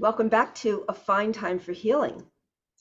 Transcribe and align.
Welcome 0.00 0.28
back 0.28 0.54
to 0.56 0.84
A 0.88 0.94
Fine 0.94 1.32
Time 1.32 1.58
for 1.58 1.72
Healing, 1.72 2.22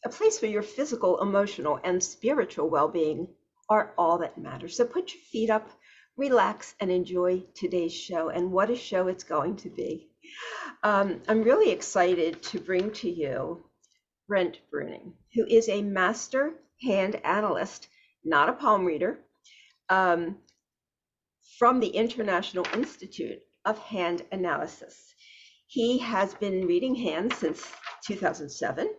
a 0.05 0.09
place 0.09 0.39
where 0.39 0.51
your 0.51 0.61
physical, 0.61 1.19
emotional, 1.19 1.79
and 1.83 2.03
spiritual 2.03 2.69
well 2.69 2.89
being 2.89 3.29
are 3.67 3.91
all 3.97 4.19
that 4.19 4.37
matters. 4.37 4.77
So 4.77 4.85
put 4.85 5.11
your 5.11 5.23
feet 5.23 5.49
up, 5.49 5.67
relax, 6.15 6.75
and 6.79 6.91
enjoy 6.91 7.43
today's 7.55 7.91
show. 7.91 8.29
And 8.29 8.51
what 8.51 8.69
a 8.69 8.75
show 8.75 9.07
it's 9.07 9.23
going 9.23 9.55
to 9.57 9.69
be! 9.71 10.09
Um, 10.83 11.23
I'm 11.27 11.41
really 11.41 11.71
excited 11.71 12.43
to 12.43 12.59
bring 12.59 12.91
to 12.91 13.09
you 13.09 13.65
Brent 14.27 14.59
Bruning, 14.71 15.13
who 15.33 15.43
is 15.47 15.69
a 15.69 15.81
master 15.81 16.53
hand 16.83 17.15
analyst, 17.25 17.87
not 18.23 18.47
a 18.47 18.53
palm 18.53 18.85
reader, 18.85 19.17
um, 19.89 20.37
from 21.57 21.79
the 21.79 21.87
International 21.87 22.67
Institute 22.75 23.41
of 23.65 23.79
Hand 23.79 24.21
Analysis. 24.31 25.15
He 25.67 25.97
has 25.97 26.33
been 26.33 26.65
reading 26.65 26.95
hands 26.95 27.35
since 27.35 27.65
2007. 28.05 28.89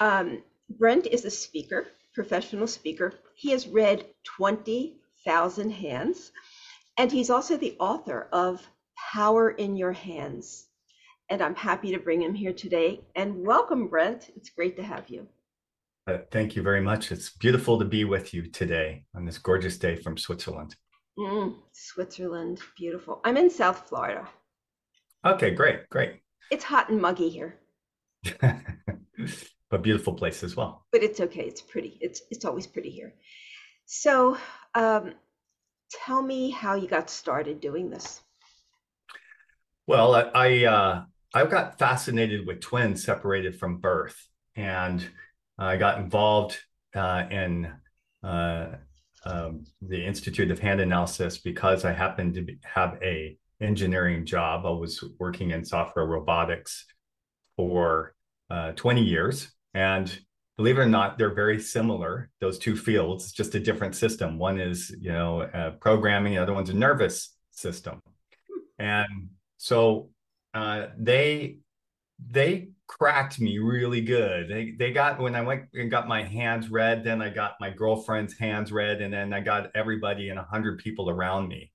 Um, 0.00 0.42
Brent 0.68 1.06
is 1.06 1.24
a 1.24 1.30
speaker, 1.30 1.86
professional 2.14 2.66
speaker. 2.66 3.14
He 3.36 3.50
has 3.52 3.68
read 3.68 4.06
20,000 4.36 5.70
hands, 5.70 6.32
and 6.98 7.12
he's 7.12 7.30
also 7.30 7.56
the 7.56 7.76
author 7.78 8.28
of 8.32 8.66
Power 9.12 9.50
in 9.50 9.76
Your 9.76 9.92
Hands. 9.92 10.66
And 11.30 11.40
I'm 11.40 11.54
happy 11.54 11.92
to 11.92 12.00
bring 12.00 12.20
him 12.20 12.34
here 12.34 12.52
today. 12.52 13.00
And 13.14 13.46
welcome, 13.46 13.86
Brent. 13.86 14.30
It's 14.34 14.50
great 14.50 14.76
to 14.76 14.82
have 14.82 15.08
you. 15.08 15.28
Uh, 16.08 16.18
thank 16.32 16.56
you 16.56 16.62
very 16.62 16.80
much. 16.80 17.12
It's 17.12 17.30
beautiful 17.30 17.78
to 17.78 17.84
be 17.84 18.04
with 18.04 18.34
you 18.34 18.50
today 18.50 19.04
on 19.14 19.24
this 19.24 19.38
gorgeous 19.38 19.78
day 19.78 19.94
from 19.94 20.18
Switzerland. 20.18 20.74
Mm, 21.16 21.54
Switzerland, 21.72 22.60
beautiful. 22.76 23.20
I'm 23.24 23.36
in 23.36 23.48
South 23.48 23.88
Florida. 23.88 24.28
Okay, 25.24 25.50
great, 25.52 25.88
great. 25.88 26.20
It's 26.50 26.64
hot 26.64 26.90
and 26.90 27.00
muggy 27.00 27.28
here. 27.28 27.58
but 29.70 29.82
beautiful 29.82 30.14
place 30.14 30.42
as 30.42 30.56
well. 30.56 30.84
But 30.90 31.02
it's 31.02 31.20
okay. 31.20 31.42
It's 31.42 31.62
pretty. 31.62 31.98
It's 32.00 32.22
it's 32.30 32.44
always 32.44 32.66
pretty 32.66 32.90
here. 32.90 33.14
So, 33.86 34.36
um, 34.74 35.14
tell 35.90 36.22
me 36.22 36.50
how 36.50 36.74
you 36.74 36.88
got 36.88 37.08
started 37.08 37.60
doing 37.60 37.90
this. 37.90 38.20
Well, 39.86 40.14
I 40.14 40.22
I, 40.34 40.64
uh, 40.64 41.04
I 41.34 41.46
got 41.46 41.78
fascinated 41.78 42.46
with 42.46 42.60
twins 42.60 43.04
separated 43.04 43.58
from 43.58 43.78
birth, 43.78 44.28
and 44.56 45.06
I 45.58 45.76
got 45.76 45.98
involved 45.98 46.58
uh, 46.94 47.24
in 47.30 47.72
uh, 48.22 48.66
um, 49.24 49.64
the 49.80 50.04
Institute 50.04 50.50
of 50.50 50.58
Hand 50.58 50.80
Analysis 50.80 51.38
because 51.38 51.84
I 51.84 51.92
happened 51.92 52.34
to 52.34 52.42
be, 52.42 52.58
have 52.64 52.98
a 53.02 53.38
engineering 53.62 54.26
job. 54.26 54.66
I 54.66 54.70
was 54.70 55.04
working 55.18 55.50
in 55.50 55.64
software 55.64 56.06
robotics 56.06 56.84
for 57.56 58.14
uh, 58.50 58.72
20 58.72 59.02
years. 59.02 59.52
And 59.74 60.16
believe 60.56 60.78
it 60.78 60.82
or 60.82 60.86
not, 60.86 61.18
they're 61.18 61.34
very 61.34 61.60
similar, 61.60 62.30
those 62.40 62.58
two 62.58 62.76
fields, 62.76 63.32
just 63.32 63.54
a 63.54 63.60
different 63.60 63.94
system. 63.94 64.38
One 64.38 64.60
is, 64.60 64.94
you 65.00 65.12
know, 65.12 65.42
uh, 65.42 65.70
programming, 65.80 66.34
the 66.34 66.42
other 66.42 66.52
one's 66.52 66.70
a 66.70 66.74
nervous 66.74 67.34
system. 67.50 68.02
And 68.78 69.30
so 69.56 70.10
uh, 70.54 70.86
they 70.98 71.58
they 72.30 72.68
cracked 72.86 73.40
me 73.40 73.58
really 73.58 74.00
good. 74.00 74.48
They 74.48 74.74
they 74.78 74.92
got 74.92 75.20
when 75.20 75.34
I 75.34 75.42
went 75.42 75.64
and 75.72 75.90
got 75.90 76.08
my 76.08 76.22
hands 76.22 76.70
read, 76.70 77.04
then 77.04 77.22
I 77.22 77.30
got 77.30 77.54
my 77.60 77.70
girlfriend's 77.70 78.36
hands 78.36 78.70
read, 78.70 79.00
and 79.00 79.12
then 79.12 79.32
I 79.32 79.40
got 79.40 79.70
everybody 79.74 80.28
and 80.28 80.38
a 80.38 80.44
hundred 80.44 80.78
people 80.78 81.08
around 81.08 81.48
me 81.48 81.72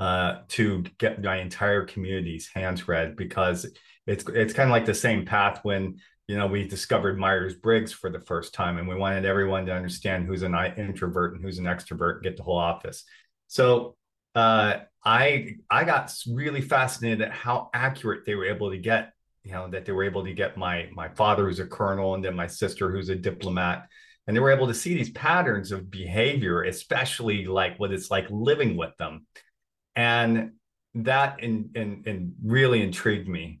uh, 0.00 0.38
to 0.48 0.82
get 0.96 1.22
my 1.22 1.36
entire 1.36 1.84
community's 1.84 2.48
hands 2.48 2.88
read 2.88 3.16
because 3.16 3.66
it's 4.06 4.24
it's 4.30 4.54
kind 4.54 4.70
of 4.70 4.72
like 4.72 4.86
the 4.86 4.94
same 4.94 5.26
path 5.26 5.60
when 5.62 5.98
you 6.26 6.38
know 6.38 6.46
we 6.46 6.66
discovered 6.66 7.18
Myers 7.18 7.54
Briggs 7.54 7.92
for 7.92 8.08
the 8.08 8.18
first 8.18 8.54
time 8.54 8.78
and 8.78 8.88
we 8.88 8.94
wanted 8.94 9.26
everyone 9.26 9.66
to 9.66 9.74
understand 9.74 10.26
who's 10.26 10.42
an 10.42 10.54
introvert 10.78 11.34
and 11.34 11.44
who's 11.44 11.58
an 11.58 11.66
extrovert, 11.66 12.22
get 12.22 12.38
the 12.38 12.42
whole 12.42 12.56
office. 12.56 13.04
So 13.48 13.96
uh, 14.34 14.78
I 15.04 15.56
I 15.70 15.84
got 15.84 16.10
really 16.26 16.62
fascinated 16.62 17.20
at 17.20 17.32
how 17.32 17.68
accurate 17.74 18.24
they 18.24 18.34
were 18.34 18.46
able 18.46 18.70
to 18.70 18.78
get 18.78 19.12
you 19.44 19.52
know 19.52 19.68
that 19.68 19.84
they 19.84 19.92
were 19.92 20.04
able 20.04 20.24
to 20.24 20.32
get 20.32 20.56
my 20.56 20.88
my 20.94 21.10
father 21.10 21.44
who's 21.44 21.60
a 21.60 21.66
colonel 21.66 22.14
and 22.14 22.24
then 22.24 22.34
my 22.34 22.46
sister 22.46 22.90
who's 22.90 23.10
a 23.10 23.16
diplomat 23.16 23.86
and 24.26 24.34
they 24.34 24.40
were 24.40 24.50
able 24.50 24.66
to 24.66 24.74
see 24.74 24.94
these 24.94 25.10
patterns 25.10 25.72
of 25.72 25.90
behavior 25.90 26.62
especially 26.62 27.44
like 27.44 27.78
what 27.78 27.92
it's 27.92 28.10
like 28.10 28.26
living 28.30 28.76
with 28.76 28.96
them 28.98 29.26
and 29.96 30.52
that 30.94 31.42
in, 31.42 31.70
in, 31.74 32.02
in 32.06 32.34
really 32.44 32.82
intrigued 32.82 33.28
me. 33.28 33.60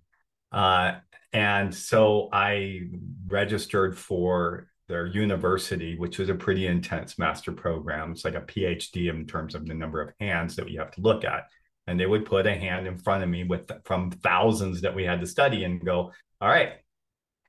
Uh, 0.52 0.94
and 1.32 1.74
so 1.74 2.28
I 2.32 2.88
registered 3.26 3.96
for 3.96 4.68
their 4.88 5.06
university, 5.06 5.96
which 5.96 6.18
was 6.18 6.28
a 6.28 6.34
pretty 6.34 6.66
intense 6.66 7.18
master 7.18 7.52
program. 7.52 8.10
It's 8.10 8.24
like 8.24 8.34
a 8.34 8.40
PhD 8.40 9.08
in 9.08 9.26
terms 9.26 9.54
of 9.54 9.64
the 9.66 9.74
number 9.74 10.00
of 10.00 10.12
hands 10.18 10.56
that 10.56 10.64
we 10.64 10.74
have 10.74 10.90
to 10.92 11.00
look 11.00 11.24
at. 11.24 11.46
And 11.86 11.98
they 11.98 12.06
would 12.06 12.26
put 12.26 12.46
a 12.46 12.54
hand 12.54 12.86
in 12.88 12.98
front 12.98 13.22
of 13.22 13.28
me 13.28 13.44
with 13.44 13.70
from 13.84 14.10
thousands 14.10 14.80
that 14.80 14.94
we 14.94 15.04
had 15.04 15.20
to 15.20 15.26
study 15.26 15.64
and 15.64 15.84
go, 15.84 16.12
all 16.40 16.48
right, 16.48 16.72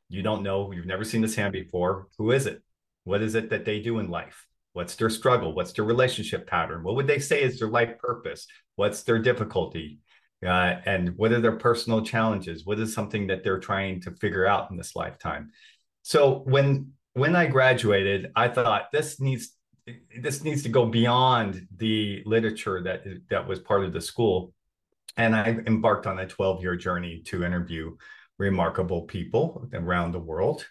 you 0.09 0.21
don't 0.21 0.43
know, 0.43 0.71
you've 0.71 0.85
never 0.85 1.03
seen 1.03 1.21
this 1.21 1.35
hand 1.35 1.53
before. 1.53 2.07
Who 2.17 2.31
is 2.31 2.45
it? 2.45 2.61
What 3.03 3.21
is 3.21 3.33
it 3.33 3.49
that 3.49 3.65
they 3.65 3.79
do 3.79 3.97
in 3.97 4.09
life? 4.09 4.45
What's 4.73 4.95
their 4.95 5.09
struggle? 5.09 5.53
What's 5.53 5.73
their 5.73 5.85
relationship 5.85 6.47
pattern? 6.47 6.83
What 6.83 6.95
would 6.95 7.07
they 7.07 7.19
say 7.19 7.41
is 7.41 7.59
their 7.59 7.67
life 7.67 7.97
purpose? 7.99 8.47
What's 8.75 9.03
their 9.03 9.19
difficulty? 9.19 9.99
Uh, 10.45 10.77
and 10.85 11.15
what 11.17 11.31
are 11.31 11.41
their 11.41 11.57
personal 11.57 12.01
challenges? 12.01 12.65
What 12.65 12.79
is 12.79 12.93
something 12.93 13.27
that 13.27 13.43
they're 13.43 13.59
trying 13.59 14.01
to 14.01 14.11
figure 14.11 14.47
out 14.47 14.71
in 14.71 14.77
this 14.77 14.95
lifetime? 14.95 15.51
So 16.03 16.39
when 16.45 16.93
when 17.13 17.35
I 17.35 17.47
graduated, 17.47 18.31
I 18.35 18.47
thought 18.47 18.91
this 18.91 19.19
needs 19.19 19.55
this 20.19 20.43
needs 20.43 20.63
to 20.63 20.69
go 20.69 20.85
beyond 20.85 21.67
the 21.77 22.23
literature 22.25 22.81
that 22.83 23.03
that 23.29 23.47
was 23.47 23.59
part 23.59 23.83
of 23.83 23.93
the 23.93 24.01
school, 24.01 24.53
and 25.17 25.35
I 25.35 25.59
embarked 25.67 26.07
on 26.07 26.19
a 26.19 26.27
12 26.27 26.61
year 26.61 26.75
journey 26.75 27.21
to 27.25 27.43
interview 27.43 27.95
remarkable 28.39 29.03
people 29.03 29.69
around 29.73 30.13
the 30.13 30.19
world 30.19 30.65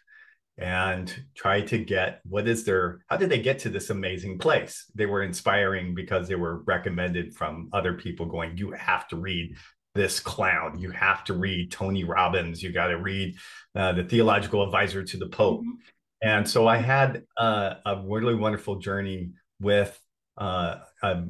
and 0.61 1.25
try 1.35 1.63
to 1.63 1.79
get 1.79 2.21
what 2.29 2.47
is 2.47 2.65
their 2.65 3.01
how 3.09 3.17
did 3.17 3.31
they 3.31 3.41
get 3.41 3.59
to 3.61 3.71
this 3.71 3.91
amazing 3.91 4.39
place? 4.39 4.85
They 4.95 5.07
were 5.07 5.23
inspiring 5.23 5.95
because 5.95 6.29
they 6.29 6.35
were 6.35 6.63
recommended 6.65 7.35
from 7.35 7.71
other 7.73 7.95
people 7.95 8.27
going 8.27 8.57
you 8.57 8.71
have 8.73 9.09
to 9.09 9.17
read 9.17 9.57
this 9.95 10.21
clown. 10.21 10.79
You 10.79 10.91
have 10.91 11.25
to 11.25 11.35
read 11.35 11.73
tony 11.73 12.05
robbins. 12.05 12.63
You 12.63 12.73
got 12.73 12.89
to 12.89 12.99
read 12.99 13.37
uh, 13.75 13.93
the 13.93 14.05
theological 14.05 14.63
advisor 14.63 15.03
to 15.03 15.17
the 15.17 15.29
pope. 15.29 15.63
Mm-hmm. 15.63 16.29
and 16.29 16.49
so 16.49 16.69
i 16.69 16.77
had 16.77 17.23
uh, 17.39 17.75
a 17.87 18.03
really 18.05 18.35
wonderful 18.35 18.77
journey 18.77 19.31
with 19.61 19.99
uh, 20.37 20.77
a 21.03 21.25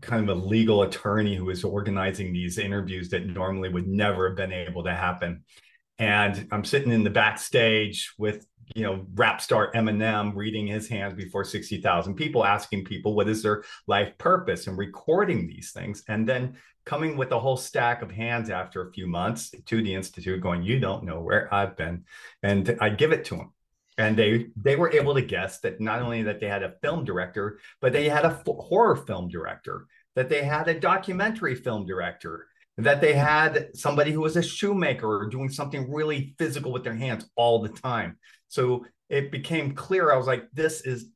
kind 0.00 0.28
of 0.28 0.36
a 0.36 0.40
legal 0.40 0.82
attorney 0.82 1.34
who 1.34 1.44
was 1.44 1.64
organizing 1.64 2.32
these 2.32 2.58
interviews 2.58 3.10
that 3.10 3.26
normally 3.26 3.68
would 3.68 3.86
never 3.86 4.28
have 4.28 4.36
been 4.36 4.52
able 4.52 4.84
to 4.84 4.94
happen 4.94 5.44
and 5.98 6.48
I'm 6.50 6.64
sitting 6.64 6.92
in 6.92 7.04
the 7.04 7.10
backstage 7.10 8.12
with 8.18 8.46
you 8.74 8.82
know 8.82 9.06
rap 9.14 9.40
star 9.40 9.70
Eminem 9.72 10.34
reading 10.34 10.66
his 10.66 10.88
hands 10.88 11.14
before 11.14 11.44
60,000 11.44 12.14
people 12.14 12.44
asking 12.44 12.84
people 12.84 13.14
what 13.14 13.28
is 13.28 13.42
their 13.42 13.64
life 13.86 14.16
purpose? 14.18 14.66
and 14.66 14.76
recording 14.76 15.46
these 15.46 15.72
things. 15.72 16.02
And 16.08 16.28
then 16.28 16.56
coming 16.84 17.16
with 17.16 17.32
a 17.32 17.38
whole 17.38 17.56
stack 17.56 18.02
of 18.02 18.10
hands 18.10 18.50
after 18.50 18.86
a 18.86 18.92
few 18.92 19.06
months 19.06 19.52
to 19.66 19.82
the 19.82 19.94
institute 19.94 20.40
going 20.40 20.62
you 20.62 20.78
don't 20.78 21.04
know 21.04 21.20
where 21.20 21.52
I've 21.52 21.76
been. 21.76 22.04
And 22.42 22.76
I 22.80 22.90
give 22.90 23.12
it 23.12 23.24
to 23.26 23.36
them 23.36 23.52
and 23.98 24.16
they 24.16 24.46
they 24.56 24.76
were 24.76 24.92
able 24.92 25.14
to 25.14 25.22
guess 25.22 25.60
that 25.60 25.80
not 25.80 26.02
only 26.02 26.22
that 26.22 26.40
they 26.40 26.48
had 26.48 26.62
a 26.62 26.74
film 26.82 27.04
director 27.04 27.58
but 27.80 27.92
they 27.92 28.08
had 28.08 28.24
a 28.24 28.28
f- 28.28 28.44
horror 28.46 28.96
film 28.96 29.28
director 29.28 29.86
that 30.14 30.28
they 30.28 30.42
had 30.42 30.68
a 30.68 30.78
documentary 30.78 31.54
film 31.54 31.86
director 31.86 32.46
that 32.78 33.00
they 33.00 33.14
had 33.14 33.70
somebody 33.74 34.12
who 34.12 34.20
was 34.20 34.36
a 34.36 34.42
shoemaker 34.42 35.06
or 35.06 35.28
doing 35.28 35.48
something 35.48 35.90
really 35.90 36.34
physical 36.38 36.72
with 36.72 36.84
their 36.84 36.94
hands 36.94 37.28
all 37.36 37.62
the 37.62 37.70
time. 37.70 38.18
So 38.48 38.84
it 39.08 39.30
became 39.30 39.74
clear. 39.74 40.12
I 40.12 40.16
was 40.16 40.26
like, 40.26 40.44
this 40.52 40.82
is 40.82 41.06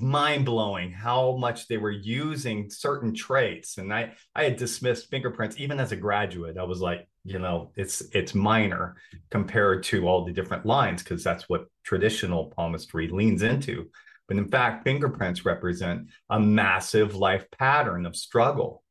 mind 0.00 0.46
blowing 0.46 0.90
how 0.90 1.36
much 1.36 1.68
they 1.68 1.76
were 1.76 1.90
using 1.90 2.70
certain 2.70 3.14
traits. 3.14 3.76
And 3.78 3.92
I, 3.92 4.12
I 4.34 4.44
had 4.44 4.56
dismissed 4.56 5.10
fingerprints 5.10 5.58
even 5.58 5.78
as 5.78 5.92
a 5.92 5.96
graduate. 5.96 6.56
I 6.58 6.64
was 6.64 6.80
like, 6.80 7.06
you 7.24 7.38
know, 7.38 7.72
it's 7.76 8.02
it's 8.12 8.34
minor 8.34 8.96
compared 9.30 9.82
to 9.84 10.06
all 10.06 10.24
the 10.24 10.32
different 10.32 10.66
lines 10.66 11.02
because 11.02 11.24
that's 11.24 11.48
what 11.48 11.66
traditional 11.82 12.52
palmistry 12.56 13.08
leans 13.08 13.42
into. 13.42 13.90
But 14.28 14.38
in 14.38 14.48
fact, 14.48 14.84
fingerprints 14.84 15.44
represent 15.44 16.08
a 16.30 16.40
massive 16.40 17.14
life 17.14 17.46
pattern 17.58 18.06
of 18.06 18.16
struggle. 18.16 18.82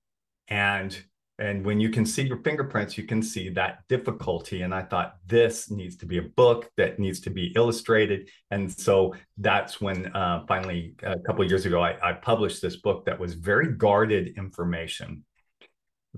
And 0.47 0.95
and 1.39 1.65
when 1.65 1.79
you 1.79 1.89
can 1.89 2.05
see 2.05 2.23
your 2.23 2.41
fingerprints, 2.43 2.97
you 2.97 3.05
can 3.05 3.21
see 3.21 3.49
that 3.49 3.79
difficulty. 3.89 4.61
And 4.61 4.73
I 4.73 4.83
thought 4.83 5.15
this 5.25 5.71
needs 5.71 5.95
to 5.97 6.05
be 6.05 6.19
a 6.19 6.21
book 6.21 6.69
that 6.77 6.99
needs 6.99 7.19
to 7.21 7.29
be 7.31 7.51
illustrated. 7.55 8.29
And 8.51 8.71
so 8.71 9.15
that's 9.37 9.81
when 9.81 10.15
uh, 10.15 10.45
finally, 10.47 10.93
a 11.01 11.19
couple 11.19 11.43
years 11.45 11.65
ago, 11.65 11.81
I, 11.81 11.97
I 12.07 12.13
published 12.13 12.61
this 12.61 12.75
book 12.77 13.05
that 13.05 13.19
was 13.19 13.33
very 13.33 13.73
guarded 13.73 14.37
information. 14.37 15.23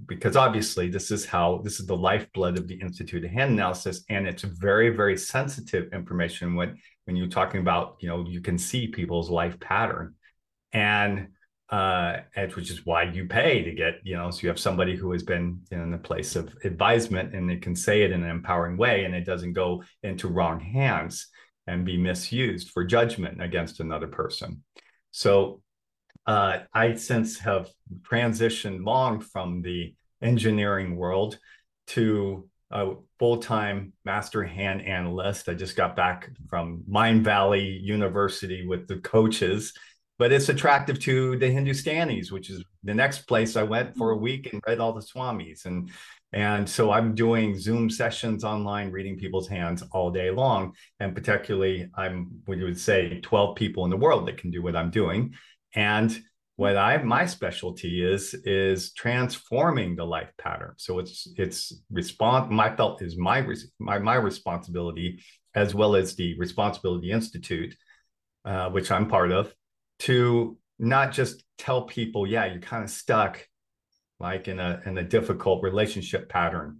because 0.07 0.35
obviously 0.35 0.89
this 0.89 1.09
is 1.11 1.25
how 1.25 1.61
this 1.63 1.79
is 1.79 1.85
the 1.85 1.95
lifeblood 1.95 2.57
of 2.57 2.67
the 2.67 2.75
Institute 2.75 3.23
of 3.23 3.31
Hand 3.31 3.53
Analysis, 3.53 4.03
and 4.09 4.27
it's 4.27 4.43
very, 4.43 4.89
very 4.89 5.17
sensitive 5.17 5.91
information 5.93 6.55
when 6.55 6.77
when 7.05 7.15
you're 7.15 7.27
talking 7.27 7.61
about, 7.61 7.95
you 7.99 8.09
know, 8.09 8.25
you 8.27 8.41
can 8.41 8.57
see 8.57 8.87
people's 8.87 9.29
life 9.29 9.59
pattern. 9.59 10.15
And 10.73 11.29
uh, 11.69 12.17
which 12.53 12.69
is 12.69 12.85
why 12.85 13.03
you 13.03 13.25
pay 13.25 13.63
to 13.63 13.71
get, 13.71 13.95
you 14.03 14.15
know, 14.15 14.29
so 14.29 14.41
you 14.41 14.49
have 14.49 14.59
somebody 14.59 14.95
who 14.95 15.11
has 15.11 15.23
been 15.23 15.61
in 15.71 15.91
the 15.91 15.97
place 15.97 16.35
of 16.35 16.53
advisement 16.63 17.33
and 17.33 17.49
they 17.49 17.57
can 17.57 17.75
say 17.75 18.03
it 18.03 18.11
in 18.11 18.23
an 18.23 18.29
empowering 18.29 18.77
way 18.77 19.05
and 19.05 19.15
it 19.15 19.25
doesn't 19.25 19.53
go 19.53 19.83
into 20.03 20.27
wrong 20.27 20.59
hands 20.59 21.27
and 21.67 21.85
be 21.85 21.97
misused 21.97 22.69
for 22.69 22.83
judgment 22.83 23.41
against 23.41 23.79
another 23.79 24.07
person. 24.07 24.63
So 25.09 25.61
uh, 26.27 26.59
I 26.73 26.95
since 26.95 27.39
have 27.39 27.69
transitioned 28.01 28.85
long 28.85 29.19
from 29.19 29.61
the 29.61 29.95
engineering 30.21 30.95
world 30.95 31.39
to 31.87 32.47
a 32.71 32.93
full-time 33.19 33.93
master 34.03 34.43
hand 34.43 34.81
analyst. 34.83 35.49
I 35.49 35.53
just 35.53 35.75
got 35.75 35.95
back 35.95 36.29
from 36.49 36.83
Mindvalley 36.89 37.81
University 37.81 38.67
with 38.67 38.87
the 38.87 38.97
coaches 38.97 39.73
but 40.17 40.31
it's 40.31 40.49
attractive 40.49 40.99
to 41.01 41.37
the 41.37 41.45
Hindustanis, 41.45 42.31
which 42.31 42.49
is 42.49 42.63
the 42.83 42.93
next 42.93 43.27
place 43.27 43.55
I 43.55 43.63
went 43.63 43.95
for 43.97 44.11
a 44.11 44.17
week 44.17 44.51
and 44.51 44.61
read 44.67 44.79
all 44.79 44.93
the 44.93 45.01
Swamis. 45.01 45.65
And 45.65 45.91
and 46.31 46.69
so 46.69 46.91
I'm 46.91 47.15
doing 47.15 47.57
Zoom 47.57 47.89
sessions 47.89 48.43
online, 48.43 48.91
reading 48.91 49.17
people's 49.17 49.47
hands 49.47 49.83
all 49.91 50.11
day 50.11 50.31
long. 50.31 50.73
And 50.99 51.15
particularly, 51.15 51.87
I'm 51.95 52.41
you 52.47 52.65
would 52.65 52.79
say 52.79 53.19
12 53.21 53.55
people 53.55 53.83
in 53.85 53.89
the 53.89 53.97
world 53.97 54.27
that 54.27 54.37
can 54.37 54.51
do 54.51 54.61
what 54.61 54.75
I'm 54.75 54.91
doing. 54.91 55.33
And 55.75 56.17
what 56.57 56.77
I 56.77 56.97
my 57.03 57.25
specialty 57.25 58.03
is 58.05 58.33
is 58.45 58.93
transforming 58.93 59.95
the 59.95 60.05
life 60.05 60.31
pattern. 60.37 60.73
So 60.77 60.99
it's 60.99 61.27
it's 61.37 61.73
response 61.91 62.49
my 62.49 62.73
felt 62.75 63.01
is 63.01 63.17
my 63.17 63.45
my 63.79 63.99
my 63.99 64.15
responsibility 64.15 65.19
as 65.53 65.73
well 65.73 65.95
as 65.95 66.15
the 66.15 66.37
Responsibility 66.37 67.11
Institute, 67.11 67.75
uh, 68.43 68.69
which 68.69 68.91
I'm 68.91 69.07
part 69.07 69.31
of, 69.31 69.53
to 69.99 70.57
not 70.77 71.11
just 71.11 71.43
tell 71.57 71.83
people, 71.83 72.27
yeah, 72.27 72.45
you're 72.45 72.59
kind 72.61 72.83
of 72.83 72.89
stuck 72.89 73.47
like 74.19 74.47
in 74.47 74.59
a 74.59 74.81
in 74.85 74.97
a 74.97 75.03
difficult 75.03 75.61
relationship 75.61 76.29
pattern 76.29 76.79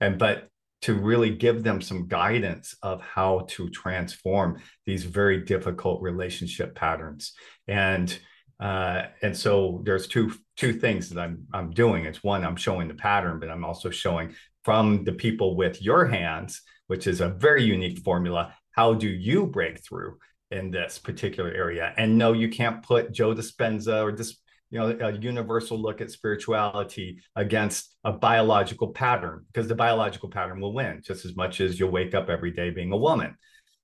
and 0.00 0.18
but 0.18 0.48
to 0.82 0.94
really 0.94 1.30
give 1.30 1.64
them 1.64 1.80
some 1.80 2.06
guidance 2.06 2.76
of 2.82 3.00
how 3.00 3.46
to 3.48 3.68
transform 3.70 4.60
these 4.84 5.04
very 5.04 5.42
difficult 5.42 6.00
relationship 6.00 6.74
patterns 6.74 7.32
and 7.66 8.18
uh, 8.58 9.02
and 9.20 9.36
so 9.36 9.82
there's 9.84 10.06
two 10.06 10.32
two 10.56 10.72
things 10.72 11.10
that 11.10 11.20
I'm 11.20 11.46
I'm 11.52 11.70
doing. 11.72 12.06
It's 12.06 12.24
one 12.24 12.42
I'm 12.42 12.56
showing 12.56 12.88
the 12.88 12.94
pattern, 12.94 13.38
but 13.38 13.50
I'm 13.50 13.64
also 13.64 13.90
showing 13.90 14.34
from 14.64 15.04
the 15.04 15.12
people 15.12 15.56
with 15.56 15.82
your 15.82 16.06
hands, 16.06 16.62
which 16.86 17.06
is 17.06 17.20
a 17.20 17.28
very 17.28 17.64
unique 17.64 17.98
formula. 17.98 18.54
How 18.70 18.94
do 18.94 19.08
you 19.08 19.46
break 19.46 19.84
through? 19.84 20.16
In 20.50 20.70
this 20.70 20.98
particular 20.98 21.50
area. 21.50 21.92
And 21.96 22.18
no, 22.18 22.32
you 22.32 22.48
can't 22.48 22.82
put 22.82 23.12
Joe 23.12 23.34
Dispenza 23.34 24.02
or 24.02 24.12
this, 24.12 24.38
you 24.70 24.78
know, 24.78 24.96
a 25.00 25.12
universal 25.12 25.80
look 25.80 26.00
at 26.00 26.10
spirituality 26.10 27.18
against 27.34 27.96
a 28.04 28.12
biological 28.12 28.88
pattern 28.88 29.44
because 29.52 29.68
the 29.68 29.74
biological 29.74 30.28
pattern 30.28 30.60
will 30.60 30.72
win 30.72 31.02
just 31.04 31.24
as 31.24 31.36
much 31.36 31.60
as 31.60 31.78
you'll 31.78 31.90
wake 31.90 32.14
up 32.14 32.28
every 32.28 32.50
day 32.50 32.70
being 32.70 32.92
a 32.92 32.96
woman. 32.96 33.36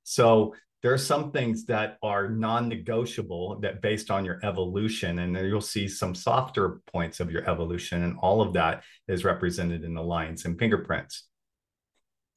So 0.05 0.55
there 0.82 0.93
are 0.93 0.99
some 0.99 1.31
things 1.31 1.64
that 1.67 1.97
are 2.03 2.29
non-negotiable 2.29 3.61
that 3.61 3.81
based 3.81 4.11
on 4.11 4.25
your 4.25 4.41
evolution 4.43 5.20
and 5.20 5.35
then 5.35 5.44
you'll 5.44 5.61
see 5.61 5.87
some 5.88 6.15
softer 6.15 6.81
points 6.87 7.20
of 7.20 7.31
your 7.31 7.49
evolution 7.49 8.03
and 8.03 8.19
all 8.19 8.43
of 8.43 8.53
that 8.53 8.82
is 9.08 9.25
represented 9.25 9.85
in 9.85 9.94
the 9.94 10.03
lines 10.03 10.44
and 10.44 10.58
fingerprints 10.58 11.29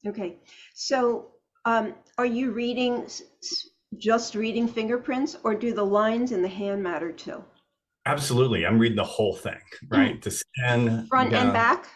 okay 0.06 0.36
so 0.74 1.32
um, 1.64 1.94
are 2.16 2.26
you 2.26 2.52
reading 2.52 3.08
just 3.98 4.34
reading 4.34 4.68
fingerprints 4.68 5.36
or 5.44 5.54
do 5.54 5.72
the 5.72 5.84
lines 5.84 6.32
in 6.32 6.42
the 6.42 6.48
hand 6.48 6.82
matter 6.82 7.12
too? 7.12 7.42
Absolutely. 8.06 8.64
I'm 8.64 8.78
reading 8.78 8.96
the 8.96 9.04
whole 9.04 9.34
thing, 9.34 9.58
right? 9.88 10.20
Mm. 10.20 10.22
The 10.22 10.30
skin. 10.30 11.06
Front 11.08 11.32
and 11.32 11.52
back? 11.52 11.88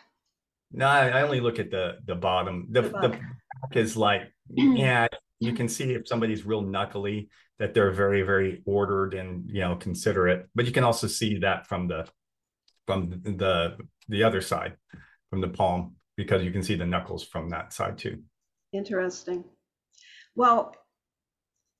No, 0.72 0.86
I 0.86 1.22
only 1.22 1.40
look 1.40 1.58
at 1.58 1.70
the 1.70 1.98
the 2.06 2.14
bottom. 2.14 2.66
The, 2.70 2.82
the, 2.82 2.88
the 2.88 3.08
back 3.08 3.76
is 3.76 3.96
like, 3.96 4.32
yeah, 4.48 5.06
you 5.38 5.52
can 5.52 5.68
see 5.68 5.92
if 5.92 6.06
somebody's 6.06 6.44
real 6.46 6.62
knuckly 6.62 7.28
that 7.58 7.74
they're 7.74 7.92
very, 7.92 8.22
very 8.22 8.62
ordered 8.64 9.14
and 9.14 9.48
you 9.48 9.60
know 9.60 9.76
considerate. 9.76 10.48
But 10.54 10.66
you 10.66 10.72
can 10.72 10.84
also 10.84 11.06
see 11.06 11.38
that 11.38 11.66
from 11.66 11.88
the 11.88 12.08
from 12.86 13.10
the 13.22 13.76
the 14.08 14.22
other 14.22 14.40
side, 14.40 14.76
from 15.28 15.40
the 15.40 15.48
palm, 15.48 15.96
because 16.16 16.42
you 16.42 16.50
can 16.50 16.62
see 16.62 16.74
the 16.74 16.86
knuckles 16.86 17.24
from 17.24 17.50
that 17.50 17.72
side 17.72 17.98
too. 17.98 18.22
Interesting. 18.72 19.44
Well, 20.34 20.74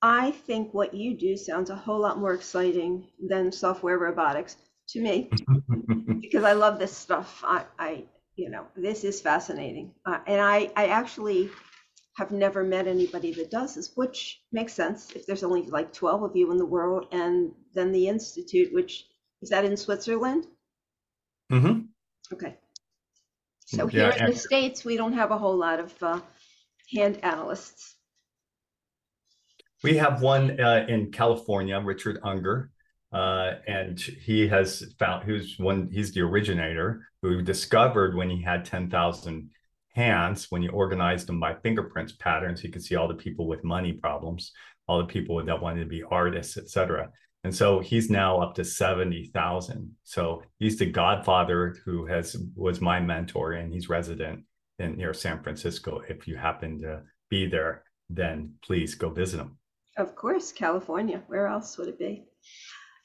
I 0.01 0.31
think 0.31 0.73
what 0.73 0.93
you 0.93 1.15
do 1.15 1.37
sounds 1.37 1.69
a 1.69 1.75
whole 1.75 1.99
lot 1.99 2.19
more 2.19 2.33
exciting 2.33 3.07
than 3.27 3.51
software 3.51 3.99
robotics 3.99 4.57
to 4.89 5.01
me 5.01 5.29
because 6.21 6.43
I 6.43 6.53
love 6.53 6.79
this 6.79 6.95
stuff. 6.95 7.43
I, 7.45 7.65
I 7.77 8.03
you 8.35 8.49
know, 8.49 8.65
this 8.75 9.03
is 9.03 9.21
fascinating. 9.21 9.93
Uh, 10.05 10.19
and 10.25 10.41
I, 10.41 10.71
I 10.75 10.87
actually 10.87 11.49
have 12.17 12.31
never 12.31 12.63
met 12.63 12.87
anybody 12.87 13.31
that 13.33 13.51
does 13.51 13.75
this, 13.75 13.91
which 13.95 14.41
makes 14.51 14.73
sense 14.73 15.11
if 15.11 15.25
there's 15.25 15.43
only 15.43 15.63
like 15.63 15.93
12 15.93 16.23
of 16.23 16.35
you 16.35 16.51
in 16.51 16.57
the 16.57 16.65
world. 16.65 17.07
And 17.11 17.51
then 17.73 17.91
the 17.91 18.07
Institute, 18.07 18.73
which 18.73 19.05
is 19.41 19.49
that 19.49 19.65
in 19.65 19.77
Switzerland? 19.77 20.47
Mm-hmm. 21.51 21.81
Okay. 22.33 22.57
So 23.65 23.87
here 23.87 24.09
in 24.09 24.25
the 24.25 24.35
States, 24.35 24.83
we 24.83 24.97
don't 24.97 25.13
have 25.13 25.31
a 25.31 25.37
whole 25.37 25.57
lot 25.57 25.79
of 25.79 25.93
uh, 26.03 26.19
hand 26.93 27.19
analysts. 27.23 27.95
We 29.83 29.97
have 29.97 30.21
one 30.21 30.59
uh, 30.59 30.85
in 30.87 31.11
California, 31.11 31.79
Richard 31.79 32.19
Unger, 32.23 32.69
uh, 33.11 33.53
and 33.67 33.99
he 33.99 34.47
has 34.47 34.93
found 34.99 35.23
who's 35.23 35.57
one. 35.57 35.89
He's 35.91 36.13
the 36.13 36.21
originator 36.21 37.07
who 37.21 37.41
discovered 37.41 38.15
when 38.15 38.29
he 38.29 38.41
had 38.41 38.63
ten 38.63 38.89
thousand 38.89 39.49
hands 39.93 40.47
when 40.49 40.61
he 40.61 40.69
organized 40.69 41.27
them 41.27 41.39
by 41.39 41.55
fingerprints 41.55 42.13
patterns. 42.13 42.61
He 42.61 42.69
could 42.69 42.83
see 42.83 42.95
all 42.95 43.07
the 43.07 43.15
people 43.15 43.47
with 43.47 43.63
money 43.63 43.91
problems, 43.91 44.51
all 44.87 44.99
the 44.99 45.05
people 45.05 45.43
that 45.43 45.61
wanted 45.61 45.81
to 45.81 45.89
be 45.89 46.03
artists, 46.03 46.57
etc. 46.57 47.09
And 47.43 47.53
so 47.53 47.79
he's 47.79 48.09
now 48.09 48.39
up 48.39 48.53
to 48.55 48.63
seventy 48.63 49.31
thousand. 49.33 49.95
So 50.03 50.43
he's 50.59 50.77
the 50.77 50.85
godfather 50.85 51.75
who 51.85 52.05
has 52.05 52.37
was 52.55 52.81
my 52.81 52.99
mentor, 52.99 53.53
and 53.53 53.73
he's 53.73 53.89
resident 53.89 54.43
in 54.77 54.97
near 54.97 55.15
San 55.15 55.41
Francisco. 55.41 56.01
If 56.07 56.27
you 56.27 56.37
happen 56.37 56.81
to 56.81 57.01
be 57.29 57.47
there, 57.47 57.83
then 58.11 58.53
please 58.61 58.93
go 58.93 59.09
visit 59.09 59.39
him. 59.39 59.57
Of 59.97 60.15
course, 60.15 60.51
California. 60.51 61.21
Where 61.27 61.47
else 61.47 61.77
would 61.77 61.89
it 61.89 61.99
be? 61.99 62.23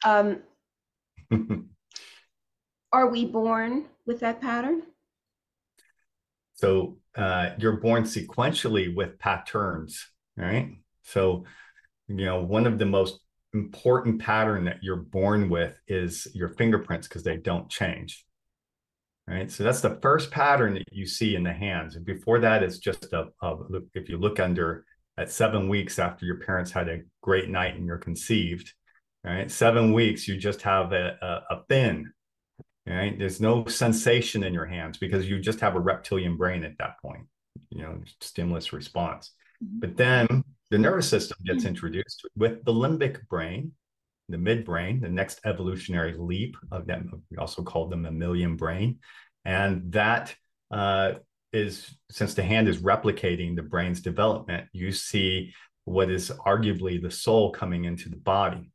Um, 0.05 0.43
are 2.93 3.09
we 3.09 3.25
born 3.25 3.87
with 4.07 4.21
that 4.21 4.41
pattern? 4.41 4.83
So 6.55 6.99
uh, 7.17 7.51
you're 7.59 7.79
born 7.79 8.05
sequentially 8.05 8.95
with 8.95 9.19
patterns, 9.19 10.07
right? 10.37 10.71
So, 11.03 11.45
you 12.09 12.25
know, 12.25 12.43
one 12.43 12.67
of 12.67 12.79
the 12.79 12.87
most 12.87 13.21
important 13.53 14.21
pattern 14.21 14.65
that 14.65 14.83
you're 14.83 14.97
born 14.97 15.49
with 15.49 15.79
is 15.89 16.27
your 16.35 16.49
fingerprints 16.49 17.09
because 17.09 17.23
they 17.23 17.37
don't 17.37 17.69
change. 17.69 18.25
Right. 19.29 19.51
So 19.51 19.65
that's 19.65 19.81
the 19.81 19.99
first 20.03 20.31
pattern 20.31 20.75
that 20.75 20.85
you 20.93 21.05
see 21.05 21.35
in 21.35 21.43
the 21.43 21.53
hands. 21.53 21.97
And 21.97 22.07
before 22.07 22.39
that, 22.41 22.63
it's 22.63 22.79
just 22.79 23.13
a, 23.13 23.27
a 23.43 23.57
if 23.93 24.09
you 24.09 24.19
look 24.19 24.39
under 24.39 24.85
at 25.19 25.31
seven 25.31 25.69
weeks 25.69 25.99
after 25.99 26.27
your 26.27 26.41
parents 26.41 26.71
had 26.71 26.89
a 26.89 27.01
great 27.23 27.49
night 27.49 27.75
and 27.75 27.87
you're 27.87 27.99
conceived, 27.99 28.73
right? 29.25 29.51
Seven 29.51 29.93
weeks, 29.93 30.29
you 30.29 30.37
just 30.37 30.63
have 30.63 30.93
a, 30.93 31.17
a, 31.23 31.55
a 31.55 31.63
fin, 31.69 32.13
right? 32.87 33.19
There's 33.19 33.41
no 33.41 33.67
sensation 33.67 34.45
in 34.45 34.53
your 34.53 34.67
hands 34.67 34.99
because 34.99 35.29
you 35.29 35.39
just 35.41 35.61
have 35.61 35.75
a 35.75 35.81
reptilian 35.81 36.37
brain 36.37 36.65
at 36.65 36.79
that 36.79 36.99
point, 37.01 37.27
you 37.71 37.83
know, 37.83 38.01
stimulus 38.21 38.73
response. 38.73 39.33
Mm-hmm. 39.65 39.81
But 39.81 39.97
then 39.97 40.45
the 40.71 40.79
nervous 40.79 41.09
system 41.09 41.39
gets 41.45 41.61
mm-hmm. 41.61 41.69
introduced 41.69 42.27
with 42.37 42.65
the 42.65 42.73
limbic 42.73 43.27
brain, 43.29 43.73
the 44.29 44.37
midbrain, 44.37 45.01
the 45.01 45.09
next 45.09 45.41
evolutionary 45.45 46.15
leap 46.19 46.57
of 46.71 46.87
that. 46.89 47.01
We 47.31 47.37
also 47.39 47.63
call 47.63 47.89
the 47.89 47.97
mammalian 47.97 48.57
brain. 48.57 48.99
And 49.45 49.93
that 49.93 50.35
uh, 50.71 51.13
is 51.53 51.95
since 52.11 52.35
the 52.35 52.43
hand 52.43 52.69
is 52.69 52.79
replicating 52.83 53.57
the 53.57 53.63
brain's 53.63 54.01
development, 54.01 54.69
you 54.73 54.93
see 54.93 55.55
what 55.85 56.11
is 56.11 56.31
arguably 56.45 57.01
the 57.01 57.11
soul 57.11 57.51
coming 57.51 57.85
into 57.85 58.09
the 58.09 58.17
body. 58.17 58.71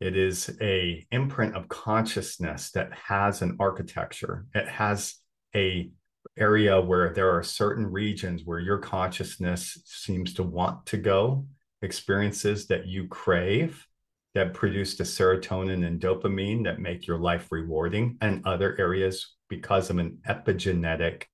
It 0.00 0.16
is 0.16 0.56
a 0.60 1.06
imprint 1.10 1.54
of 1.56 1.68
consciousness 1.68 2.70
that 2.72 2.92
has 2.92 3.40
an 3.40 3.56
architecture. 3.60 4.46
It 4.54 4.68
has 4.68 5.14
a 5.54 5.90
area 6.36 6.80
where 6.80 7.12
there 7.12 7.30
are 7.36 7.42
certain 7.42 7.86
regions 7.86 8.42
where 8.44 8.58
your 8.58 8.78
consciousness 8.78 9.80
seems 9.84 10.34
to 10.34 10.42
want 10.42 10.86
to 10.86 10.96
go, 10.96 11.46
experiences 11.82 12.66
that 12.66 12.86
you 12.86 13.06
crave, 13.08 13.86
that 14.34 14.54
produce 14.54 14.96
the 14.96 15.04
serotonin 15.04 15.86
and 15.86 16.00
dopamine 16.00 16.64
that 16.64 16.80
make 16.80 17.06
your 17.06 17.18
life 17.18 17.48
rewarding, 17.50 18.16
and 18.20 18.46
other 18.46 18.74
areas 18.78 19.34
because 19.48 19.90
of 19.90 19.98
an 19.98 20.18
epigenetic 20.28 21.24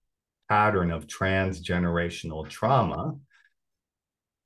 pattern 0.49 0.90
of 0.90 1.07
transgenerational 1.07 2.49
trauma 2.49 3.17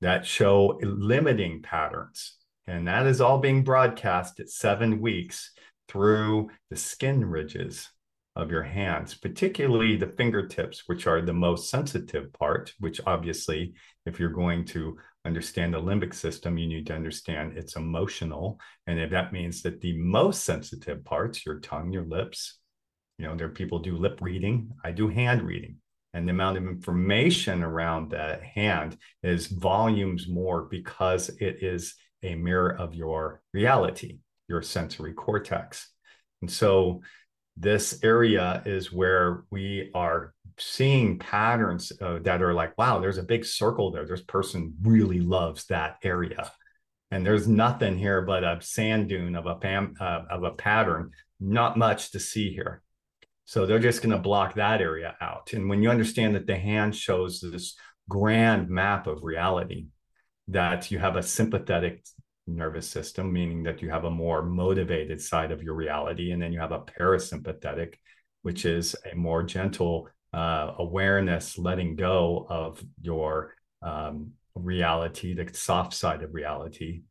that 0.01 0.25
show 0.25 0.79
limiting 0.81 1.61
patterns. 1.61 2.35
And 2.67 2.87
that 2.87 3.07
is 3.07 3.21
all 3.21 3.39
being 3.39 3.63
broadcast 3.63 4.39
at 4.39 4.49
seven 4.49 5.01
weeks 5.01 5.51
through 5.87 6.49
the 6.69 6.75
skin 6.75 7.25
ridges 7.25 7.89
of 8.35 8.49
your 8.49 8.63
hands, 8.63 9.13
particularly 9.13 9.95
the 9.95 10.07
fingertips, 10.07 10.83
which 10.87 11.05
are 11.07 11.21
the 11.21 11.33
most 11.33 11.69
sensitive 11.69 12.33
part, 12.33 12.73
which 12.79 12.99
obviously, 13.05 13.73
if 14.05 14.19
you're 14.19 14.29
going 14.29 14.65
to 14.65 14.97
understand 15.23 15.73
the 15.73 15.79
limbic 15.79 16.13
system, 16.13 16.57
you 16.57 16.67
need 16.67 16.87
to 16.87 16.95
understand 16.95 17.57
it's 17.57 17.75
emotional. 17.75 18.59
And 18.87 18.99
if 18.99 19.11
that 19.11 19.33
means 19.33 19.61
that 19.61 19.81
the 19.81 19.95
most 19.97 20.43
sensitive 20.43 21.05
parts, 21.05 21.45
your 21.45 21.59
tongue, 21.59 21.93
your 21.93 22.05
lips, 22.05 22.59
you 23.19 23.25
know, 23.25 23.35
there 23.35 23.47
are 23.47 23.51
people 23.51 23.79
do 23.79 23.95
lip 23.95 24.19
reading, 24.19 24.71
I 24.83 24.91
do 24.91 25.07
hand 25.07 25.43
reading. 25.43 25.77
And 26.13 26.27
the 26.27 26.31
amount 26.31 26.57
of 26.57 26.67
information 26.67 27.63
around 27.63 28.11
the 28.11 28.39
hand 28.43 28.97
is 29.23 29.47
volumes 29.47 30.27
more 30.27 30.63
because 30.63 31.29
it 31.29 31.63
is 31.63 31.95
a 32.21 32.35
mirror 32.35 32.75
of 32.77 32.93
your 32.93 33.41
reality, 33.51 34.19
your 34.47 34.61
sensory 34.61 35.13
cortex. 35.13 35.89
And 36.41 36.51
so 36.51 37.01
this 37.57 37.99
area 38.03 38.61
is 38.65 38.93
where 38.93 39.45
we 39.49 39.89
are 39.95 40.33
seeing 40.59 41.17
patterns 41.17 41.91
uh, 41.99 42.19
that 42.19 42.43
are 42.43 42.53
like, 42.53 42.77
wow, 42.77 42.99
there's 42.99 43.17
a 43.17 43.23
big 43.23 43.43
circle 43.43 43.91
there. 43.91 44.05
This 44.05 44.21
person 44.21 44.75
really 44.83 45.19
loves 45.19 45.65
that 45.65 45.97
area. 46.03 46.51
And 47.09 47.25
there's 47.25 47.47
nothing 47.47 47.97
here 47.97 48.21
but 48.21 48.43
a 48.43 48.59
sand 48.61 49.09
dune 49.09 49.35
of 49.35 49.47
a, 49.47 49.55
pam, 49.55 49.95
uh, 49.99 50.21
of 50.29 50.43
a 50.43 50.51
pattern, 50.51 51.11
not 51.39 51.77
much 51.77 52.11
to 52.11 52.19
see 52.19 52.53
here. 52.53 52.82
So 53.45 53.65
they're 53.65 53.79
just 53.79 54.01
going 54.01 54.15
to 54.15 54.21
block 54.21 54.55
that 54.55 54.81
area 54.81 55.15
out. 55.21 55.53
And 55.53 55.69
when 55.69 55.83
you 55.83 55.89
understand 55.89 56.35
that 56.35 56.47
the 56.47 56.57
hand 56.57 56.95
shows 56.95 57.41
this 57.41 57.75
grand 58.09 58.69
map 58.69 59.07
of 59.07 59.23
reality, 59.23 59.87
that 60.47 60.91
you 60.91 60.99
have 60.99 61.15
a 61.15 61.23
sympathetic 61.23 62.05
nervous 62.47 62.89
system, 62.89 63.31
meaning 63.31 63.63
that 63.63 63.81
you 63.81 63.89
have 63.89 64.05
a 64.05 64.11
more 64.11 64.43
motivated 64.43 65.21
side 65.21 65.51
of 65.51 65.63
your 65.63 65.75
reality. 65.75 66.31
And 66.31 66.41
then 66.41 66.51
you 66.51 66.59
have 66.59 66.71
a 66.71 66.79
parasympathetic, 66.79 67.95
which 68.41 68.65
is 68.65 68.95
a 69.09 69.15
more 69.15 69.43
gentle 69.43 70.09
uh, 70.33 70.73
awareness, 70.79 71.57
letting 71.57 71.95
go 71.95 72.45
of 72.49 72.83
your 73.01 73.53
um, 73.81 74.31
reality, 74.55 75.33
the 75.33 75.49
soft 75.53 75.93
side 75.93 76.23
of 76.23 76.33
reality. 76.33 77.03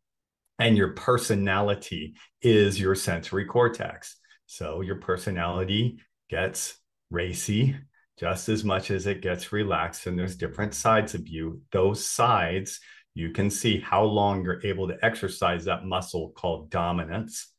And 0.59 0.77
your 0.77 0.93
personality 0.93 2.15
is 2.41 2.79
your 2.79 2.95
sensory 2.95 3.47
cortex. 3.47 4.17
So 4.47 4.81
your 4.83 4.97
personality 4.97 5.99
gets 6.33 6.79
racy 7.11 7.77
just 8.19 8.49
as 8.49 8.65
much 8.65 8.91
as 8.91 9.07
it 9.07 9.21
gets 9.21 9.53
relaxed. 9.53 10.07
And 10.07 10.19
there's 10.19 10.37
different 10.37 10.75
sides 10.75 11.15
of 11.15 11.29
you. 11.29 11.61
Those 11.71 12.05
sides 12.05 12.81
you 13.15 13.31
can 13.31 13.51
see 13.51 13.79
how 13.79 14.05
long 14.05 14.43
you're 14.43 14.65
able 14.65 14.89
to 14.89 15.05
exercise 15.05 15.67
that 15.67 15.85
muscle 15.85 16.31
called 16.31 16.71
dominance 16.71 17.53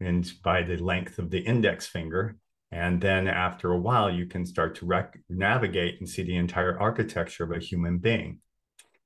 and 0.00 0.30
by 0.42 0.62
the 0.62 0.76
length 0.76 1.18
of 1.18 1.30
the 1.30 1.40
index 1.40 1.86
finger 1.86 2.36
and 2.70 3.00
then 3.00 3.26
after 3.26 3.72
a 3.72 3.78
while 3.78 4.10
you 4.10 4.26
can 4.26 4.44
start 4.44 4.74
to 4.74 4.86
rec- 4.86 5.18
navigate 5.30 5.98
and 5.98 6.08
see 6.08 6.22
the 6.22 6.36
entire 6.36 6.78
architecture 6.78 7.44
of 7.44 7.52
a 7.52 7.58
human 7.58 7.98
being 7.98 8.40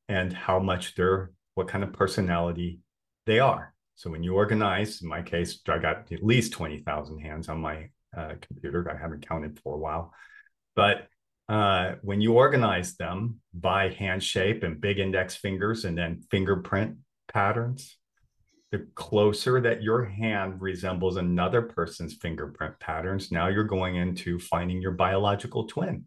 and 0.08 0.32
how 0.32 0.58
much 0.58 0.94
they're 0.94 1.30
what 1.54 1.68
kind 1.68 1.84
of 1.84 1.92
personality 1.92 2.80
they 3.26 3.38
are 3.38 3.72
so 3.94 4.10
when 4.10 4.22
you 4.22 4.34
organize 4.34 5.02
in 5.02 5.08
my 5.08 5.22
case 5.22 5.60
i 5.68 5.78
got 5.78 6.10
at 6.12 6.24
least 6.24 6.52
20000 6.52 7.18
hands 7.20 7.48
on 7.48 7.60
my 7.60 7.88
uh, 8.16 8.34
computer 8.40 8.90
i 8.90 8.96
haven't 8.96 9.26
counted 9.26 9.58
for 9.62 9.74
a 9.74 9.78
while 9.78 10.12
but 10.74 11.08
uh, 11.48 11.94
when 12.02 12.20
you 12.20 12.34
organize 12.34 12.96
them 12.96 13.40
by 13.54 13.88
hand 13.90 14.22
shape 14.22 14.62
and 14.62 14.80
big 14.80 14.98
index 14.98 15.36
fingers 15.36 15.84
and 15.84 15.96
then 15.96 16.20
fingerprint 16.30 16.96
patterns, 17.32 17.98
the 18.72 18.86
closer 18.96 19.60
that 19.60 19.82
your 19.82 20.04
hand 20.04 20.60
resembles 20.60 21.16
another 21.16 21.62
person's 21.62 22.14
fingerprint 22.14 22.78
patterns, 22.80 23.30
now 23.30 23.46
you're 23.46 23.64
going 23.64 23.94
into 23.94 24.40
finding 24.40 24.82
your 24.82 24.92
biological 24.92 25.64
twin. 25.64 26.04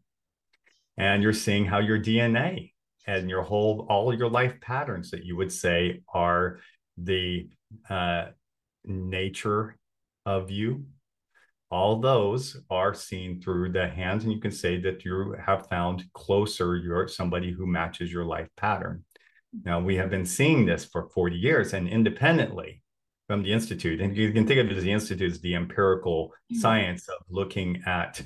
And 0.97 1.23
you're 1.23 1.31
seeing 1.31 1.63
how 1.63 1.79
your 1.79 1.97
DNA 1.97 2.73
and 3.07 3.29
your 3.29 3.41
whole, 3.41 3.87
all 3.89 4.13
your 4.13 4.29
life 4.29 4.59
patterns 4.59 5.11
that 5.11 5.23
you 5.23 5.37
would 5.37 5.53
say 5.53 6.01
are 6.13 6.59
the 6.97 7.49
uh, 7.89 8.25
nature 8.83 9.77
of 10.25 10.51
you 10.51 10.85
all 11.71 11.99
those 11.99 12.57
are 12.69 12.93
seen 12.93 13.41
through 13.41 13.71
the 13.71 13.87
hands 13.87 14.23
and 14.23 14.33
you 14.33 14.39
can 14.39 14.51
say 14.51 14.79
that 14.81 15.05
you 15.05 15.35
have 15.43 15.67
found 15.67 16.03
closer 16.13 16.75
you're 16.77 17.07
somebody 17.07 17.51
who 17.51 17.67
matches 17.67 18.11
your 18.11 18.25
life 18.25 18.47
pattern. 18.57 19.03
Now 19.65 19.79
we 19.79 19.95
have 19.95 20.09
been 20.09 20.25
seeing 20.25 20.65
this 20.65 20.85
for 20.85 21.09
40 21.09 21.35
years 21.35 21.73
and 21.73 21.87
independently 21.87 22.81
from 23.27 23.43
the 23.43 23.53
institute 23.53 24.01
and 24.01 24.17
you 24.17 24.31
can 24.31 24.47
think 24.47 24.59
of 24.59 24.71
it 24.71 24.77
as 24.77 24.83
the 24.83 24.91
institute 24.91 25.31
as 25.31 25.41
the 25.41 25.55
empirical 25.55 26.27
mm-hmm. 26.27 26.59
science 26.59 27.07
of 27.07 27.17
looking 27.29 27.81
at 27.85 28.21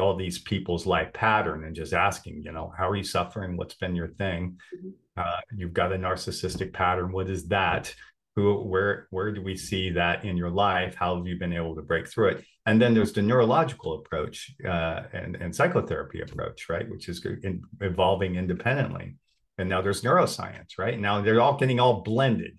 all 0.00 0.16
these 0.16 0.38
people's 0.38 0.86
life 0.86 1.12
pattern 1.12 1.64
and 1.64 1.76
just 1.76 1.92
asking 1.92 2.42
you 2.42 2.50
know 2.50 2.72
how 2.76 2.88
are 2.88 2.96
you 2.96 3.04
suffering? 3.04 3.56
What's 3.56 3.74
been 3.74 3.94
your 3.94 4.08
thing? 4.08 4.58
Mm-hmm. 4.74 4.88
uh, 5.16 5.40
you've 5.54 5.74
got 5.74 5.92
a 5.92 5.96
narcissistic 5.96 6.72
pattern. 6.72 7.12
What 7.12 7.30
is 7.30 7.46
that 7.48 7.94
who 8.34 8.62
where 8.62 9.06
where 9.10 9.32
do 9.32 9.42
we 9.42 9.56
see 9.56 9.90
that 9.90 10.24
in 10.24 10.36
your 10.36 10.50
life? 10.50 10.94
How 10.94 11.16
have 11.16 11.26
you 11.26 11.38
been 11.38 11.52
able 11.52 11.74
to 11.76 11.82
break 11.82 12.08
through 12.08 12.28
it? 12.28 12.44
And 12.64 12.80
then 12.80 12.94
there's 12.94 13.12
the 13.12 13.22
neurological 13.22 13.94
approach 13.94 14.54
uh, 14.64 15.02
and, 15.12 15.36
and 15.36 15.54
psychotherapy 15.54 16.20
approach 16.20 16.68
right? 16.68 16.88
Which 16.88 17.08
is 17.08 17.24
in, 17.42 17.62
evolving 17.80 18.36
independently. 18.36 19.16
And 19.58 19.68
now 19.68 19.82
there's 19.82 20.02
neuroscience 20.02 20.78
right? 20.78 20.98
Now 20.98 21.20
they're 21.20 21.40
all 21.40 21.58
getting 21.58 21.80
all 21.80 22.02
blended. 22.02 22.58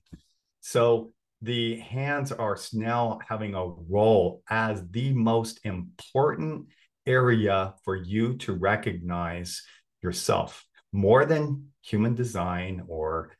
So 0.62 1.12
the 1.42 1.80
hands 1.80 2.32
are 2.32 2.58
now 2.74 3.20
having 3.28 3.56
a 3.56 3.68
role 3.68 4.44
as 4.50 4.82
the 4.92 5.14
most 5.14 5.60
important 5.66 6.68
area 7.06 7.74
for 7.84 7.96
you 7.96 8.38
to 8.38 8.54
recognize 8.54 9.62
yourself. 10.02 10.66
More 10.94 11.26
than 11.26 11.70
human 11.82 12.16
design 12.16 12.84
or 12.88 13.32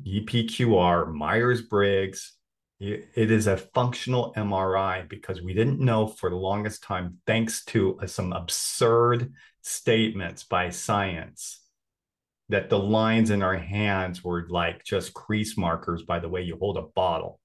EPQR, 0.00 1.12
Myers 1.12 1.62
Briggs. 1.62 2.34
It 2.80 3.30
is 3.30 3.46
a 3.46 3.56
functional 3.56 4.32
MRI 4.36 5.08
because 5.08 5.40
we 5.40 5.54
didn't 5.54 5.78
know 5.78 6.08
for 6.08 6.30
the 6.30 6.36
longest 6.36 6.82
time, 6.82 7.18
thanks 7.28 7.64
to 7.66 7.98
uh, 8.00 8.08
some 8.08 8.32
absurd 8.32 9.32
statements 9.60 10.42
by 10.42 10.70
science, 10.70 11.60
that 12.48 12.70
the 12.70 12.78
lines 12.78 13.30
in 13.30 13.40
our 13.40 13.56
hands 13.56 14.24
were 14.24 14.46
like 14.48 14.82
just 14.82 15.14
crease 15.14 15.56
markers 15.56 16.02
by 16.02 16.18
the 16.18 16.28
way 16.28 16.42
you 16.42 16.56
hold 16.56 16.76
a 16.76 16.82
bottle. 16.82 17.38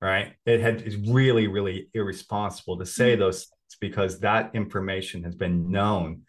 Right? 0.00 0.32
It 0.46 0.60
had 0.60 0.80
it's 0.80 0.96
really, 0.96 1.46
really 1.46 1.90
irresponsible 1.92 2.78
to 2.78 2.86
say 2.86 3.12
mm-hmm. 3.12 3.20
those 3.20 3.44
things 3.44 3.76
because 3.80 4.20
that 4.20 4.54
information 4.54 5.24
has 5.24 5.34
been 5.34 5.70
known 5.70 6.22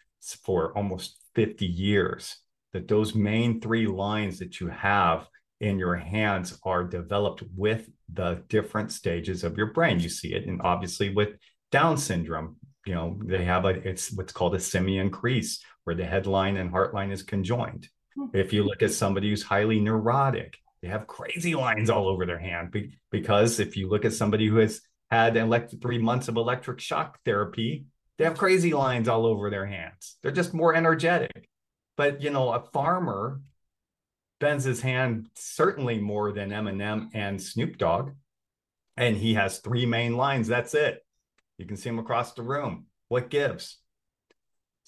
for 0.44 0.76
almost 0.76 1.16
50 1.34 1.64
years 1.64 2.36
that 2.76 2.88
those 2.88 3.14
main 3.14 3.58
three 3.58 3.86
lines 3.86 4.38
that 4.38 4.60
you 4.60 4.68
have 4.68 5.26
in 5.60 5.78
your 5.78 5.94
hands 5.96 6.58
are 6.62 6.84
developed 6.84 7.42
with 7.56 7.88
the 8.12 8.44
different 8.48 8.92
stages 8.92 9.44
of 9.44 9.56
your 9.56 9.72
brain. 9.72 9.98
You 9.98 10.10
see 10.10 10.34
it, 10.34 10.46
and 10.46 10.60
obviously 10.60 11.14
with 11.14 11.30
Down 11.72 11.96
syndrome, 11.96 12.56
you 12.84 12.94
know 12.94 13.18
they 13.24 13.44
have 13.44 13.64
a 13.64 13.70
it's 13.70 14.12
what's 14.12 14.32
called 14.32 14.54
a 14.54 14.60
simian 14.60 15.10
crease 15.10 15.64
where 15.84 15.96
the 15.96 16.04
headline 16.04 16.58
and 16.58 16.70
heartline 16.70 17.12
is 17.12 17.22
conjoined. 17.22 17.88
Hmm. 18.14 18.26
If 18.34 18.52
you 18.52 18.62
look 18.62 18.82
at 18.82 18.92
somebody 18.92 19.30
who's 19.30 19.42
highly 19.42 19.80
neurotic, 19.80 20.58
they 20.82 20.88
have 20.88 21.06
crazy 21.06 21.54
lines 21.54 21.88
all 21.88 22.08
over 22.08 22.26
their 22.26 22.38
hand 22.38 22.76
because 23.10 23.58
if 23.58 23.74
you 23.74 23.88
look 23.88 24.04
at 24.04 24.12
somebody 24.12 24.46
who 24.46 24.58
has 24.58 24.82
had 25.10 25.38
elect- 25.38 25.76
three 25.80 25.98
months 25.98 26.28
of 26.28 26.36
electric 26.36 26.80
shock 26.80 27.18
therapy, 27.24 27.86
they 28.18 28.24
have 28.24 28.36
crazy 28.36 28.74
lines 28.74 29.08
all 29.08 29.24
over 29.24 29.48
their 29.48 29.66
hands. 29.66 30.18
They're 30.22 30.30
just 30.30 30.52
more 30.52 30.74
energetic. 30.74 31.48
But 31.96 32.22
you 32.22 32.30
know, 32.30 32.52
a 32.52 32.60
farmer 32.60 33.40
bends 34.38 34.64
his 34.64 34.80
hand 34.80 35.28
certainly 35.34 35.98
more 35.98 36.32
than 36.32 36.50
Eminem 36.50 37.08
and 37.14 37.40
Snoop 37.40 37.78
Dogg, 37.78 38.12
and 38.96 39.16
he 39.16 39.34
has 39.34 39.58
three 39.58 39.86
main 39.86 40.16
lines. 40.16 40.48
That's 40.48 40.74
it. 40.74 41.04
You 41.58 41.66
can 41.66 41.76
see 41.76 41.88
him 41.88 41.98
across 41.98 42.34
the 42.34 42.42
room. 42.42 42.86
What 43.08 43.30
gives? 43.30 43.78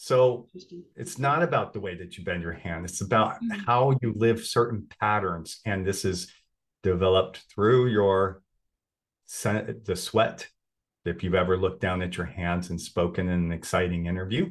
So 0.01 0.47
it's 0.95 1.19
not 1.19 1.43
about 1.43 1.73
the 1.73 1.81
way 1.81 1.97
that 1.97 2.17
you 2.17 2.25
bend 2.25 2.43
your 2.43 2.53
hand. 2.53 2.85
It's 2.85 3.01
about 3.01 3.37
mm-hmm. 3.37 3.61
how 3.67 3.99
you 4.01 4.15
live 4.17 4.45
certain 4.45 4.87
patterns, 5.01 5.61
and 5.65 5.85
this 5.85 6.05
is 6.05 6.33
developed 6.83 7.39
through 7.53 7.89
your 7.89 8.43
the 9.45 9.97
sweat. 9.97 10.49
If 11.05 11.23
you've 11.23 11.35
ever 11.35 11.57
looked 11.57 11.81
down 11.81 12.03
at 12.03 12.17
your 12.17 12.27
hands 12.27 12.71
and 12.71 12.81
spoken 12.81 13.29
in 13.29 13.47
an 13.47 13.53
exciting 13.53 14.07
interview, 14.07 14.51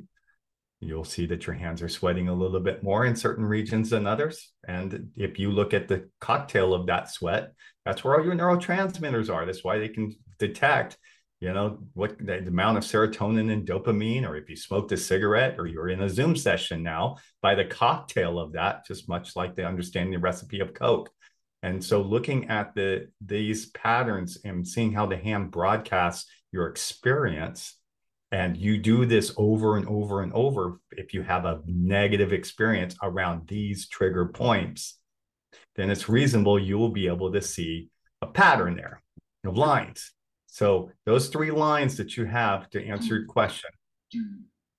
you'll 0.79 1.03
see 1.03 1.25
that 1.25 1.47
your 1.47 1.55
hands 1.55 1.81
are 1.81 1.89
sweating 1.89 2.27
a 2.27 2.33
little 2.33 2.59
bit 2.59 2.83
more 2.83 3.05
in 3.05 3.15
certain 3.15 3.45
regions 3.45 3.89
than 3.89 4.05
others. 4.05 4.51
And 4.67 5.09
if 5.15 5.39
you 5.39 5.51
look 5.51 5.73
at 5.73 5.87
the 5.87 6.09
cocktail 6.21 6.73
of 6.73 6.85
that 6.87 7.09
sweat, 7.09 7.53
that's 7.85 8.03
where 8.03 8.17
all 8.17 8.25
your 8.25 8.35
neurotransmitters 8.35 9.33
are. 9.33 9.45
That's 9.45 9.63
why 9.63 9.79
they 9.79 9.87
can 9.87 10.15
detect, 10.37 10.97
you 11.39 11.51
know, 11.51 11.79
what 11.93 12.17
the, 12.19 12.39
amount 12.39 12.77
of 12.77 12.83
serotonin 12.83 13.51
and 13.51 13.67
dopamine, 13.67 14.27
or 14.27 14.35
if 14.35 14.49
you 14.49 14.55
smoked 14.55 14.91
a 14.91 14.97
cigarette 14.97 15.55
or 15.57 15.65
you're 15.65 15.89
in 15.89 16.01
a 16.01 16.09
Zoom 16.09 16.35
session 16.35 16.83
now, 16.83 17.17
by 17.41 17.55
the 17.55 17.65
cocktail 17.65 18.39
of 18.39 18.53
that, 18.53 18.85
just 18.85 19.09
much 19.09 19.35
like 19.35 19.55
they 19.55 19.63
understand 19.63 20.13
the 20.13 20.17
recipe 20.17 20.59
of 20.59 20.75
Coke. 20.75 21.09
And 21.63 21.83
so 21.83 22.01
looking 22.01 22.49
at 22.49 22.75
the 22.75 23.07
these 23.25 23.67
patterns 23.71 24.37
and 24.45 24.67
seeing 24.67 24.91
how 24.91 25.07
the 25.07 25.17
hand 25.17 25.49
broadcasts 25.49 26.29
your 26.51 26.67
experience 26.67 27.76
and 28.31 28.57
you 28.57 28.77
do 28.77 29.05
this 29.05 29.33
over 29.37 29.77
and 29.77 29.87
over 29.87 30.21
and 30.21 30.33
over 30.33 30.79
if 30.91 31.13
you 31.13 31.21
have 31.21 31.45
a 31.45 31.61
negative 31.65 32.33
experience 32.33 32.95
around 33.01 33.47
these 33.47 33.87
trigger 33.87 34.25
points 34.25 34.99
then 35.77 35.89
it's 35.89 36.09
reasonable 36.09 36.59
you 36.59 36.77
will 36.77 36.89
be 36.89 37.07
able 37.07 37.31
to 37.31 37.41
see 37.41 37.89
a 38.21 38.27
pattern 38.27 38.75
there 38.75 39.01
of 39.45 39.57
lines. 39.57 40.11
So 40.47 40.91
those 41.05 41.29
three 41.29 41.51
lines 41.51 41.97
that 41.97 42.17
you 42.17 42.25
have 42.25 42.69
to 42.71 42.85
answer 42.85 43.17
your 43.17 43.25
question 43.25 43.69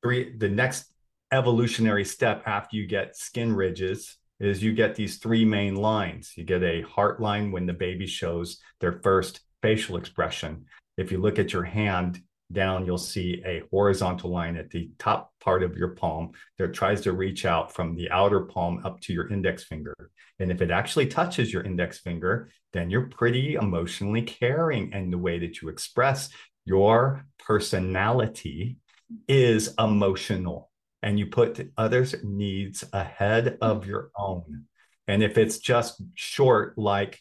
three 0.02 0.36
the 0.36 0.48
next 0.48 0.86
evolutionary 1.32 2.04
step 2.04 2.42
after 2.46 2.76
you 2.76 2.86
get 2.86 3.16
skin 3.16 3.54
ridges 3.54 4.16
is 4.40 4.62
you 4.62 4.72
get 4.72 4.94
these 4.94 5.18
three 5.18 5.44
main 5.44 5.74
lines. 5.74 6.32
You 6.36 6.44
get 6.44 6.62
a 6.62 6.82
heart 6.82 7.20
line 7.20 7.50
when 7.50 7.66
the 7.66 7.72
baby 7.72 8.06
shows 8.06 8.58
their 8.80 9.00
first 9.02 9.40
facial 9.62 9.96
expression. 9.96 10.64
If 10.96 11.10
you 11.12 11.18
look 11.18 11.38
at 11.38 11.52
your 11.52 11.64
hand 11.64 12.22
down, 12.52 12.86
you'll 12.86 12.98
see 12.98 13.42
a 13.44 13.62
horizontal 13.70 14.30
line 14.30 14.56
at 14.56 14.70
the 14.70 14.90
top 14.98 15.32
part 15.40 15.62
of 15.62 15.76
your 15.76 15.88
palm 15.88 16.32
that 16.58 16.72
tries 16.72 17.02
to 17.02 17.12
reach 17.12 17.44
out 17.44 17.74
from 17.74 17.94
the 17.94 18.10
outer 18.10 18.40
palm 18.40 18.80
up 18.84 19.00
to 19.02 19.12
your 19.12 19.30
index 19.30 19.64
finger. 19.64 19.94
And 20.38 20.50
if 20.50 20.62
it 20.62 20.70
actually 20.70 21.06
touches 21.06 21.52
your 21.52 21.62
index 21.62 21.98
finger, 21.98 22.50
then 22.72 22.90
you're 22.90 23.08
pretty 23.08 23.54
emotionally 23.54 24.22
caring. 24.22 24.92
And 24.92 25.12
the 25.12 25.18
way 25.18 25.38
that 25.40 25.60
you 25.60 25.68
express 25.68 26.30
your 26.64 27.26
personality 27.38 28.78
is 29.26 29.74
emotional. 29.78 30.70
And 31.02 31.18
you 31.18 31.26
put 31.26 31.70
others' 31.76 32.14
needs 32.24 32.84
ahead 32.92 33.58
of 33.60 33.86
your 33.86 34.10
own. 34.16 34.64
And 35.06 35.22
if 35.22 35.38
it's 35.38 35.58
just 35.58 36.02
short, 36.14 36.76
like 36.76 37.20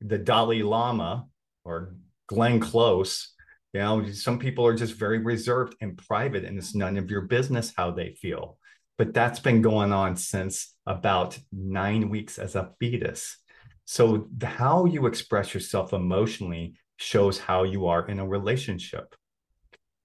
the 0.00 0.18
Dalai 0.18 0.62
Lama 0.62 1.26
or 1.64 1.96
Glenn 2.28 2.60
Close, 2.60 3.33
you 3.74 3.80
know, 3.80 4.06
some 4.12 4.38
people 4.38 4.64
are 4.66 4.74
just 4.74 4.94
very 4.94 5.18
reserved 5.18 5.74
and 5.80 5.98
private, 5.98 6.44
and 6.44 6.56
it's 6.56 6.76
none 6.76 6.96
of 6.96 7.10
your 7.10 7.22
business 7.22 7.72
how 7.76 7.90
they 7.90 8.12
feel. 8.12 8.56
But 8.96 9.12
that's 9.12 9.40
been 9.40 9.62
going 9.62 9.92
on 9.92 10.16
since 10.16 10.76
about 10.86 11.36
nine 11.52 12.08
weeks 12.08 12.38
as 12.38 12.54
a 12.54 12.70
fetus. 12.78 13.36
So, 13.84 14.28
how 14.42 14.84
you 14.84 15.06
express 15.06 15.52
yourself 15.52 15.92
emotionally 15.92 16.74
shows 16.98 17.38
how 17.38 17.64
you 17.64 17.88
are 17.88 18.06
in 18.06 18.20
a 18.20 18.26
relationship. 18.26 19.16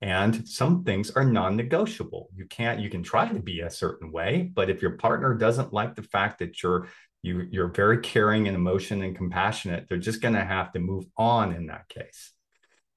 And 0.02 0.48
some 0.48 0.84
things 0.84 1.12
are 1.12 1.24
non 1.24 1.56
negotiable. 1.56 2.30
You 2.36 2.46
can't, 2.46 2.80
you 2.80 2.90
can 2.90 3.04
try 3.04 3.28
to 3.28 3.40
be 3.40 3.60
a 3.60 3.70
certain 3.70 4.12
way, 4.12 4.50
but 4.52 4.72
if 4.72 4.82
your 4.82 4.98
partner 4.98 5.36
doesn't 5.36 5.74
like 5.74 5.96
the 5.96 6.04
fact 6.04 6.40
that 6.40 6.64
you're 6.64 6.88
you, 7.22 7.48
you're 7.52 7.68
very 7.68 8.00
caring 8.00 8.48
and 8.48 8.56
emotion 8.56 9.04
and 9.04 9.16
compassionate, 9.16 9.88
they're 9.88 9.98
just 9.98 10.22
going 10.22 10.36
to 10.36 10.44
have 10.44 10.72
to 10.72 10.80
move 10.80 11.04
on 11.18 11.54
in 11.54 11.68
that 11.68 11.90
case. 11.90 12.32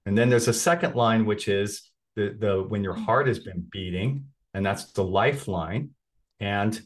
And 0.07 0.17
then 0.17 0.31
there's 0.31 0.49
a 0.49 0.53
second 0.53 0.95
line, 0.95 1.25
which 1.27 1.49
is 1.49 1.91
the, 2.17 2.37
the 2.39 2.65
when 2.69 2.83
your 2.83 2.95
heart 2.95 3.27
has 3.29 3.39
been 3.39 3.67
beating, 3.71 4.27
and 4.55 4.65
that's 4.67 4.93
the 4.93 5.05
lifeline. 5.05 5.91
And, 6.41 6.81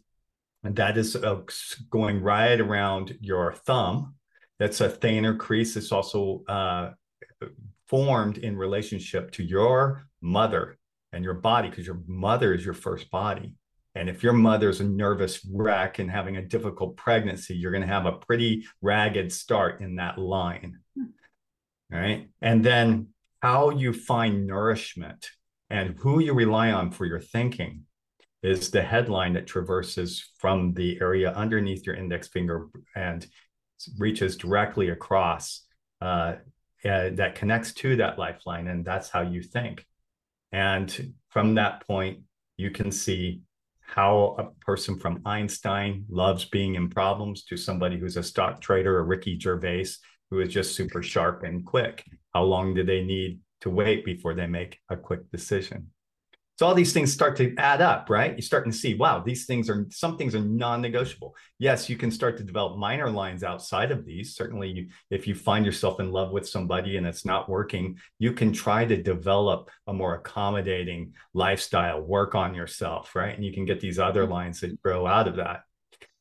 that 0.75 0.99
is 0.99 1.15
uh, 1.15 1.43
going 1.91 2.21
right 2.21 2.61
around 2.61 3.17
your 3.21 3.53
thumb. 3.53 4.17
That's 4.59 4.81
a 4.81 4.89
thenar 4.89 5.39
crease. 5.39 5.77
It's 5.77 5.93
also 5.93 6.43
uh, 6.49 6.91
formed 7.87 8.39
in 8.39 8.57
relationship 8.57 9.31
to 9.33 9.45
your 9.45 10.09
mother 10.21 10.77
and 11.13 11.23
your 11.23 11.35
body, 11.35 11.69
because 11.69 11.87
your 11.87 12.01
mother 12.09 12.53
is 12.53 12.65
your 12.65 12.75
first 12.75 13.11
body. 13.13 13.55
And 13.95 14.11
if 14.11 14.25
your 14.25 14.33
mother's 14.33 14.81
a 14.81 14.85
nervous 14.85 15.47
wreck 15.51 16.01
and 16.01 16.11
having 16.11 16.37
a 16.37 16.43
difficult 16.43 16.97
pregnancy, 16.97 17.55
you're 17.55 17.71
going 17.71 17.87
to 17.87 17.87
have 17.87 18.07
a 18.07 18.13
pretty 18.13 18.67
ragged 18.83 19.33
start 19.33 19.81
in 19.81 19.97
that 19.97 20.19
line. 20.19 20.81
Right? 21.91 22.29
And 22.41 22.65
then 22.65 23.09
how 23.41 23.71
you 23.71 23.93
find 23.93 24.47
nourishment 24.47 25.31
and 25.71 25.97
who 25.99 26.21
you 26.21 26.35
rely 26.35 26.73
on 26.73 26.91
for 26.91 27.05
your 27.05 27.21
thinking 27.21 27.83
is 28.43 28.71
the 28.71 28.83
headline 28.83 29.33
that 29.35 29.47
traverses 29.47 30.31
from 30.39 30.73
the 30.75 30.99
area 31.01 31.33
underneath 31.33 31.87
your 31.87 31.97
index 31.97 32.29
finger 32.29 32.69
and 32.95 33.27
reaches 33.99 34.37
directly 34.37 34.91
across 34.91 35.63
uh, 36.01 36.35
uh, 36.85 37.11
that 37.15 37.35
connects 37.35 37.73
to 37.75 37.97
that 37.97 38.19
lifeline. 38.19 38.69
And 38.69 38.85
that's 38.85 39.11
how 39.11 39.23
you 39.23 39.43
think. 39.43 39.85
And 40.53 41.15
from 41.31 41.55
that 41.55 41.87
point, 41.87 42.21
you 42.57 42.71
can 42.71 42.91
see 42.91 43.41
how 43.81 44.37
a 44.39 44.65
person 44.65 44.99
from 44.99 45.23
Einstein 45.25 46.05
loves 46.09 46.45
being 46.45 46.75
in 46.75 46.89
problems 46.89 47.45
to 47.45 47.57
somebody 47.57 47.99
who's 47.99 48.17
a 48.17 48.23
stock 48.23 48.61
trader 48.61 48.97
or 48.97 49.05
Ricky 49.05 49.39
Gervais 49.39 49.87
who 50.31 50.41
is 50.41 50.53
just 50.53 50.75
super 50.75 51.03
sharp 51.03 51.43
and 51.43 51.65
quick. 51.65 52.05
How 52.35 52.43
long 52.45 52.75
do 52.75 52.85
they 52.85 53.03
need 53.03 53.41
to 53.63 53.71
wait 53.71 54.05
before 54.05 54.35
they 54.35 54.47
make 54.47 54.79
a 54.91 54.97
quick 54.97 55.31
decision? 55.31 55.91
So 56.59 56.67
all 56.67 56.75
these 56.75 56.95
things 56.95 57.13
start 57.13 57.37
to 57.37 57.55
add 57.59 57.83
up, 57.83 58.09
right? 58.09 58.33
You're 58.33 58.41
starting 58.41 58.73
to 58.73 58.79
see, 58.79 58.95
wow, 58.95 59.23
these 59.23 59.45
things 59.45 59.69
are 59.69 59.87
some 59.91 60.17
things 60.17 60.35
are 60.35 60.41
non-negotiable. 60.41 61.35
Yes, 61.59 61.91
you 61.91 61.97
can 61.97 62.11
start 62.11 62.39
to 62.39 62.45
develop 62.45 62.79
minor 62.79 63.11
lines 63.11 63.45
outside 63.45 63.91
of 63.91 64.07
these. 64.07 64.35
Certainly, 64.35 64.71
you, 64.71 64.89
if 65.11 65.27
you 65.27 65.35
find 65.35 65.67
yourself 65.67 66.01
in 66.01 66.13
love 66.13 66.33
with 66.33 66.49
somebody 66.49 66.97
and 66.97 67.07
it's 67.07 67.27
not 67.27 67.51
working, 67.51 67.99
you 68.19 68.33
can 68.33 68.55
try 68.55 68.87
to 68.87 69.03
develop 69.03 69.71
a 69.87 69.93
more 69.93 70.15
accommodating 70.15 71.13
lifestyle, 71.35 72.01
work 72.01 72.35
on 72.35 72.55
yourself, 72.55 73.15
right? 73.15 73.37
And 73.37 73.45
you 73.45 73.53
can 73.53 73.67
get 73.67 73.81
these 73.81 73.99
other 73.99 74.27
lines 74.27 74.61
that 74.61 74.81
grow 74.81 75.07
out 75.07 75.29
of 75.29 75.37
that. 75.37 75.61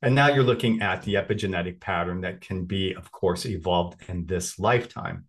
And 0.06 0.14
now 0.14 0.28
you're 0.28 0.44
looking 0.44 0.84
at 0.84 1.02
the 1.02 1.16
epigenetic 1.16 1.80
pattern 1.80 2.22
that 2.22 2.40
can 2.40 2.66
be, 2.66 2.94
of 2.94 3.12
course, 3.12 3.44
evolved 3.48 4.08
in 4.08 4.28
this 4.28 4.60
lifetime. 4.60 5.26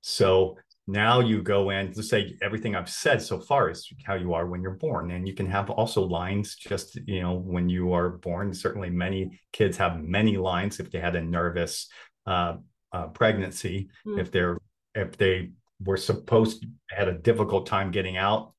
So 0.00 0.58
now 0.88 1.20
you 1.20 1.40
go 1.40 1.70
in, 1.70 1.92
let's 1.94 2.08
say 2.08 2.36
everything 2.42 2.74
I've 2.74 2.90
said 2.90 3.22
so 3.22 3.38
far 3.38 3.70
is 3.70 3.88
how 4.04 4.14
you 4.14 4.34
are 4.34 4.48
when 4.48 4.60
you're 4.60 4.72
born. 4.72 5.12
And 5.12 5.28
you 5.28 5.34
can 5.34 5.46
have 5.46 5.70
also 5.70 6.02
lines 6.02 6.56
just, 6.56 6.96
you 7.06 7.22
know, 7.22 7.34
when 7.34 7.68
you 7.68 7.92
are 7.92 8.08
born. 8.10 8.52
Certainly, 8.52 8.90
many 8.90 9.40
kids 9.52 9.76
have 9.76 10.02
many 10.02 10.36
lines 10.36 10.80
if 10.80 10.90
they 10.90 10.98
had 10.98 11.14
a 11.14 11.22
nervous 11.22 11.88
uh, 12.26 12.56
uh, 12.90 13.06
pregnancy, 13.06 13.88
mm. 14.04 14.18
if 14.18 14.32
they're, 14.32 14.58
if 14.96 15.16
they 15.16 15.52
were 15.78 15.96
supposed 15.96 16.62
to 16.62 16.68
had 16.90 17.06
a 17.06 17.14
difficult 17.18 17.68
time 17.68 17.92
getting 17.92 18.16
out. 18.16 18.52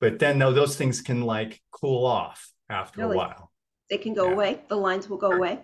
But 0.00 0.20
then, 0.20 0.38
though, 0.38 0.52
those 0.52 0.76
things 0.76 1.00
can 1.00 1.22
like 1.22 1.60
cool 1.72 2.06
off 2.06 2.52
after 2.70 3.00
really? 3.00 3.14
a 3.14 3.18
while. 3.18 3.47
They 3.90 3.98
can 3.98 4.14
go 4.14 4.26
yeah. 4.26 4.32
away. 4.32 4.60
The 4.68 4.76
lines 4.76 5.08
will 5.08 5.16
go 5.16 5.32
away. 5.32 5.60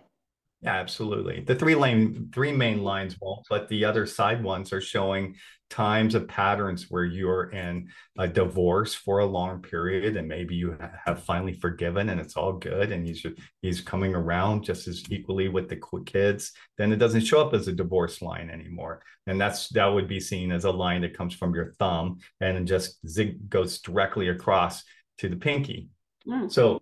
Yeah, 0.64 0.76
absolutely. 0.76 1.40
The 1.40 1.54
three 1.54 1.74
lane, 1.74 2.30
three 2.32 2.52
main 2.52 2.82
lines 2.82 3.16
won't, 3.20 3.46
but 3.50 3.68
the 3.68 3.84
other 3.84 4.06
side 4.06 4.42
ones 4.42 4.72
are 4.72 4.80
showing 4.80 5.37
times 5.68 6.14
of 6.14 6.26
patterns 6.26 6.87
where 6.88 7.04
you're 7.04 7.50
in 7.50 7.88
a 8.16 8.26
divorce 8.26 8.94
for 8.94 9.18
a 9.18 9.26
long 9.26 9.60
period, 9.60 10.16
and 10.16 10.26
maybe 10.26 10.54
you 10.54 10.78
have 11.04 11.22
finally 11.22 11.52
forgiven, 11.52 12.08
and 12.08 12.18
it's 12.18 12.37
all 12.37 12.54
good, 12.54 12.92
and 12.92 13.06
he's 13.06 13.26
he's 13.60 13.82
coming 13.82 14.14
around 14.14 14.64
just 14.64 14.88
as 14.88 15.02
equally 15.10 15.48
with 15.48 15.68
the 15.68 15.80
kids. 16.06 16.52
Then 16.78 16.92
it 16.92 16.96
doesn't 16.96 17.26
show 17.26 17.42
up 17.42 17.52
as 17.52 17.68
a 17.68 17.72
divorce 17.72 18.22
line 18.22 18.48
anymore, 18.48 19.02
and 19.26 19.38
that's 19.38 19.68
that 19.70 19.87
would 19.87 20.08
be 20.08 20.20
seen 20.20 20.50
as 20.50 20.64
a 20.64 20.70
line 20.70 21.02
that 21.02 21.16
comes 21.16 21.34
from 21.34 21.54
your 21.54 21.72
thumb 21.72 22.20
and 22.40 22.66
just 22.66 23.06
zig 23.06 23.50
goes 23.50 23.80
directly 23.80 24.28
across 24.28 24.82
to 25.18 25.28
the 25.28 25.37
pinky. 25.37 25.90
Mm. 26.26 26.50
So 26.50 26.80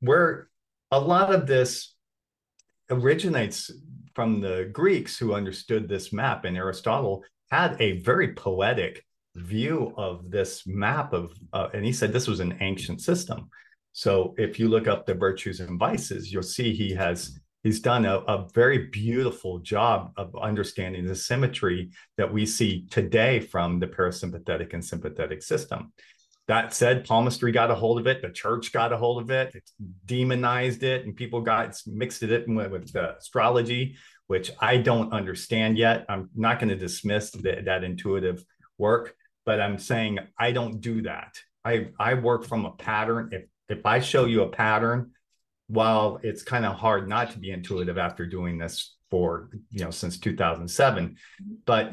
we're 0.00 0.49
a 0.90 0.98
lot 0.98 1.34
of 1.34 1.46
this 1.46 1.94
originates 2.90 3.70
from 4.14 4.40
the 4.40 4.68
Greeks 4.72 5.16
who 5.18 5.34
understood 5.34 5.88
this 5.88 6.12
map, 6.12 6.44
and 6.44 6.56
Aristotle 6.56 7.24
had 7.50 7.76
a 7.80 7.98
very 8.00 8.34
poetic 8.34 9.04
view 9.36 9.94
of 9.96 10.30
this 10.30 10.66
map 10.66 11.12
of, 11.12 11.32
uh, 11.52 11.68
and 11.72 11.84
he 11.84 11.92
said 11.92 12.12
this 12.12 12.26
was 12.26 12.40
an 12.40 12.58
ancient 12.60 13.00
system. 13.00 13.48
So 13.92 14.34
if 14.38 14.58
you 14.58 14.68
look 14.68 14.88
up 14.88 15.06
the 15.06 15.14
virtues 15.14 15.60
and 15.60 15.78
vices, 15.78 16.32
you'll 16.32 16.42
see 16.42 16.72
he 16.72 16.92
has 16.94 17.38
he's 17.62 17.80
done 17.80 18.06
a, 18.06 18.18
a 18.18 18.48
very 18.54 18.86
beautiful 18.86 19.58
job 19.58 20.12
of 20.16 20.34
understanding 20.40 21.04
the 21.04 21.14
symmetry 21.14 21.90
that 22.16 22.32
we 22.32 22.46
see 22.46 22.86
today 22.90 23.40
from 23.40 23.78
the 23.78 23.86
parasympathetic 23.86 24.72
and 24.72 24.84
sympathetic 24.84 25.42
system. 25.42 25.92
That 26.50 26.74
said, 26.74 27.04
palmistry 27.04 27.52
got 27.52 27.70
a 27.70 27.76
hold 27.76 28.00
of 28.00 28.08
it. 28.08 28.22
The 28.22 28.28
church 28.28 28.72
got 28.72 28.92
a 28.92 28.96
hold 28.96 29.22
of 29.22 29.30
it. 29.30 29.54
It 29.54 29.70
demonized 30.04 30.82
it, 30.82 31.06
and 31.06 31.14
people 31.14 31.42
got 31.42 31.80
mixed 31.86 32.24
it 32.24 32.48
with, 32.48 32.72
with 32.72 32.96
astrology, 32.96 33.94
which 34.26 34.50
I 34.58 34.78
don't 34.78 35.12
understand 35.12 35.78
yet. 35.78 36.06
I'm 36.08 36.28
not 36.34 36.58
going 36.58 36.70
to 36.70 36.74
dismiss 36.74 37.30
the, 37.30 37.62
that 37.66 37.84
intuitive 37.84 38.44
work, 38.78 39.14
but 39.46 39.60
I'm 39.60 39.78
saying 39.78 40.18
I 40.36 40.50
don't 40.50 40.80
do 40.80 41.02
that. 41.02 41.38
I 41.64 41.90
I 42.00 42.14
work 42.14 42.44
from 42.44 42.64
a 42.64 42.72
pattern. 42.72 43.28
If 43.30 43.44
if 43.68 43.86
I 43.86 44.00
show 44.00 44.24
you 44.24 44.42
a 44.42 44.48
pattern, 44.48 45.12
while 45.68 46.18
it's 46.24 46.42
kind 46.42 46.66
of 46.66 46.74
hard 46.74 47.08
not 47.08 47.30
to 47.30 47.38
be 47.38 47.52
intuitive 47.52 47.96
after 47.96 48.26
doing 48.26 48.58
this 48.58 48.96
for 49.08 49.50
you 49.70 49.84
know 49.84 49.92
since 49.92 50.18
2007, 50.18 51.16
but 51.64 51.92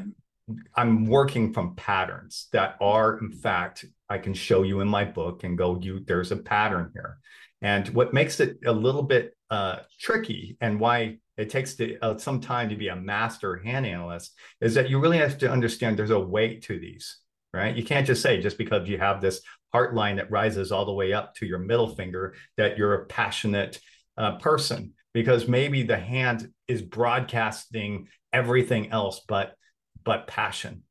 I'm 0.74 1.06
working 1.06 1.52
from 1.52 1.76
patterns 1.76 2.48
that 2.50 2.76
are 2.80 3.18
in 3.18 3.30
fact 3.30 3.84
I 4.08 4.18
can 4.18 4.34
show 4.34 4.62
you 4.62 4.80
in 4.80 4.88
my 4.88 5.04
book 5.04 5.44
and 5.44 5.58
go 5.58 5.78
you 5.80 6.00
there's 6.00 6.32
a 6.32 6.36
pattern 6.36 6.90
here. 6.94 7.18
And 7.60 7.88
what 7.88 8.14
makes 8.14 8.40
it 8.40 8.58
a 8.64 8.72
little 8.72 9.02
bit 9.02 9.36
uh, 9.50 9.80
tricky 10.00 10.56
and 10.60 10.78
why 10.78 11.18
it 11.36 11.50
takes 11.50 11.74
the, 11.74 11.98
uh, 12.02 12.18
some 12.18 12.40
time 12.40 12.68
to 12.68 12.76
be 12.76 12.88
a 12.88 12.96
master 12.96 13.56
hand 13.56 13.86
analyst 13.86 14.32
is 14.60 14.74
that 14.74 14.88
you 14.88 15.00
really 15.00 15.18
have 15.18 15.38
to 15.38 15.50
understand 15.50 15.96
there's 15.96 16.10
a 16.10 16.18
weight 16.18 16.62
to 16.64 16.78
these, 16.78 17.18
right? 17.52 17.76
You 17.76 17.84
can't 17.84 18.06
just 18.06 18.22
say 18.22 18.40
just 18.40 18.58
because 18.58 18.88
you 18.88 18.98
have 18.98 19.20
this 19.20 19.40
heart 19.72 19.94
line 19.94 20.16
that 20.16 20.30
rises 20.30 20.72
all 20.72 20.84
the 20.84 20.92
way 20.92 21.12
up 21.12 21.34
to 21.36 21.46
your 21.46 21.58
middle 21.58 21.94
finger 21.94 22.34
that 22.56 22.78
you're 22.78 22.94
a 22.94 23.06
passionate 23.06 23.80
uh, 24.16 24.36
person 24.38 24.94
because 25.14 25.48
maybe 25.48 25.82
the 25.82 25.96
hand 25.96 26.50
is 26.66 26.82
broadcasting 26.82 28.08
everything 28.32 28.90
else 28.90 29.20
but 29.26 29.54
but 30.04 30.26
passion 30.26 30.82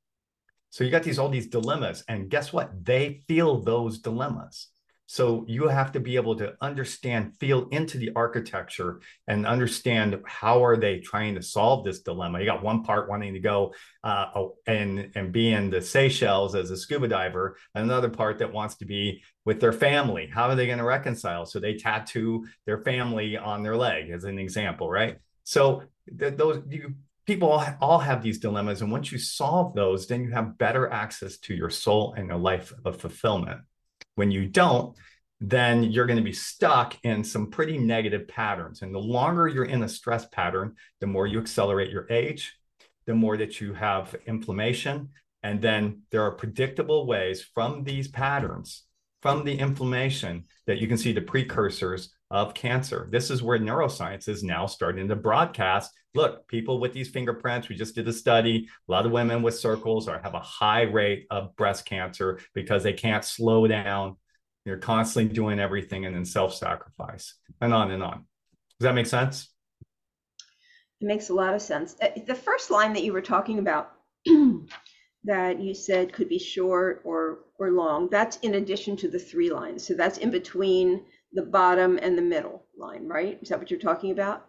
so 0.78 0.84
you 0.84 0.92
got 0.92 1.02
these 1.02 1.18
all 1.18 1.28
these 1.28 1.48
dilemmas 1.48 2.04
and 2.08 2.30
guess 2.30 2.54
what 2.54 2.86
they 2.86 3.24
feel 3.28 3.60
those 3.60 3.98
dilemmas 3.98 4.68
so 5.08 5.46
you 5.48 5.70
have 5.70 5.94
to 5.94 6.02
be 6.02 6.18
able 6.18 6.36
to 6.36 6.54
understand, 6.60 7.38
feel 7.40 7.70
into 7.70 7.98
the 7.98 8.12
architecture 8.14 9.00
and 9.26 9.48
understand 9.48 10.22
how 10.26 10.64
are 10.66 10.76
they 10.76 11.00
trying 11.00 11.36
to 11.36 11.42
solve 11.42 11.86
this 11.86 12.02
dilemma. 12.02 12.40
You 12.42 12.46
got 12.46 12.62
one 12.62 12.84
part 12.84 13.10
wanting 13.10 13.34
to 13.34 13.40
go 13.40 13.74
uh, 14.04 14.26
oh, 14.36 14.56
and 14.68 15.10
and 15.16 15.32
be 15.32 15.54
in 15.54 15.70
the 15.70 15.82
Seychelles 15.82 16.56
as 16.56 16.72
a 16.72 16.78
scuba 16.78 17.08
diver, 17.08 17.56
another 17.74 18.10
part 18.10 18.38
that 18.40 18.52
wants 18.52 18.76
to 18.76 18.86
be 18.86 19.24
with 19.46 19.62
their 19.62 19.72
family. 19.72 20.28
How 20.28 20.50
are 20.50 20.56
they 20.56 20.66
going 20.66 20.78
to 20.78 20.84
reconcile? 20.84 21.46
So 21.46 21.62
they 21.62 21.76
tattoo 21.76 22.46
their 22.66 22.80
family 22.80 23.38
on 23.38 23.64
their 23.64 23.78
leg, 23.78 24.10
as 24.10 24.26
an 24.26 24.38
example, 24.38 24.90
right? 24.90 25.20
So 25.46 25.84
th- 26.20 26.36
those 26.36 26.64
you 26.70 26.96
people 27.28 27.64
all, 27.82 28.00
have 28.00 28.24
these 28.24 28.40
dilemmas 28.40 28.82
and 28.82 28.92
once 28.92 29.12
you 29.12 29.18
solve 29.18 29.76
those 29.76 30.08
then 30.08 30.24
you 30.24 30.32
have 30.32 30.58
better 30.58 30.90
access 30.90 31.38
to 31.38 31.54
your 31.54 31.70
soul 31.70 32.14
and 32.18 32.28
your 32.28 32.38
life 32.38 32.74
of 32.86 33.00
fulfillment 33.00 33.60
when 34.18 34.32
you 34.32 34.48
don't, 34.48 34.98
then 35.40 35.84
you're 35.84 36.08
going 36.08 36.18
to 36.18 36.24
be 36.24 36.34
stuck 36.34 36.98
in 37.04 37.24
some 37.24 37.52
pretty 37.52 37.78
negative 37.78 38.28
patterns. 38.28 38.82
And 38.82 38.94
the 38.94 39.00
longer 39.00 39.48
you're 39.48 39.66
in 39.66 39.84
a 39.84 39.90
stress 39.90 40.26
pattern, 40.26 40.76
the 41.00 41.08
more 41.08 41.28
you 41.28 41.40
accelerate 41.40 41.92
your 41.92 42.08
age, 42.10 42.58
the 43.06 43.14
more 43.14 43.38
that 43.38 43.62
you 43.62 43.74
have 43.74 44.16
inflammation. 44.26 45.10
And 45.44 45.62
then 45.62 46.02
there 46.12 46.24
are 46.24 46.32
predictable 46.32 47.06
ways 47.06 47.44
from 47.44 47.84
these 47.84 48.08
patterns, 48.08 48.84
from 49.22 49.46
the 49.46 49.58
inflammation, 49.58 50.46
that 50.66 50.80
you 50.80 50.88
can 50.88 50.98
see 50.98 51.14
the 51.14 51.22
precursors 51.22 52.14
of 52.30 52.54
cancer. 52.54 53.08
This 53.12 53.30
is 53.30 53.42
where 53.42 53.58
neuroscience 53.58 54.28
is 54.28 54.44
now 54.44 54.66
starting 54.66 55.08
to 55.08 55.16
broadcast. 55.16 55.92
Look, 56.14 56.48
people 56.48 56.80
with 56.80 56.94
these 56.94 57.10
fingerprints, 57.10 57.70
we 57.70 57.76
just 57.76 57.96
did 57.96 58.08
a 58.08 58.14
study. 58.14 58.68
A 58.88 58.92
lot 58.92 59.06
of 59.06 59.12
women 59.12 59.42
with 59.42 59.58
circles 59.58 60.08
are 60.08 60.20
have 60.20 60.34
a 60.34 60.40
high 60.40 60.82
rate 60.82 61.28
of 61.30 61.56
breast 61.56 61.86
cancer 61.86 62.40
because 62.54 62.84
they 62.84 62.94
can't 62.94 63.24
slow 63.24 63.68
down. 63.68 64.18
They're 64.66 64.78
constantly 64.78 65.34
doing 65.34 65.60
everything 65.60 66.06
and 66.06 66.14
then 66.14 66.26
self-sacrifice 66.26 67.36
and 67.62 67.74
on 67.74 67.92
and 67.92 68.04
on. 68.04 68.26
Does 68.80 68.86
that 68.86 68.96
make 68.96 69.08
sense? 69.08 69.50
It 71.00 71.06
makes 71.06 71.30
a 71.30 71.34
lot 71.34 71.54
of 71.54 71.62
sense. 71.62 71.96
Uh, 72.02 72.10
the 72.26 72.36
first 72.36 72.72
line 72.72 72.94
that 72.94 73.04
you 73.04 73.14
were 73.14 73.22
talking 73.22 73.60
about 73.60 73.94
that 75.24 75.60
you 75.60 75.74
said 75.74 76.12
could 76.12 76.28
be 76.28 76.40
short 76.40 77.02
or 77.06 77.40
or 77.60 77.72
long, 77.72 78.10
that's 78.10 78.38
in 78.38 78.56
addition 78.56 78.96
to 78.98 79.08
the 79.08 79.20
three 79.20 79.50
lines. 79.50 79.86
So 79.86 79.94
that's 79.94 80.18
in 80.18 80.30
between 80.30 81.06
the 81.34 81.44
bottom 81.44 82.00
and 82.02 82.18
the 82.18 82.22
middle 82.22 82.66
line, 82.78 83.08
right? 83.08 83.40
Is 83.42 83.50
that 83.50 83.60
what 83.60 83.70
you're 83.70 83.80
talking 83.80 84.12
about? 84.12 84.46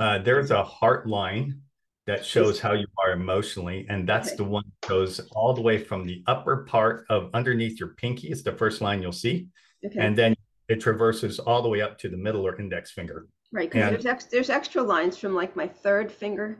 uh, 0.00 0.18
there's 0.18 0.50
a 0.50 0.62
heart 0.62 1.06
line 1.08 1.60
that 2.06 2.24
shows 2.24 2.60
how 2.60 2.72
you 2.72 2.86
are 3.04 3.12
emotionally, 3.12 3.84
and 3.88 4.08
that's 4.08 4.28
okay. 4.28 4.36
the 4.36 4.44
one 4.44 4.62
that 4.64 4.88
goes 4.88 5.20
all 5.32 5.52
the 5.52 5.60
way 5.60 5.76
from 5.76 6.06
the 6.06 6.22
upper 6.26 6.58
part 6.64 7.04
of 7.10 7.30
underneath 7.34 7.80
your 7.80 7.90
pinky. 7.90 8.28
It's 8.28 8.42
the 8.42 8.52
first 8.52 8.80
line 8.80 9.02
you'll 9.02 9.12
see, 9.12 9.48
okay. 9.84 9.98
and 9.98 10.16
then 10.16 10.36
it 10.68 10.80
traverses 10.80 11.38
all 11.38 11.62
the 11.62 11.68
way 11.68 11.80
up 11.80 11.98
to 11.98 12.08
the 12.08 12.16
middle 12.16 12.46
or 12.46 12.58
index 12.60 12.92
finger. 12.92 13.26
Right, 13.52 13.70
because 13.70 13.90
there's 13.90 14.06
ex- 14.06 14.24
there's 14.26 14.50
extra 14.50 14.82
lines 14.82 15.16
from 15.16 15.34
like 15.34 15.56
my 15.56 15.66
third 15.66 16.10
finger 16.12 16.58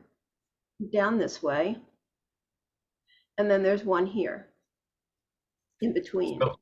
down 0.93 1.19
this 1.19 1.43
way, 1.43 1.79
and 3.39 3.51
then 3.51 3.63
there's 3.63 3.85
one 3.85 4.07
here 4.07 4.49
in 5.81 5.93
between. 5.93 6.41
So, 6.41 6.59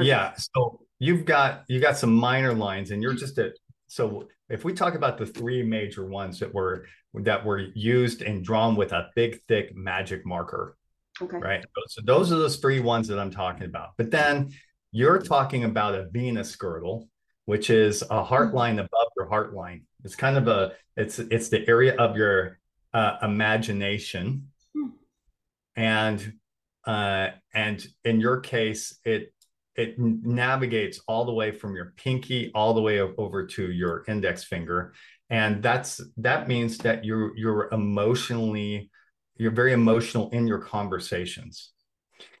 yeah 0.00 0.32
so 0.36 0.80
you've 0.98 1.24
got 1.24 1.64
you've 1.68 1.82
got 1.82 1.96
some 1.96 2.14
minor 2.14 2.54
lines 2.54 2.90
and 2.90 3.02
you're 3.02 3.14
just 3.14 3.38
a 3.38 3.52
so 3.88 4.28
if 4.48 4.64
we 4.64 4.72
talk 4.72 4.94
about 4.94 5.18
the 5.18 5.26
three 5.26 5.62
major 5.62 6.06
ones 6.06 6.38
that 6.38 6.52
were 6.52 6.86
that 7.14 7.44
were 7.44 7.58
used 7.74 8.22
and 8.22 8.44
drawn 8.44 8.74
with 8.76 8.92
a 8.92 9.08
big 9.14 9.40
thick 9.48 9.74
magic 9.76 10.24
marker 10.24 10.76
okay. 11.20 11.38
right? 11.38 11.64
So 11.88 12.00
those 12.04 12.32
are 12.32 12.36
those 12.36 12.56
three 12.56 12.80
ones 12.80 13.08
that 13.08 13.18
i'm 13.18 13.30
talking 13.30 13.64
about. 13.64 13.90
But 13.96 14.10
then 14.10 14.52
you're 14.92 15.18
talking 15.18 15.64
about 15.64 15.94
a 15.94 16.08
venus 16.10 16.54
girdle 16.56 17.08
which 17.44 17.70
is 17.70 18.04
a 18.08 18.22
heart 18.22 18.48
mm-hmm. 18.48 18.56
line 18.56 18.78
above 18.78 19.08
your 19.16 19.26
heart 19.26 19.52
line. 19.54 19.82
It's 20.04 20.16
kind 20.16 20.36
of 20.36 20.48
a 20.48 20.72
it's 20.96 21.18
it's 21.18 21.48
the 21.48 21.66
area 21.68 21.96
of 21.96 22.16
your 22.16 22.58
uh, 22.94 23.16
imagination. 23.22 24.48
Mm. 24.76 24.92
and 25.76 26.32
uh, 26.86 27.30
and 27.52 27.86
in 28.04 28.20
your 28.20 28.40
case 28.40 28.98
it 29.04 29.32
it 29.76 29.98
navigates 29.98 31.00
all 31.08 31.24
the 31.24 31.32
way 31.32 31.50
from 31.50 31.74
your 31.74 31.94
pinky 31.96 32.50
all 32.54 32.74
the 32.74 32.80
way 32.80 33.00
over 33.00 33.46
to 33.46 33.70
your 33.70 34.04
index 34.06 34.44
finger. 34.44 34.92
And 35.30 35.62
that's 35.62 36.00
that 36.18 36.48
means 36.48 36.78
that 36.78 37.04
you're 37.04 37.36
you're 37.36 37.68
emotionally 37.72 38.90
you're 39.36 39.50
very 39.50 39.72
emotional 39.72 40.28
in 40.30 40.46
your 40.46 40.58
conversations. 40.58 41.72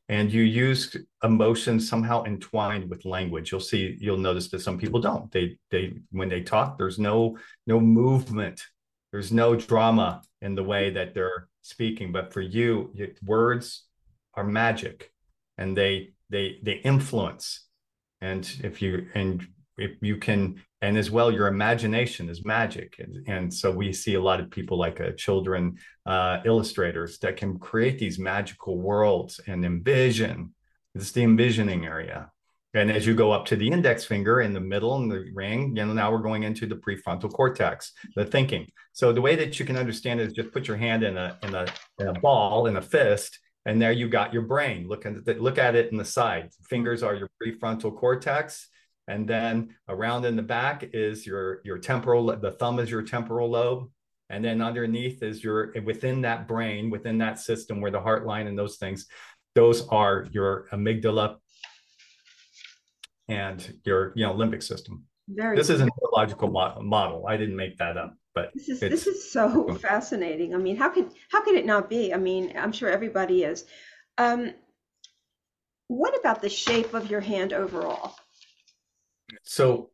And 0.08 0.30
you 0.30 0.42
use 0.42 0.94
emotions 1.24 1.88
somehow 1.88 2.24
entwined 2.24 2.90
with 2.90 3.06
language. 3.06 3.50
You'll 3.50 3.60
see 3.60 3.96
you'll 3.98 4.18
notice 4.18 4.50
that 4.50 4.60
some 4.60 4.78
people 4.78 5.00
don't. 5.00 5.32
They 5.32 5.56
they 5.70 5.94
when 6.10 6.28
they 6.28 6.42
talk 6.42 6.76
there's 6.76 6.98
no 6.98 7.38
no 7.66 7.80
movement. 7.80 8.60
There's 9.10 9.32
no 9.32 9.56
drama 9.56 10.22
in 10.42 10.54
the 10.54 10.64
way 10.64 10.90
that 10.90 11.14
they're 11.14 11.48
speaking. 11.62 12.12
But 12.12 12.32
for 12.32 12.42
you 12.42 12.92
words 13.24 13.84
are 14.34 14.44
magic. 14.44 15.10
And 15.56 15.76
they 15.76 16.12
they 16.32 16.58
they 16.62 16.80
influence. 16.84 17.66
And 18.20 18.50
if 18.64 18.82
you 18.82 19.06
and 19.14 19.46
if 19.76 19.92
you 20.00 20.16
can 20.16 20.60
and 20.80 20.96
as 20.96 21.10
well 21.10 21.30
your 21.30 21.46
imagination 21.46 22.28
is 22.28 22.44
magic. 22.44 22.96
And, 22.98 23.28
and 23.28 23.54
so 23.54 23.70
we 23.70 23.92
see 23.92 24.14
a 24.14 24.20
lot 24.20 24.40
of 24.40 24.50
people 24.50 24.78
like 24.78 25.00
uh, 25.00 25.12
children 25.16 25.78
uh, 26.06 26.40
illustrators 26.44 27.18
that 27.20 27.36
can 27.36 27.58
create 27.58 27.98
these 27.98 28.18
magical 28.18 28.78
worlds 28.78 29.40
and 29.46 29.64
envision 29.64 30.54
it's 30.94 31.12
the 31.12 31.22
envisioning 31.22 31.86
area. 31.86 32.30
And 32.74 32.90
as 32.90 33.06
you 33.06 33.14
go 33.14 33.32
up 33.32 33.46
to 33.46 33.56
the 33.56 33.68
index 33.68 34.04
finger 34.04 34.42
in 34.42 34.52
the 34.52 34.60
middle 34.60 34.96
and 34.96 35.10
the 35.10 35.24
ring 35.34 35.76
you 35.76 35.84
know 35.84 35.92
now 35.92 36.10
we're 36.10 36.18
going 36.18 36.42
into 36.42 36.66
the 36.66 36.76
prefrontal 36.76 37.32
cortex 37.32 37.92
the 38.16 38.24
thinking. 38.24 38.66
So 38.92 39.12
the 39.12 39.20
way 39.20 39.36
that 39.36 39.58
you 39.58 39.66
can 39.66 39.76
understand 39.76 40.20
it 40.20 40.28
is 40.28 40.32
just 40.32 40.52
put 40.52 40.68
your 40.68 40.76
hand 40.76 41.02
in 41.02 41.16
a 41.16 41.38
in 41.42 41.54
a, 41.54 41.66
in 41.98 42.08
a 42.08 42.20
ball 42.20 42.66
in 42.66 42.76
a 42.76 42.82
fist 42.82 43.38
and 43.64 43.80
there 43.80 43.92
you 43.92 44.08
got 44.08 44.32
your 44.32 44.42
brain. 44.42 44.88
Look 44.88 45.06
at 45.06 45.24
the, 45.24 45.34
look 45.34 45.58
at 45.58 45.74
it 45.74 45.92
in 45.92 45.98
the 45.98 46.04
side. 46.04 46.50
Fingers 46.68 47.02
are 47.02 47.14
your 47.14 47.30
prefrontal 47.40 47.96
cortex, 47.96 48.68
and 49.08 49.28
then 49.28 49.74
around 49.88 50.24
in 50.24 50.36
the 50.36 50.42
back 50.42 50.84
is 50.92 51.26
your 51.26 51.60
your 51.64 51.78
temporal. 51.78 52.36
The 52.36 52.52
thumb 52.52 52.78
is 52.78 52.90
your 52.90 53.02
temporal 53.02 53.50
lobe, 53.50 53.88
and 54.30 54.44
then 54.44 54.60
underneath 54.60 55.22
is 55.22 55.42
your 55.42 55.74
within 55.84 56.22
that 56.22 56.48
brain, 56.48 56.90
within 56.90 57.18
that 57.18 57.38
system 57.38 57.80
where 57.80 57.90
the 57.90 58.00
heart 58.00 58.26
line 58.26 58.46
and 58.46 58.58
those 58.58 58.76
things. 58.76 59.06
Those 59.54 59.86
are 59.88 60.26
your 60.30 60.66
amygdala 60.72 61.36
and 63.28 63.80
your 63.84 64.12
you 64.16 64.26
know 64.26 64.34
limbic 64.34 64.62
system. 64.62 65.04
Very 65.28 65.56
this 65.56 65.70
is 65.70 65.80
a 65.80 65.86
neurological 65.86 66.50
model. 66.50 67.26
I 67.28 67.36
didn't 67.36 67.56
make 67.56 67.78
that 67.78 67.96
up 67.96 68.16
but 68.34 68.52
this 68.54 68.68
is 68.68 68.80
this 68.80 69.06
is 69.06 69.30
so 69.30 69.74
fascinating. 69.82 70.54
I 70.54 70.58
mean, 70.58 70.76
how 70.76 70.88
can 70.88 71.10
how 71.30 71.42
can 71.44 71.56
it 71.56 71.66
not 71.66 71.88
be? 71.88 72.12
I 72.12 72.16
mean, 72.16 72.52
I'm 72.56 72.72
sure 72.72 72.90
everybody 72.90 73.44
is. 73.44 73.64
Um, 74.18 74.52
what 75.88 76.18
about 76.18 76.40
the 76.40 76.48
shape 76.48 76.94
of 76.94 77.10
your 77.10 77.20
hand 77.20 77.52
overall? 77.52 78.16
So, 79.42 79.90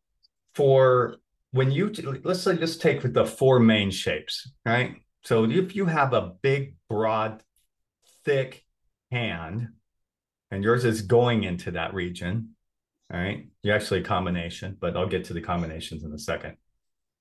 for 0.55 1.15
when 1.51 1.71
you 1.71 1.91
let's 2.23 2.43
say 2.43 2.57
just 2.57 2.81
take 2.81 3.01
the 3.01 3.25
four 3.25 3.59
main 3.59 3.91
shapes, 3.91 4.51
right? 4.65 4.95
So 5.23 5.45
if 5.45 5.75
you 5.75 5.85
have 5.85 6.13
a 6.13 6.33
big, 6.41 6.75
broad, 6.89 7.43
thick 8.23 8.63
hand, 9.11 9.69
and 10.51 10.63
yours 10.63 10.85
is 10.85 11.01
going 11.01 11.43
into 11.43 11.71
that 11.71 11.93
region, 11.93 12.55
all 13.11 13.19
right, 13.19 13.47
You're 13.63 13.75
actually 13.75 14.01
a 14.01 14.03
combination, 14.03 14.77
but 14.79 14.95
I'll 14.95 15.07
get 15.07 15.25
to 15.25 15.33
the 15.33 15.41
combinations 15.41 16.03
in 16.03 16.13
a 16.13 16.19
second. 16.19 16.57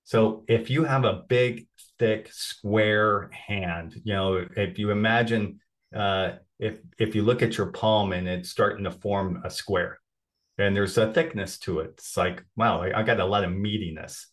So 0.09 0.43
if 0.49 0.71
you 0.71 0.85
have 0.85 1.05
a 1.05 1.23
big, 1.29 1.67
thick, 1.99 2.33
square 2.33 3.29
hand, 3.31 3.95
you 4.05 4.15
know, 4.15 4.43
if 4.57 4.79
you 4.79 4.91
imagine 4.91 5.61
uh, 5.95 6.31
if 6.59 6.79
if 6.99 7.15
you 7.15 7.21
look 7.21 7.43
at 7.43 7.59
your 7.59 7.67
palm 7.67 8.15
and 8.15 8.27
it's 8.27 8.49
starting 8.49 8.85
to 8.85 8.91
form 8.91 9.43
a 9.45 9.51
square 9.51 9.99
and 10.57 10.75
there's 10.75 10.97
a 10.97 11.13
thickness 11.13 11.59
to 11.59 11.81
it 11.81 11.91
it's 11.99 12.17
like 12.17 12.43
wow 12.57 12.81
I, 12.81 13.01
I 13.01 13.03
got 13.03 13.21
a 13.21 13.25
lot 13.27 13.45
of 13.45 13.51
meatiness. 13.51 14.25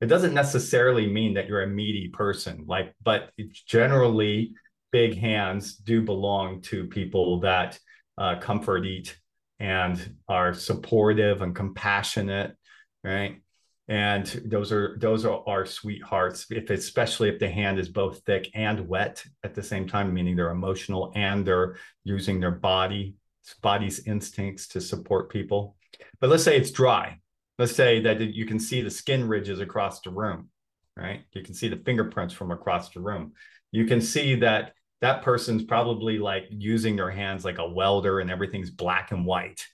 It 0.00 0.06
doesn't 0.06 0.32
necessarily 0.32 1.06
mean 1.06 1.34
that 1.34 1.46
you're 1.46 1.62
a 1.62 1.66
meaty 1.66 2.08
person 2.08 2.64
like 2.66 2.94
but 3.02 3.30
generally 3.66 4.54
big 4.92 5.18
hands 5.18 5.76
do 5.76 6.00
belong 6.00 6.62
to 6.62 6.86
people 6.86 7.40
that 7.40 7.78
uh, 8.16 8.38
comfort 8.40 8.86
eat 8.86 9.14
and 9.60 10.16
are 10.26 10.54
supportive 10.54 11.42
and 11.42 11.54
compassionate 11.54 12.56
right 13.04 13.42
and 13.88 14.26
those 14.44 14.70
are 14.70 14.96
those 14.98 15.24
are 15.24 15.42
our 15.46 15.64
sweethearts 15.64 16.46
if 16.50 16.68
especially 16.70 17.28
if 17.28 17.38
the 17.38 17.48
hand 17.48 17.78
is 17.78 17.88
both 17.88 18.20
thick 18.26 18.50
and 18.54 18.86
wet 18.86 19.24
at 19.44 19.54
the 19.54 19.62
same 19.62 19.88
time 19.88 20.12
meaning 20.12 20.36
they're 20.36 20.50
emotional 20.50 21.10
and 21.14 21.46
they're 21.46 21.76
using 22.04 22.38
their 22.38 22.50
body 22.50 23.14
body's 23.62 24.06
instincts 24.06 24.68
to 24.68 24.78
support 24.80 25.30
people. 25.30 25.74
But 26.20 26.28
let's 26.28 26.44
say 26.44 26.58
it's 26.58 26.70
dry. 26.70 27.18
Let's 27.58 27.74
say 27.74 28.00
that 28.02 28.20
you 28.20 28.44
can 28.44 28.60
see 28.60 28.82
the 28.82 28.90
skin 28.90 29.26
ridges 29.26 29.60
across 29.60 30.00
the 30.00 30.10
room 30.10 30.50
right? 30.98 31.22
You 31.32 31.42
can 31.42 31.54
see 31.54 31.68
the 31.68 31.76
fingerprints 31.76 32.34
from 32.34 32.50
across 32.50 32.90
the 32.90 33.00
room. 33.00 33.32
You 33.70 33.86
can 33.86 34.00
see 34.00 34.34
that 34.36 34.72
that 35.00 35.22
person's 35.22 35.62
probably 35.62 36.18
like 36.18 36.46
using 36.50 36.96
their 36.96 37.10
hands 37.10 37.44
like 37.44 37.58
a 37.58 37.68
welder 37.68 38.18
and 38.20 38.30
everything's 38.30 38.70
black 38.70 39.12
and 39.12 39.24
white 39.24 39.64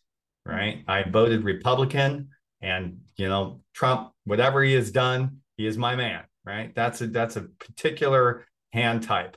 right? 0.47 0.85
I 0.87 1.09
voted 1.09 1.43
republican 1.43 2.29
and 2.65 2.99
you 3.17 3.29
know 3.29 3.61
trump 3.75 4.11
whatever 4.25 4.63
he 4.63 4.73
has 4.73 4.91
done 4.91 5.39
he 5.57 5.67
is 5.67 5.77
my 5.79 5.95
man 5.95 6.25
right? 6.45 6.75
That's 6.75 7.01
a 7.01 7.07
that's 7.07 7.37
a 7.37 7.43
particular 7.43 8.45
hand 8.73 9.03
type 9.03 9.37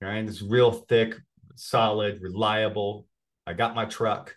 right? 0.00 0.24
It's 0.24 0.42
real 0.42 0.70
thick 0.72 1.16
solid 1.56 2.20
reliable. 2.22 3.06
I 3.46 3.54
got 3.54 3.74
my 3.74 3.84
truck. 3.84 4.36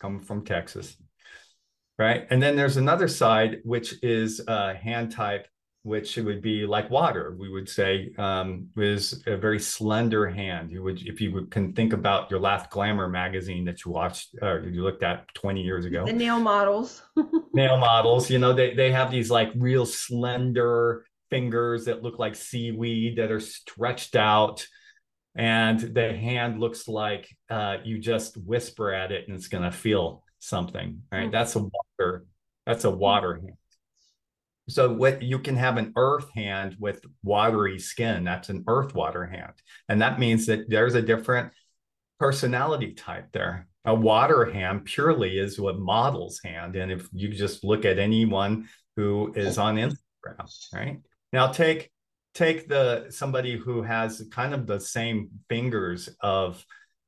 Coming 0.00 0.20
from 0.20 0.44
texas 0.44 0.96
right? 1.98 2.26
And 2.30 2.42
then 2.42 2.56
there's 2.56 2.76
another 2.76 3.06
side 3.06 3.60
which 3.64 4.02
is 4.02 4.40
a 4.48 4.74
hand 4.74 5.12
type 5.12 5.46
which 5.84 6.16
it 6.16 6.22
would 6.22 6.40
be 6.40 6.64
like 6.64 6.90
water, 6.90 7.34
we 7.36 7.48
would 7.48 7.68
say, 7.68 8.12
um, 8.16 8.68
is 8.76 9.22
a 9.26 9.36
very 9.36 9.58
slender 9.58 10.28
hand. 10.28 10.70
You 10.70 10.82
would, 10.84 11.02
if 11.02 11.20
you 11.20 11.32
would, 11.32 11.50
can 11.50 11.72
think 11.72 11.92
about 11.92 12.30
your 12.30 12.38
last 12.38 12.70
Glamour 12.70 13.08
magazine 13.08 13.64
that 13.64 13.84
you 13.84 13.90
watched 13.90 14.36
or 14.40 14.60
you 14.60 14.84
looked 14.84 15.02
at 15.02 15.26
20 15.34 15.60
years 15.60 15.84
ago. 15.84 16.06
The 16.06 16.12
nail 16.12 16.38
models. 16.38 17.02
nail 17.54 17.78
models, 17.78 18.30
you 18.30 18.38
know, 18.38 18.52
they, 18.52 18.74
they 18.74 18.92
have 18.92 19.10
these 19.10 19.28
like 19.28 19.50
real 19.56 19.84
slender 19.84 21.04
fingers 21.30 21.86
that 21.86 22.02
look 22.02 22.18
like 22.18 22.36
seaweed 22.36 23.18
that 23.18 23.32
are 23.32 23.40
stretched 23.40 24.14
out. 24.14 24.64
And 25.34 25.80
the 25.80 26.12
hand 26.12 26.60
looks 26.60 26.86
like 26.86 27.28
uh, 27.50 27.78
you 27.82 27.98
just 27.98 28.36
whisper 28.36 28.92
at 28.92 29.10
it 29.10 29.26
and 29.26 29.36
it's 29.36 29.48
going 29.48 29.64
to 29.64 29.72
feel 29.72 30.22
something, 30.38 31.02
right? 31.10 31.22
Mm-hmm. 31.22 31.30
That's 31.32 31.56
a 31.56 31.60
water, 31.60 32.26
that's 32.66 32.84
a 32.84 32.90
water 32.90 33.34
hand 33.34 33.56
so 34.68 34.92
what 34.92 35.22
you 35.22 35.38
can 35.38 35.56
have 35.56 35.76
an 35.76 35.92
earth 35.96 36.30
hand 36.34 36.76
with 36.78 37.04
watery 37.22 37.78
skin 37.78 38.24
that's 38.24 38.48
an 38.48 38.64
earth 38.68 38.94
water 38.94 39.26
hand. 39.26 39.54
And 39.88 40.00
that 40.02 40.18
means 40.18 40.46
that 40.46 40.68
there's 40.68 40.94
a 40.94 41.02
different 41.02 41.52
personality 42.18 42.94
type 42.94 43.28
there. 43.32 43.66
A 43.84 43.94
water 43.94 44.44
hand 44.44 44.84
purely 44.84 45.38
is 45.38 45.58
what 45.58 45.78
models 45.78 46.40
hand 46.44 46.76
and 46.76 46.92
if 46.92 47.08
you 47.12 47.28
just 47.28 47.64
look 47.64 47.84
at 47.84 47.98
anyone 47.98 48.68
who 48.96 49.32
is 49.34 49.58
on 49.58 49.76
instagram 49.76 50.70
right? 50.72 51.00
Now 51.32 51.48
take 51.48 51.90
take 52.34 52.68
the 52.68 53.06
somebody 53.10 53.56
who 53.56 53.82
has 53.82 54.26
kind 54.30 54.54
of 54.54 54.66
the 54.66 54.78
same 54.78 55.30
fingers 55.48 56.08
of 56.20 56.64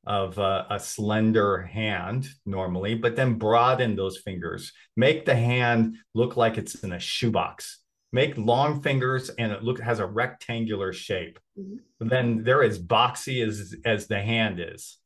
of 0.06 0.38
a, 0.38 0.66
a, 0.70 0.80
slender 0.80 1.62
hand 1.62 2.28
normally, 2.44 2.94
but 2.94 3.16
then 3.16 3.34
broaden 3.34 3.96
those 3.96 4.18
fingers. 4.18 4.72
Make 4.96 5.24
the 5.24 5.34
hand 5.34 5.96
look 6.14 6.36
like 6.36 6.58
it's 6.58 6.76
in 6.76 6.92
a 6.92 7.00
shoebox. 7.00 7.80
Make 8.12 8.38
long 8.38 8.80
fingers 8.82 9.28
and 9.30 9.50
it 9.50 9.64
look 9.64 9.80
has 9.80 9.98
a 9.98 10.06
rectangular 10.06 10.92
shape. 10.92 11.38
Mm-hmm. 11.58 12.08
Then 12.08 12.44
they're 12.44 12.62
as 12.62 12.78
boxy 12.78 13.46
as 13.46 13.74
as 13.84 14.06
the 14.06 14.20
hand 14.20 14.60
is. 14.60 14.98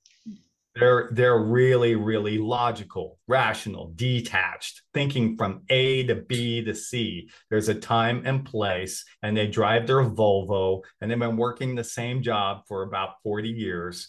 They're 0.74 1.08
they're 1.12 1.38
really 1.38 1.94
really 1.94 2.38
logical, 2.38 3.18
rational, 3.26 3.92
detached, 3.96 4.82
thinking 4.92 5.37
from 5.37 5.62
A 5.70 6.06
to 6.06 6.16
B 6.16 6.62
to 6.64 6.74
C. 6.74 7.30
There's 7.50 7.68
a 7.68 7.74
time 7.74 8.22
and 8.26 8.44
place, 8.44 9.04
and 9.22 9.37
they 9.37 9.46
drive 9.46 9.87
their 9.87 10.04
Volvo, 10.04 10.82
and 11.00 11.11
they've 11.11 11.18
been 11.18 11.37
working 11.37 11.74
the 11.74 11.84
same 11.84 12.22
job 12.22 12.64
for 12.68 12.82
about 12.82 13.22
40 13.22 13.48
years 13.48 14.08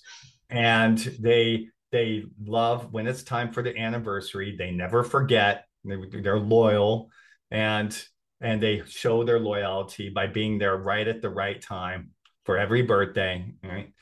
and 0.49 0.97
they 1.19 1.67
they 1.91 2.23
love 2.43 2.91
when 2.91 3.07
it's 3.07 3.23
time 3.23 3.51
for 3.51 3.63
the 3.63 3.75
anniversary 3.77 4.55
they 4.57 4.71
never 4.71 5.03
forget 5.03 5.65
they, 5.83 5.95
they're 6.21 6.39
loyal 6.39 7.09
and 7.51 8.05
and 8.41 8.62
they 8.62 8.81
show 8.88 9.23
their 9.23 9.39
loyalty 9.39 10.09
by 10.09 10.27
being 10.27 10.57
there 10.57 10.77
right 10.77 11.07
at 11.07 11.21
the 11.21 11.29
right 11.29 11.62
time 11.62 12.12
for 12.45 12.57
every 12.57 12.81
birthday 12.81 13.45
right? 13.63 13.93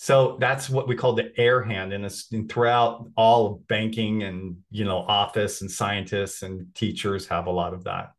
So 0.00 0.36
that's 0.38 0.70
what 0.70 0.86
we 0.86 0.94
call 0.94 1.14
the 1.14 1.32
air 1.36 1.60
hand 1.60 1.92
and, 1.92 2.08
and 2.32 2.48
throughout 2.48 3.10
all 3.16 3.64
banking 3.68 4.22
and 4.22 4.58
you 4.70 4.84
know 4.84 4.98
office 4.98 5.60
and 5.60 5.70
scientists 5.70 6.42
and 6.42 6.72
teachers 6.74 7.26
have 7.26 7.46
a 7.46 7.50
lot 7.50 7.74
of 7.74 7.84
that. 7.84 8.12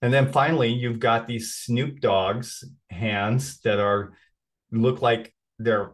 And 0.00 0.12
then 0.12 0.32
finally 0.32 0.72
you've 0.72 1.00
got 1.00 1.26
these 1.26 1.54
Snoop 1.54 2.00
Dogg's 2.00 2.64
hands 2.88 3.60
that 3.60 3.78
are 3.80 4.12
look 4.72 5.02
like 5.02 5.34
they're 5.58 5.92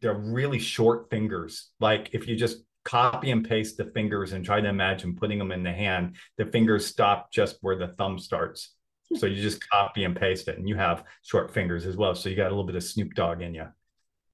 they're 0.00 0.14
really 0.14 0.58
short 0.58 1.10
fingers. 1.10 1.70
Like 1.80 2.10
if 2.12 2.26
you 2.28 2.36
just 2.36 2.58
copy 2.84 3.30
and 3.30 3.48
paste 3.48 3.76
the 3.76 3.86
fingers 3.86 4.32
and 4.32 4.44
try 4.44 4.60
to 4.60 4.68
imagine 4.68 5.16
putting 5.16 5.38
them 5.38 5.52
in 5.52 5.62
the 5.62 5.72
hand, 5.72 6.16
the 6.36 6.46
fingers 6.46 6.86
stop 6.86 7.32
just 7.32 7.56
where 7.62 7.76
the 7.76 7.88
thumb 7.88 8.18
starts. 8.18 8.74
Hmm. 9.10 9.16
So 9.16 9.26
you 9.26 9.40
just 9.42 9.68
copy 9.68 10.04
and 10.04 10.16
paste 10.16 10.48
it, 10.48 10.58
and 10.58 10.68
you 10.68 10.76
have 10.76 11.04
short 11.22 11.52
fingers 11.52 11.86
as 11.86 11.96
well. 11.96 12.14
So 12.14 12.28
you 12.28 12.36
got 12.36 12.46
a 12.46 12.50
little 12.50 12.64
bit 12.64 12.76
of 12.76 12.84
Snoop 12.84 13.14
Dogg 13.14 13.42
in 13.42 13.54
you. 13.54 13.66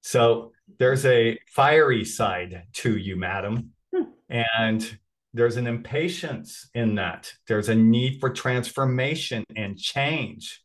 So 0.01 0.51
there's 0.79 1.05
a 1.05 1.37
fiery 1.47 2.05
side 2.05 2.63
to 2.73 2.97
you, 2.97 3.15
madam. 3.15 3.71
Hmm. 3.95 4.03
And 4.29 4.99
there's 5.33 5.57
an 5.57 5.67
impatience 5.67 6.69
in 6.73 6.95
that. 6.95 7.31
There's 7.47 7.69
a 7.69 7.75
need 7.75 8.19
for 8.19 8.29
transformation 8.29 9.45
and 9.55 9.77
change. 9.77 10.61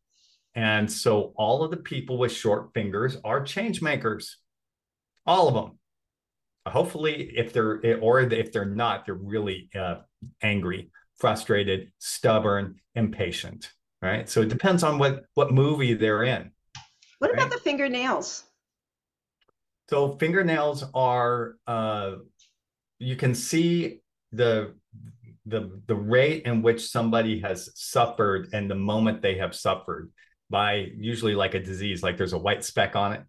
And 0.54 0.90
so 0.90 1.34
all 1.36 1.62
of 1.62 1.70
the 1.70 1.76
people 1.76 2.18
with 2.18 2.32
short 2.32 2.72
fingers 2.72 3.18
are 3.24 3.44
change 3.44 3.82
makers 3.82 4.38
all 5.26 5.48
of 5.48 5.54
them 5.54 5.78
hopefully 6.72 7.32
if 7.36 7.52
they're 7.52 7.80
or 8.00 8.20
if 8.20 8.52
they're 8.52 8.64
not 8.64 9.06
they're 9.06 9.14
really 9.14 9.70
uh, 9.78 9.96
angry 10.42 10.90
frustrated 11.16 11.90
stubborn 11.98 12.76
impatient 12.94 13.70
right? 14.02 14.28
So 14.28 14.42
it 14.42 14.48
depends 14.48 14.82
on 14.82 14.98
what 14.98 15.24
what 15.34 15.52
movie 15.52 15.94
they're 15.94 16.24
in 16.24 16.50
what 17.18 17.32
right? 17.32 17.38
about 17.38 17.50
the 17.50 17.58
fingernails? 17.58 18.44
So 19.88 20.16
fingernails 20.18 20.84
are 20.94 21.56
uh 21.66 22.16
you 22.98 23.16
can 23.16 23.34
see 23.34 24.00
the 24.32 24.74
the 25.46 25.80
the 25.86 25.94
rate 25.94 26.44
in 26.44 26.62
which 26.62 26.88
somebody 26.88 27.40
has 27.40 27.70
suffered 27.74 28.48
and 28.52 28.70
the 28.70 28.74
moment 28.74 29.22
they 29.22 29.38
have 29.38 29.54
suffered 29.54 30.10
by 30.50 30.88
usually 30.96 31.34
like 31.34 31.54
a 31.54 31.60
disease 31.60 32.02
like 32.02 32.16
there's 32.16 32.32
a 32.32 32.38
white 32.38 32.64
speck 32.64 32.96
on 32.96 33.12
it 33.12 33.22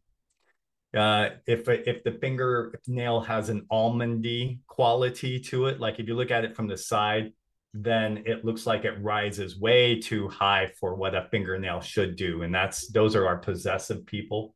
uh, 0.96 1.30
if 1.46 1.68
if 1.68 2.04
the 2.04 2.14
finger 2.14 2.80
nail 2.88 3.20
has 3.20 3.50
an 3.50 3.66
almondy 3.72 4.60
quality 4.68 5.40
to 5.40 5.68
it, 5.68 5.80
like 5.80 6.00
if 6.00 6.08
you 6.08 6.16
look 6.16 6.32
at 6.32 6.46
it 6.46 6.56
from 6.56 6.68
the 6.68 6.78
side, 6.78 7.34
then 7.74 8.24
it 8.26 8.46
looks 8.46 8.66
like 8.66 8.86
it 8.86 9.02
rises 9.02 9.60
way 9.60 10.00
too 10.00 10.28
high 10.30 10.72
for 10.80 10.96
what 10.96 11.14
a 11.14 11.28
fingernail 11.30 11.82
should 11.82 12.16
do, 12.16 12.44
and 12.44 12.54
that's 12.54 12.88
those 12.90 13.16
are 13.16 13.28
our 13.28 13.38
possessive 13.38 14.06
people. 14.06 14.56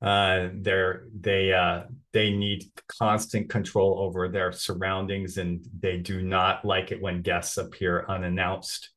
Uh, 0.00 0.48
they're 0.54 1.04
they 1.18 1.52
uh, 1.52 1.84
they 2.12 2.30
need 2.30 2.64
constant 2.98 3.48
control 3.50 3.98
over 4.00 4.28
their 4.28 4.52
surroundings, 4.52 5.36
and 5.36 5.66
they 5.80 5.98
do 5.98 6.22
not 6.22 6.64
like 6.64 6.92
it 6.92 7.00
when 7.00 7.22
guests 7.22 7.58
appear 7.58 8.06
unannounced. 8.08 8.90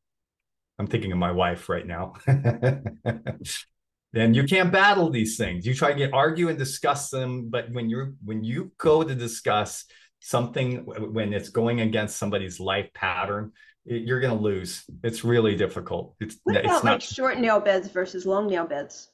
I'm 0.80 0.88
thinking 0.88 1.12
of 1.12 1.18
my 1.18 1.32
wife 1.32 1.70
right 1.70 1.86
now. 1.86 2.14
then 4.14 4.34
you 4.34 4.44
can't 4.44 4.72
battle 4.72 5.10
these 5.10 5.38
things. 5.38 5.66
You 5.66 5.74
try 5.74 5.94
to 5.94 6.10
argue 6.12 6.50
and 6.50 6.58
discuss 6.58 7.10
them, 7.10 7.50
but 7.50 7.72
when 7.72 7.90
you're 7.90 8.14
when 8.24 8.44
you 8.44 8.72
go 8.78 9.04
to 9.04 9.14
discuss 9.16 9.86
something 10.20 10.86
when 10.86 11.34
it's 11.34 11.50
going 11.50 11.82
against 11.82 12.18
somebody's 12.18 12.60
life 12.60 12.90
pattern, 12.94 13.52
it, 13.86 14.04
you're 14.04 14.20
going 14.20 14.36
to 14.36 14.44
lose. 14.44 14.84
It's 15.04 15.24
really 15.24 15.56
difficult. 15.56 16.16
It's 16.20 16.38
what 16.44 16.58
about 16.58 16.66
it's 16.66 16.84
not, 16.84 16.94
like 16.94 17.02
short 17.02 17.40
nail 17.40 17.60
beds 17.60 17.90
versus 17.90 18.26
long 18.26 18.48
nail 18.48 18.66
beds? 18.66 19.10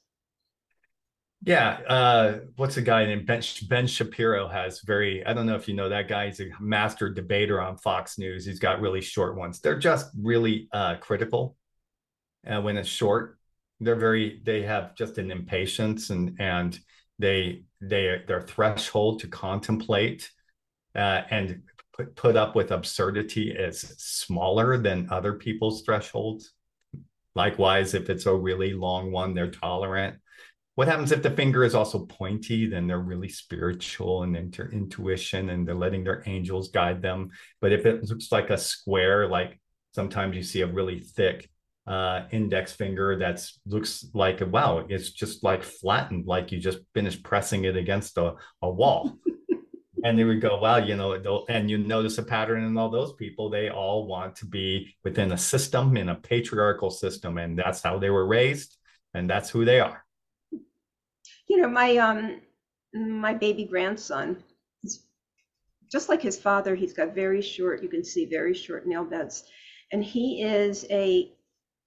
Yeah, 1.45 1.79
uh, 1.89 2.39
what's 2.56 2.77
a 2.77 2.82
guy 2.82 3.06
named 3.06 3.25
Ben, 3.25 3.41
ben 3.67 3.86
Shapiro 3.86 4.47
has 4.47 4.79
very. 4.82 5.25
I 5.25 5.34
don't 5.34 5.45
know 5.45 5.56
if 5.56 5.67
you 5.67 5.73
know 5.73 5.89
that 5.89 6.08
guy. 6.08 6.27
He's 6.27 6.39
a 6.39 6.49
master 6.62 7.10
debater 7.10 7.60
on 7.60 7.77
Fox 7.77 8.17
News. 8.17 8.45
He's 8.45 8.60
got 8.60 8.79
really 8.79 9.01
short 9.01 9.36
ones. 9.36 9.60
They're 9.60 9.77
just 9.77 10.10
really 10.17 10.69
uh, 10.71 10.95
critical 11.01 11.58
uh, 12.47 12.62
when 12.62 12.77
it's 12.77 12.88
short 12.88 13.39
they're 13.79 13.95
very 13.95 14.41
they 14.43 14.62
have 14.63 14.95
just 14.95 15.17
an 15.17 15.31
impatience 15.31 16.09
and 16.09 16.36
and 16.39 16.79
they 17.19 17.63
they 17.81 18.21
their 18.27 18.41
threshold 18.41 19.19
to 19.19 19.27
contemplate 19.27 20.29
uh, 20.95 21.21
and 21.29 21.63
put, 21.93 22.15
put 22.15 22.36
up 22.36 22.55
with 22.55 22.71
absurdity 22.71 23.51
is 23.51 23.81
smaller 23.97 24.77
than 24.77 25.07
other 25.09 25.33
people's 25.33 25.83
thresholds. 25.83 26.53
Likewise, 27.36 27.93
if 27.93 28.09
it's 28.09 28.25
a 28.25 28.36
really 28.36 28.73
long 28.73 29.12
one, 29.12 29.33
they're 29.33 29.49
tolerant. 29.49 30.17
What 30.75 30.88
happens 30.88 31.12
if 31.12 31.21
the 31.21 31.31
finger 31.31 31.63
is 31.63 31.75
also 31.75 32.05
pointy? 32.05 32.67
Then 32.67 32.88
they're 32.88 32.99
really 32.99 33.29
spiritual 33.29 34.23
and 34.23 34.36
inter- 34.36 34.69
intuition, 34.71 35.49
and 35.49 35.67
they're 35.67 35.75
letting 35.75 36.03
their 36.03 36.23
angels 36.25 36.69
guide 36.69 37.01
them. 37.01 37.29
But 37.62 37.71
if 37.71 37.86
it 37.86 38.03
looks 38.03 38.31
like 38.31 38.49
a 38.49 38.57
square, 38.57 39.27
like 39.27 39.59
sometimes 39.93 40.36
you 40.36 40.43
see 40.43 40.62
a 40.62 40.67
really 40.67 40.99
thick 40.99 41.49
uh, 41.86 42.24
index 42.32 42.72
finger 42.72 43.17
that 43.17 43.46
looks 43.65 44.06
like 44.13 44.41
wow, 44.52 44.86
it's 44.88 45.12
just 45.12 45.43
like 45.43 45.63
flattened, 45.63 46.26
like 46.26 46.52
you 46.52 46.60
just 46.60 46.80
finished 46.93 47.24
pressing 47.24 47.65
it 47.65 47.76
against 47.76 48.17
a, 48.17 48.36
a 48.62 48.69
wall. 48.69 49.17
and 50.04 50.19
they 50.19 50.24
would 50.24 50.41
go, 50.41 50.58
wow, 50.58 50.78
you 50.78 50.96
know, 50.96 51.46
and 51.50 51.69
you 51.69 51.78
notice 51.78 52.17
a 52.17 52.24
pattern 52.24 52.63
in 52.63 52.78
all 52.78 52.89
those 52.89 53.13
people. 53.13 53.50
They 53.50 53.69
all 53.69 54.06
want 54.06 54.36
to 54.38 54.46
be 54.46 54.96
within 55.04 55.32
a 55.32 55.38
system, 55.38 55.96
in 55.98 56.10
a 56.10 56.15
patriarchal 56.15 56.89
system, 56.89 57.38
and 57.38 57.58
that's 57.58 57.82
how 57.82 58.00
they 58.00 58.10
were 58.10 58.28
raised, 58.28 58.78
and 59.13 59.30
that's 59.30 59.50
who 59.50 59.65
they 59.65 59.80
are. 59.80 60.06
You 61.48 61.62
know, 61.62 61.69
my 61.69 61.98
um, 61.98 62.41
my 62.93 63.34
baby 63.34 63.65
grandson, 63.65 64.43
just 65.91 66.10
like 66.10 66.22
his 66.22 66.38
father, 66.38 66.76
he's 66.76 66.93
got 66.93 67.15
very 67.15 67.41
short. 67.41 67.84
You 67.84 67.89
can 67.89 68.04
see 68.04 68.26
very 68.26 68.54
short 68.54 68.86
nail 68.86 69.06
beds, 69.06 69.46
and 69.91 70.04
he 70.04 70.43
is 70.43 70.86
a 70.89 71.32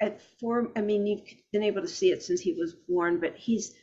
at 0.01 0.21
four. 0.39 0.71
I 0.77 0.81
mean, 0.81 1.07
you've 1.07 1.23
been 1.53 1.63
able 1.63 1.83
to 1.83 1.89
see 1.89 2.13
it 2.13 2.23
since 2.23 2.41
he 2.41 2.53
was 2.53 2.75
born, 2.89 3.19
but 3.21 3.37
he's 3.37 3.75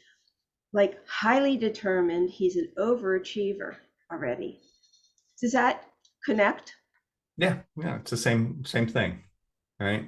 like 0.71 0.99
highly 1.07 1.57
determined. 1.57 2.29
He's 2.29 2.55
an 2.55 2.69
overachiever 2.77 3.75
already. 4.11 4.59
Does 5.41 5.51
that 5.53 5.83
connect? 6.25 6.73
Yeah, 7.37 7.59
yeah, 7.77 7.97
it's 7.97 8.11
the 8.11 8.17
same 8.17 8.63
same 8.65 8.87
thing, 8.87 9.23
right? 9.79 10.05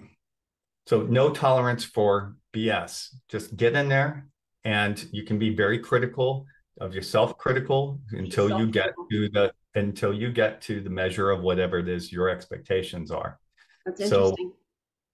So 0.88 1.02
no 1.04 1.32
tolerance 1.32 1.84
for 1.84 2.36
BS. 2.54 3.10
Just 3.30 3.58
get 3.58 3.74
in 3.74 3.90
there, 3.90 4.28
and 4.64 5.04
you 5.12 5.24
can 5.24 5.40
be 5.40 5.56
very 5.56 5.80
critical 5.80 6.46
of 6.80 6.94
yourself, 6.94 7.38
critical 7.38 8.00
until 8.12 8.60
you 8.60 8.68
get 8.68 8.94
to 9.12 9.30
the 9.30 9.54
until 9.76 10.14
you 10.14 10.32
get 10.32 10.62
to 10.62 10.82
the 10.82 10.90
measure 10.90 11.32
of 11.32 11.42
whatever 11.42 11.80
it 11.80 11.90
is 11.90 12.12
your 12.12 12.30
expectations 12.30 13.12
are. 13.12 13.40
That's 13.86 14.02
interesting. 14.02 14.54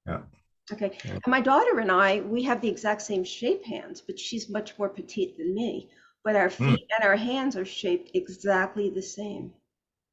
So, 0.07 0.11
yeah. 0.11 0.40
Okay. 0.73 0.97
And 1.03 1.27
my 1.27 1.41
daughter 1.41 1.79
and 1.79 1.91
I, 1.91 2.21
we 2.21 2.43
have 2.43 2.61
the 2.61 2.69
exact 2.69 3.01
same 3.01 3.23
shape 3.23 3.65
hands, 3.65 4.01
but 4.01 4.17
she's 4.19 4.49
much 4.49 4.77
more 4.77 4.89
petite 4.89 5.37
than 5.37 5.53
me 5.53 5.89
but 6.23 6.35
our 6.35 6.49
hmm. 6.49 6.71
feet 6.71 6.87
mm. 6.87 6.95
and 6.95 7.07
our 7.07 7.15
hands 7.15 7.55
are 7.55 7.65
shaped 7.65 8.11
exactly 8.13 8.89
the 8.89 9.01
same. 9.01 9.51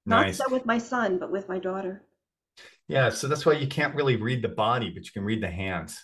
Nice. 0.07 0.39
Not 0.39 0.49
so 0.49 0.53
with 0.53 0.67
my 0.67 0.79
son, 0.79 1.19
but 1.19 1.31
with 1.31 1.49
my 1.49 1.59
daughter. 1.59 2.03
Yeah, 2.89 3.11
so 3.11 3.29
that's 3.29 3.45
why 3.45 3.53
you 3.53 3.67
can't 3.67 3.95
really 3.95 4.17
read 4.17 4.43
the 4.43 4.49
body, 4.49 4.91
but 4.91 5.05
you 5.05 5.11
can 5.13 5.25
read 5.25 5.43
the 5.43 5.51
hands, 5.51 6.03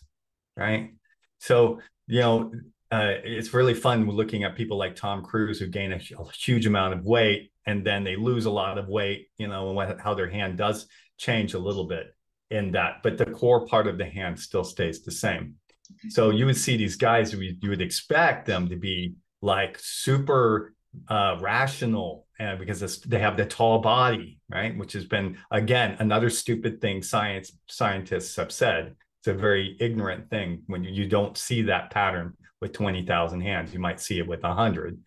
right? 0.57 0.91
So, 1.39 1.81
you 2.07 2.21
know, 2.21 2.53
uh, 2.93 3.15
it's 3.25 3.55
really 3.55 3.73
fun 3.73 4.09
looking 4.09 4.45
at 4.45 4.55
people 4.55 4.77
like 4.77 4.95
Tom 4.95 5.25
Cruise 5.25 5.59
who 5.59 5.67
gain 5.67 5.93
a, 5.93 5.97
a, 5.97 6.33
huge 6.33 6.67
amount 6.67 6.95
of 6.95 7.05
weight 7.05 7.51
and 7.67 7.85
then 7.85 8.05
they 8.05 8.15
lose 8.15 8.45
a 8.45 8.51
lot 8.51 8.77
of 8.77 8.89
weight, 8.89 9.29
you 9.39 9.49
know, 9.49 9.69
and 9.69 9.77
what, 9.77 9.99
how 9.99 10.13
their 10.13 10.29
hand 10.29 10.59
does 10.59 10.87
change 11.17 11.55
a 11.55 11.59
little 11.59 11.87
bit 11.87 12.15
in 12.55 12.73
that, 12.73 12.93
but 13.03 13.19
the 13.19 13.27
core 13.27 13.67
part 13.67 13.87
of 13.87 13.99
the 13.99 14.09
hand 14.19 14.39
still 14.39 14.65
stays 14.65 15.03
the 15.03 15.11
same. 15.11 15.45
Okay. 15.93 16.09
So 16.11 16.31
you 16.31 16.47
would 16.47 16.57
see 16.57 16.77
these 16.77 16.97
guys 16.97 17.33
you 17.35 17.69
would 17.73 17.83
expect 17.83 18.47
them 18.47 18.69
to 18.69 18.77
be 18.77 19.15
like 19.43 19.79
super 19.79 20.75
uh, 21.09 21.37
rational 21.41 22.27
and 22.39 22.59
because 22.59 22.81
they 23.03 23.19
have 23.19 23.37
the 23.37 23.47
tall 23.47 23.79
body, 23.79 24.39
right? 24.49 24.77
Which 24.77 24.93
has 24.95 25.05
been 25.05 25.37
again 25.51 25.97
another 25.99 26.31
stupid 26.31 26.81
thing 26.81 27.03
science 27.03 27.53
scientists 27.69 28.37
have 28.37 28.53
said. 28.53 28.97
It's 29.21 29.29
a 29.29 29.35
very 29.35 29.77
ignorant 29.81 30.31
thing 30.31 30.63
when 30.67 30.85
you, 30.85 30.91
you 30.91 31.07
don't 31.09 31.37
see 31.37 31.63
that 31.63 31.91
pattern 31.91 32.35
with 32.61 32.73
twenty 32.73 33.05
thousand 33.05 33.41
hands. 33.43 33.73
You 33.73 33.81
might 33.81 34.01
see 34.01 34.19
it 34.19 34.27
with 34.27 34.43
hundred, 34.43 34.99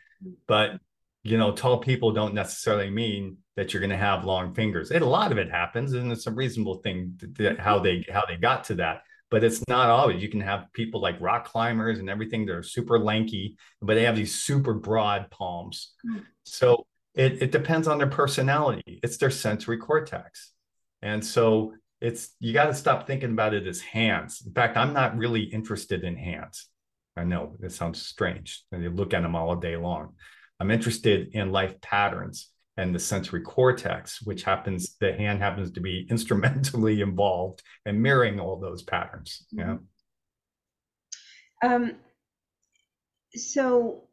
but 0.48 0.80
you 1.30 1.38
know, 1.38 1.52
tall 1.52 1.80
people 1.80 2.12
don't 2.12 2.34
necessarily 2.34 2.90
mean 2.90 3.38
that 3.56 3.74
you're 3.74 3.82
going 3.82 3.90
to 3.90 3.98
have 3.98 4.26
long 4.26 4.54
fingers. 4.54 4.92
And 4.92 5.04
a 5.04 5.08
lot 5.08 5.32
of 5.32 5.38
it 5.38 5.50
happens, 5.50 5.94
and 5.94 6.12
it's 6.12 6.28
a 6.28 6.32
reasonable 6.32 6.76
thing 6.76 7.18
to, 7.20 7.56
to, 7.56 7.62
how 7.62 7.80
they 7.80 8.06
how 8.12 8.26
they 8.26 8.38
got 8.38 8.64
to 8.66 8.76
that 8.76 9.02
but 9.30 9.44
it's 9.44 9.68
not 9.68 9.90
always. 9.90 10.22
You 10.22 10.30
can 10.30 10.42
have 10.42 10.72
people 10.74 11.02
like 11.02 11.20
rock 11.20 11.46
climbers 11.46 12.00
and 12.00 12.10
everything. 12.10 12.46
They're 12.46 12.64
super 12.64 12.98
lanky, 12.98 13.58
but 13.82 13.96
they 13.96 14.04
have 14.04 14.16
these 14.16 14.42
super 14.42 14.74
broad 14.74 15.30
palms. 15.30 15.94
Mm. 16.06 16.24
So 16.44 16.86
it, 17.14 17.42
it 17.42 17.52
depends 17.52 17.88
on 17.88 17.98
their 17.98 18.08
personality. 18.08 19.00
It's 19.04 19.18
their 19.18 19.32
sensory 19.32 19.78
cortex. 19.78 20.54
And 21.02 21.26
so 21.26 21.74
it's 22.00 22.36
you 22.40 22.54
got 22.54 22.68
to 22.68 22.74
stop 22.74 23.06
thinking 23.06 23.32
about 23.32 23.54
it 23.54 23.68
as 23.68 23.82
hands. 23.82 24.44
In 24.46 24.54
fact, 24.54 24.78
I'm 24.78 24.94
not 24.94 25.18
really 25.18 25.42
interested 25.42 26.04
in 26.04 26.16
hands. 26.16 26.68
I 27.18 27.24
know 27.24 27.56
it 27.62 27.72
sounds 27.72 28.02
strange. 28.02 28.64
And 28.72 28.84
you 28.84 28.92
look 28.92 29.14
at 29.14 29.24
them 29.24 29.36
all 29.36 29.56
day 29.56 29.76
long. 29.76 30.14
I'm 30.60 30.72
interested 30.72 31.30
in 31.34 31.52
life 31.52 31.80
patterns 31.82 32.50
and 32.78 32.94
the 32.94 33.00
sensory 33.00 33.42
cortex, 33.42 34.22
which 34.22 34.44
happens, 34.44 34.96
the 35.00 35.14
hand 35.14 35.40
happens 35.40 35.72
to 35.72 35.82
be 35.82 36.08
instrumentally 36.12 37.02
involved 37.02 37.64
in 37.86 38.02
mirroring 38.02 38.40
all 38.40 38.60
those 38.60 38.84
patterns. 38.84 39.46
Yeah. 39.52 39.78
Um, 41.64 41.94
so 43.36 44.04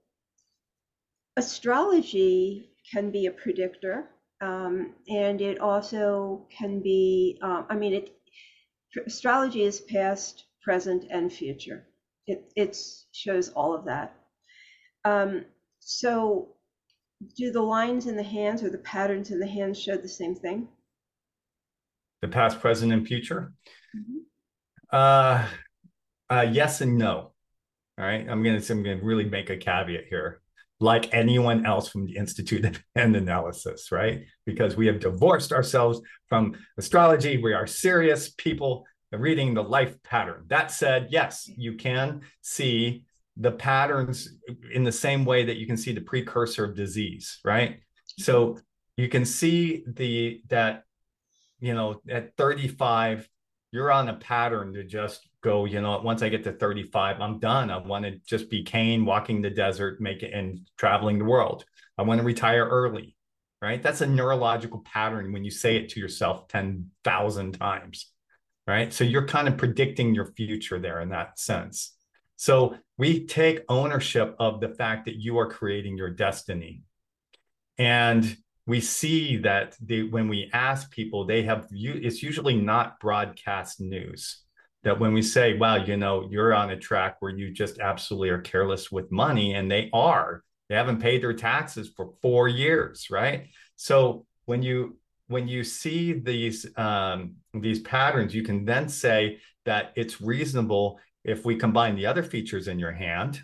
astrology 1.37 2.71
can 2.91 3.11
be 3.11 3.27
a 3.27 3.31
predictor, 3.31 4.09
um, 4.41 4.95
and 5.09 5.41
it 5.41 5.61
also 5.61 6.47
can 6.51 6.81
be, 6.81 7.39
uh, 7.43 7.65
I 7.69 7.77
mean, 7.77 7.95
it 7.95 8.17
astrology 9.07 9.63
is 9.63 9.81
past, 9.81 10.45
present, 10.63 11.05
and 11.11 11.33
future. 11.33 11.87
It 12.27 12.51
it 12.57 12.79
shows 13.13 13.51
all 13.51 13.75
of 13.75 13.85
that. 13.87 14.17
Um, 15.05 15.45
so 15.85 16.49
do 17.37 17.53
the 17.53 17.61
lines 17.61 18.07
in 18.07 18.17
the 18.17 18.23
hands 18.23 18.63
or 18.63 18.71
the 18.71 18.79
patterns 18.79 19.31
in 19.31 19.39
the 19.39 19.47
hands 19.47 19.81
show 19.81 19.97
the 19.97 20.09
same 20.09 20.35
thing? 20.35 20.67
The 22.23 22.29
past, 22.29 22.61
present, 22.61 22.93
and 22.93 23.07
future? 23.07 23.53
Mm-hmm. 23.95 24.19
Uh, 24.91 25.47
uh, 26.31 26.47
yes 26.51 26.81
and 26.81 26.97
no. 26.97 27.33
All 27.99 28.05
right. 28.05 28.27
I'm 28.29 28.43
going 28.43 28.61
to 28.61 28.73
I'm 28.73 28.83
going 28.83 28.99
to 28.99 29.05
really 29.05 29.27
make 29.27 29.51
a 29.51 29.59
caveat 29.59 30.05
here. 30.09 30.41
Like 30.81 31.15
anyone 31.15 31.67
else 31.67 31.89
from 31.89 32.07
the 32.07 32.17
Institute 32.17 32.65
of 32.65 32.83
Hand 32.97 33.15
Analysis, 33.15 33.93
right? 33.93 34.25
Because 34.47 34.77
we 34.77 34.87
have 34.87 35.01
divorced 35.01 35.53
ourselves 35.53 36.01
from 36.29 36.57
astrology. 36.79 37.37
We 37.43 37.53
are 37.53 37.67
serious 37.67 38.31
people 38.31 38.87
reading 39.13 39.55
the 39.55 39.63
life 39.63 40.03
pattern. 40.03 40.45
That 40.49 40.73
said, 40.73 41.09
yes, 41.11 41.47
you 41.47 41.75
can 41.75 42.23
see 42.41 43.05
the 43.37 43.53
patterns 43.53 44.29
in 44.73 44.85
the 44.85 44.93
same 44.93 45.25
way 45.25 45.45
that 45.45 45.57
you 45.57 45.67
can 45.67 45.77
see 45.77 45.93
the 45.93 46.01
precursor 46.01 46.65
of 46.65 46.77
disease, 46.77 47.41
right? 47.45 47.81
So 48.19 48.59
you 48.97 49.09
can 49.09 49.25
see 49.25 49.85
the 49.87 50.41
that 50.49 50.85
you 51.61 51.75
know 51.75 52.01
at 52.09 52.37
35 52.37 53.29
you're 53.73 53.91
on 53.91 54.09
a 54.09 54.15
pattern 54.15 54.73
to 54.75 54.85
just 54.85 55.29
go 55.43 55.65
you 55.65 55.81
know 55.81 56.01
once 56.01 56.23
i 56.23 56.29
get 56.29 56.45
to 56.45 56.53
35 56.53 57.21
i'm 57.21 57.39
done. 57.39 57.71
I 57.71 57.79
want 57.79 58.05
to 58.05 58.13
just 58.27 58.51
be 58.51 58.63
Cain 58.63 59.05
walking 59.05 59.43
the 59.43 59.51
desert 59.51 60.01
make 60.01 60.23
it 60.23 60.33
and 60.33 60.61
traveling 60.77 61.19
the 61.19 61.25
world. 61.25 61.65
I 61.99 62.03
want 62.03 62.21
to 62.21 62.25
retire 62.25 62.67
early 62.67 63.17
right? 63.63 63.83
That's 63.83 64.03
a 64.03 64.07
neurological 64.07 64.81
pattern 64.81 65.33
when 65.33 65.43
you 65.43 65.51
say 65.51 65.77
it 65.77 65.89
to 65.91 66.01
yourself 66.01 66.49
10,000 66.49 67.53
times 67.53 68.11
right? 68.67 68.93
So 68.93 69.05
you're 69.05 69.27
kind 69.27 69.49
of 69.49 69.59
predicting 69.59 70.15
your 70.15 70.33
future 70.33 70.79
there 70.79 71.01
in 71.01 71.11
that 71.11 71.39
sense 71.39 71.94
so 72.37 72.77
we 72.97 73.27
take 73.27 73.65
ownership 73.69 74.37
of 74.39 74.61
the 74.61 74.69
fact 74.69 75.07
that 75.07 75.17
you 75.17 75.39
are 75.39 75.49
creating 75.49 75.97
your 75.97 76.11
destiny. 76.11 76.83
And 77.79 78.37
we 78.67 78.81
see 78.81 79.39
that 79.39 79.77
they, 79.81 80.03
when 80.03 80.29
we 80.29 80.51
ask 80.53 80.91
people, 80.91 81.27
they 81.27 81.43
have, 81.43 81.67
it's 81.71 82.23
usually 82.23 82.57
not 82.57 83.01
broadcast 83.01 83.81
news. 83.81 84.41
That 84.85 85.01
when 85.01 85.13
we 85.15 85.23
say, 85.23 85.57
wow, 85.57 85.77
you 85.77 85.97
know, 85.97 86.29
you're 86.31 86.55
on 86.55 86.71
a 86.71 86.77
track 86.79 87.17
where 87.21 87.33
you 87.33 87.51
just 87.51 87.79
absolutely 87.79 88.29
are 88.29 88.41
careless 88.41 88.93
with 88.93 89.11
money, 89.11 89.55
and 89.55 89.71
they 89.71 89.89
are, 89.95 90.43
they 90.69 90.75
haven't 90.75 91.01
paid 91.01 91.23
their 91.23 91.33
taxes 91.33 91.91
for 91.97 92.13
four 92.21 92.49
years, 92.49 93.09
right? 93.11 93.49
So 93.77 94.27
when 94.45 94.63
you 94.63 94.99
when 95.29 95.49
you 95.49 95.65
see 95.65 96.13
these 96.13 96.67
um, 96.77 97.37
these 97.55 97.81
patterns, 97.81 98.35
you 98.35 98.43
can 98.43 98.67
then 98.67 98.89
say 98.89 99.41
that 99.65 99.93
it's 99.97 100.21
reasonable 100.21 101.01
if 101.25 101.45
we 101.45 101.57
combine 101.57 101.97
the 101.97 102.07
other 102.07 102.23
features 102.23 102.69
in 102.69 102.79
your 102.79 102.93
hand, 102.93 103.43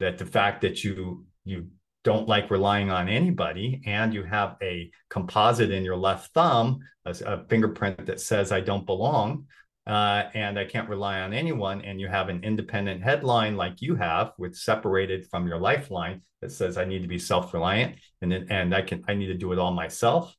that 0.00 0.18
the 0.18 0.26
fact 0.26 0.60
that 0.62 0.84
you 0.84 1.24
you 1.44 1.68
don't 2.04 2.28
like 2.28 2.50
relying 2.50 2.90
on 2.90 3.08
anybody 3.08 3.82
and 3.84 4.14
you 4.14 4.22
have 4.22 4.56
a 4.62 4.90
composite 5.10 5.72
in 5.72 5.84
your 5.84 5.96
left 5.96 6.32
thumb, 6.34 6.78
a, 7.04 7.10
a 7.24 7.44
fingerprint 7.48 8.06
that 8.06 8.20
says 8.20 8.52
I 8.52 8.60
don't 8.60 8.86
belong, 8.86 9.46
uh, 9.86 10.24
and 10.34 10.58
I 10.58 10.64
can't 10.64 10.88
rely 10.88 11.20
on 11.20 11.32
anyone, 11.32 11.80
and 11.82 12.00
you 12.00 12.08
have 12.08 12.28
an 12.28 12.44
independent 12.44 13.02
headline 13.02 13.56
like 13.56 13.82
you 13.82 13.96
have, 13.96 14.32
with 14.38 14.56
separated 14.56 15.26
from 15.30 15.46
your 15.46 15.58
lifeline 15.58 16.22
that 16.42 16.52
says 16.52 16.76
I 16.76 16.84
need 16.84 17.02
to 17.02 17.08
be 17.08 17.18
self-reliant 17.18 17.96
and 18.20 18.30
then, 18.30 18.46
and 18.50 18.74
I 18.74 18.82
can 18.82 19.04
I 19.08 19.14
need 19.14 19.28
to 19.28 19.34
do 19.34 19.52
it 19.52 19.58
all 19.58 19.72
myself, 19.72 20.34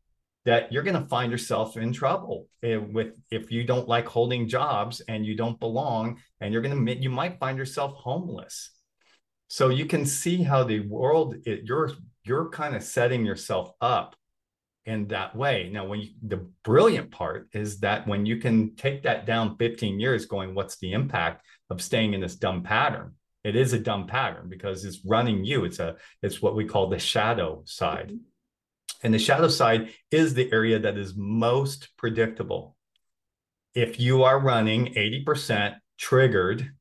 that 0.47 0.71
you're 0.71 0.81
going 0.81 0.99
to 0.99 1.09
find 1.09 1.29
yourself 1.29 1.75
in 1.75 1.91
trouble 1.91 2.47
eh, 2.63 2.77
with 2.77 3.19
if 3.29 3.51
you 3.51 3.65
don't 3.65 3.89
like 3.89 4.05
holding 4.05 4.47
jobs 4.47 5.01
and 5.09 5.25
you 5.25 5.35
don't 5.35 5.59
belong, 5.59 6.21
and 6.39 6.53
you're 6.53 6.61
going 6.61 6.85
to 6.85 6.95
you 6.95 7.09
might 7.09 7.37
find 7.37 7.57
yourself 7.57 7.93
homeless. 7.95 8.71
So 9.49 9.67
you 9.67 9.85
can 9.85 10.05
see 10.05 10.41
how 10.41 10.63
the 10.63 10.79
world 10.79 11.35
it, 11.45 11.63
you're 11.65 11.91
you're 12.23 12.49
kind 12.49 12.77
of 12.77 12.83
setting 12.83 13.25
yourself 13.25 13.71
up 13.81 14.15
in 14.85 15.07
that 15.07 15.35
way. 15.35 15.69
Now, 15.69 15.85
when 15.85 15.99
you, 15.99 16.11
the 16.25 16.47
brilliant 16.63 17.11
part 17.11 17.49
is 17.51 17.81
that 17.81 18.07
when 18.07 18.25
you 18.25 18.37
can 18.37 18.73
take 18.77 19.03
that 19.03 19.25
down 19.25 19.57
15 19.57 19.99
years, 19.99 20.27
going, 20.27 20.55
what's 20.55 20.77
the 20.77 20.93
impact 20.93 21.43
of 21.69 21.81
staying 21.81 22.13
in 22.13 22.21
this 22.21 22.35
dumb 22.35 22.63
pattern? 22.63 23.15
It 23.43 23.57
is 23.57 23.73
a 23.73 23.79
dumb 23.79 24.07
pattern 24.07 24.47
because 24.47 24.85
it's 24.85 25.05
running 25.05 25.43
you. 25.43 25.65
It's 25.65 25.79
a 25.79 25.97
it's 26.23 26.41
what 26.41 26.55
we 26.55 26.63
call 26.63 26.87
the 26.87 26.99
shadow 26.99 27.63
side. 27.65 28.07
Mm-hmm. 28.07 28.36
And 29.03 29.13
the 29.13 29.19
shadow 29.19 29.47
side 29.47 29.89
is 30.11 30.33
the 30.33 30.51
area 30.51 30.79
that 30.79 30.97
is 30.97 31.13
most 31.15 31.89
predictable. 31.97 32.75
If 33.73 33.99
you 33.99 34.23
are 34.23 34.39
running 34.39 34.93
80% 34.95 35.75
triggered 35.97 36.71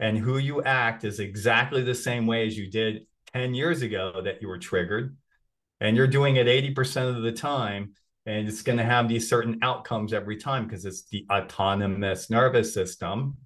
and 0.00 0.16
who 0.16 0.38
you 0.38 0.62
act 0.62 1.04
is 1.04 1.20
exactly 1.20 1.82
the 1.82 1.94
same 1.94 2.26
way 2.26 2.46
as 2.46 2.56
you 2.56 2.70
did 2.70 3.06
10 3.34 3.54
years 3.54 3.82
ago 3.82 4.22
that 4.24 4.40
you 4.40 4.48
were 4.48 4.58
triggered, 4.58 5.16
and 5.80 5.96
you're 5.96 6.06
doing 6.06 6.36
it 6.36 6.46
80% 6.46 7.16
of 7.16 7.22
the 7.22 7.32
time 7.32 7.94
and 8.26 8.46
it's 8.46 8.62
going 8.62 8.78
to 8.78 8.84
have 8.84 9.08
these 9.08 9.28
certain 9.28 9.58
outcomes 9.62 10.12
every 10.12 10.36
time 10.36 10.66
because 10.66 10.84
it's 10.84 11.04
the 11.04 11.26
autonomous 11.32 12.30
nervous 12.30 12.74
system 12.74 13.36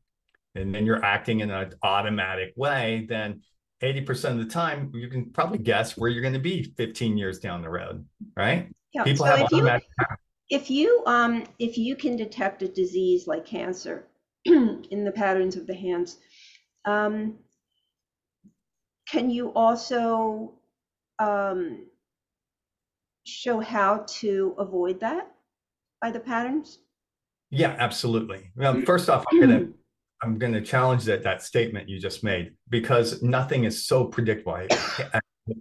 and 0.54 0.74
then 0.74 0.84
you're 0.84 1.04
acting 1.04 1.40
in 1.40 1.50
an 1.50 1.72
automatic 1.82 2.52
way 2.56 3.06
then 3.08 3.42
80% 3.82 4.30
of 4.30 4.38
the 4.38 4.44
time 4.44 4.90
you 4.94 5.08
can 5.08 5.30
probably 5.30 5.58
guess 5.58 5.96
where 5.96 6.08
you're 6.10 6.22
going 6.22 6.34
to 6.34 6.38
be 6.38 6.72
15 6.76 7.16
years 7.16 7.38
down 7.38 7.62
the 7.62 7.68
road 7.68 8.06
right 8.36 8.68
yeah. 8.92 9.04
people 9.04 9.26
so 9.26 9.30
have 9.32 9.40
if 9.40 9.52
automatic 9.52 9.88
you, 9.98 10.06
if 10.50 10.70
you 10.70 11.02
um 11.06 11.44
if 11.58 11.76
you 11.76 11.96
can 11.96 12.16
detect 12.16 12.62
a 12.62 12.68
disease 12.68 13.26
like 13.26 13.44
cancer 13.44 14.06
in 14.44 15.04
the 15.04 15.12
patterns 15.12 15.56
of 15.56 15.66
the 15.66 15.74
hands 15.74 16.18
um 16.84 17.36
can 19.08 19.30
you 19.30 19.52
also 19.54 20.52
um 21.18 21.86
show 23.24 23.60
how 23.60 24.04
to 24.08 24.54
avoid 24.58 25.00
that 25.00 25.30
by 26.00 26.10
the 26.10 26.20
patterns? 26.20 26.78
Yeah, 27.50 27.76
absolutely. 27.78 28.50
Well, 28.56 28.80
first 28.82 29.08
off, 29.08 29.24
I'm 29.30 29.40
gonna 29.40 29.66
I'm 30.22 30.38
gonna 30.38 30.60
challenge 30.60 31.04
that 31.04 31.22
that 31.24 31.42
statement 31.42 31.88
you 31.88 31.98
just 31.98 32.22
made 32.22 32.54
because 32.68 33.22
nothing 33.22 33.64
is 33.64 33.86
so 33.86 34.04
predictable. 34.04 34.66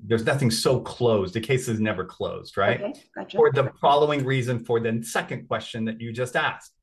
There's 0.06 0.26
nothing 0.26 0.52
so 0.52 0.80
closed. 0.80 1.34
The 1.34 1.42
case 1.42 1.68
is 1.68 1.80
never 1.80 2.06
closed, 2.06 2.56
right? 2.58 2.80
Okay, 2.82 3.04
gotcha. 3.16 3.38
For 3.38 3.52
the 3.52 3.72
following 3.82 4.24
reason, 4.24 4.64
for 4.64 4.80
the 4.80 5.02
second 5.04 5.48
question 5.48 5.86
that 5.86 6.00
you 6.00 6.14
just 6.14 6.36
asked, 6.36 6.74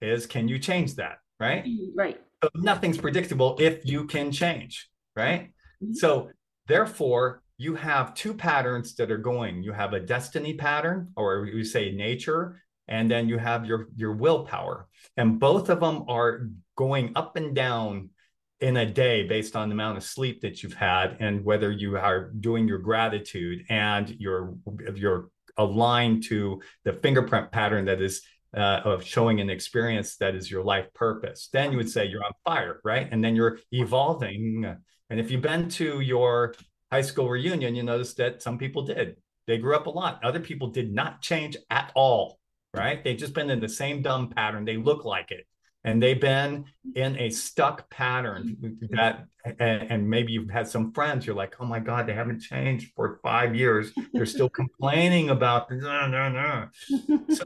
is 0.00 0.26
can 0.26 0.46
you 0.46 0.60
change 0.60 0.94
that, 0.94 1.18
right? 1.40 1.64
Mm-hmm, 1.64 1.98
right. 1.98 2.20
So 2.42 2.50
nothing's 2.54 2.98
predictable 2.98 3.56
if 3.58 3.84
you 3.84 4.04
can 4.04 4.30
change, 4.30 4.88
right? 5.16 5.50
Mm-hmm. 5.82 5.94
So 5.94 6.30
therefore, 6.68 7.42
you 7.58 7.74
have 7.74 8.14
two 8.14 8.34
patterns 8.34 8.94
that 8.96 9.10
are 9.10 9.18
going. 9.18 9.62
You 9.62 9.72
have 9.72 9.92
a 9.92 10.00
destiny 10.00 10.54
pattern, 10.54 11.12
or 11.16 11.46
you 11.46 11.64
say 11.64 11.92
nature, 11.92 12.62
and 12.86 13.10
then 13.10 13.28
you 13.28 13.38
have 13.38 13.64
your 13.64 13.88
your 13.96 14.12
willpower, 14.12 14.86
and 15.16 15.40
both 15.40 15.68
of 15.70 15.80
them 15.80 16.04
are 16.08 16.48
going 16.76 17.12
up 17.14 17.36
and 17.36 17.54
down 17.54 18.10
in 18.60 18.76
a 18.76 18.86
day 18.86 19.26
based 19.26 19.56
on 19.56 19.68
the 19.68 19.74
amount 19.74 19.96
of 19.96 20.04
sleep 20.04 20.40
that 20.40 20.62
you've 20.62 20.74
had 20.74 21.16
and 21.20 21.44
whether 21.44 21.70
you 21.70 21.96
are 21.96 22.30
doing 22.40 22.68
your 22.68 22.78
gratitude 22.78 23.64
and 23.68 24.16
you're 24.18 24.54
you're 24.94 25.28
aligned 25.56 26.22
to 26.24 26.60
the 26.84 26.92
fingerprint 26.92 27.50
pattern 27.52 27.84
that 27.84 28.00
is 28.00 28.22
uh, 28.56 28.80
of 28.84 29.04
showing 29.04 29.40
an 29.40 29.50
experience 29.50 30.16
that 30.16 30.34
is 30.34 30.50
your 30.50 30.62
life 30.62 30.86
purpose 30.94 31.48
then 31.52 31.72
you 31.72 31.76
would 31.76 31.90
say 31.90 32.06
you're 32.06 32.24
on 32.24 32.32
fire 32.44 32.80
right 32.84 33.08
and 33.10 33.22
then 33.22 33.34
you're 33.34 33.58
evolving 33.72 34.64
and 35.10 35.20
if 35.20 35.30
you've 35.30 35.42
been 35.42 35.68
to 35.70 36.00
your 36.00 36.54
high 36.90 37.02
school 37.02 37.28
reunion, 37.28 37.74
you 37.74 37.82
notice 37.82 38.14
that 38.14 38.42
some 38.42 38.58
people 38.58 38.82
did. 38.82 39.16
They 39.46 39.58
grew 39.58 39.76
up 39.76 39.86
a 39.86 39.90
lot. 39.90 40.20
Other 40.24 40.40
people 40.40 40.68
did 40.68 40.92
not 40.92 41.20
change 41.20 41.56
at 41.70 41.92
all, 41.94 42.38
right? 42.72 43.02
They've 43.02 43.16
just 43.16 43.34
been 43.34 43.50
in 43.50 43.60
the 43.60 43.68
same 43.68 44.00
dumb 44.00 44.30
pattern. 44.30 44.64
They 44.64 44.76
look 44.76 45.04
like 45.04 45.30
it. 45.30 45.46
And 45.84 46.02
they've 46.02 46.20
been 46.20 46.64
in 46.94 47.18
a 47.18 47.28
stuck 47.28 47.90
pattern 47.90 48.56
mm-hmm. 48.60 48.96
that, 48.96 49.26
and, 49.58 50.08
maybe 50.08 50.32
you've 50.32 50.48
had 50.48 50.66
some 50.66 50.92
friends, 50.92 51.26
you're 51.26 51.36
like, 51.36 51.56
oh 51.60 51.66
my 51.66 51.78
God, 51.78 52.06
they 52.06 52.14
haven't 52.14 52.40
changed 52.40 52.92
for 52.96 53.20
five 53.22 53.54
years. 53.54 53.92
They're 54.14 54.24
still 54.24 54.48
complaining 54.62 55.28
about, 55.28 55.70
no, 55.70 56.06
no, 56.06 56.30
no. 56.30 56.68
So 57.28 57.44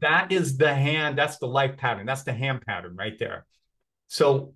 that 0.00 0.32
is 0.32 0.56
the 0.56 0.74
hand, 0.74 1.16
that's 1.16 1.38
the 1.38 1.46
life 1.46 1.76
pattern. 1.76 2.06
That's 2.06 2.24
the 2.24 2.32
hand 2.32 2.62
pattern 2.66 2.96
right 2.96 3.16
there. 3.18 3.46
So 4.08 4.54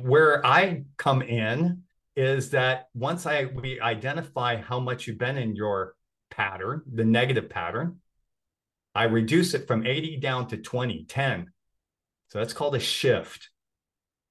where 0.00 0.44
I 0.44 0.84
come 0.96 1.22
in 1.22 1.82
is 2.16 2.50
that 2.50 2.88
once 2.94 3.26
I 3.26 3.46
we 3.46 3.80
identify 3.80 4.56
how 4.56 4.80
much 4.80 5.06
you've 5.06 5.18
been 5.18 5.38
in 5.38 5.54
your 5.54 5.94
pattern, 6.30 6.82
the 6.92 7.04
negative 7.04 7.48
pattern, 7.48 7.98
I 8.94 9.04
reduce 9.04 9.54
it 9.54 9.66
from 9.66 9.86
80 9.86 10.18
down 10.18 10.48
to 10.48 10.56
20, 10.56 11.04
10. 11.04 11.46
So 12.30 12.38
that's 12.38 12.52
called 12.52 12.74
a 12.74 12.80
shift. 12.80 13.50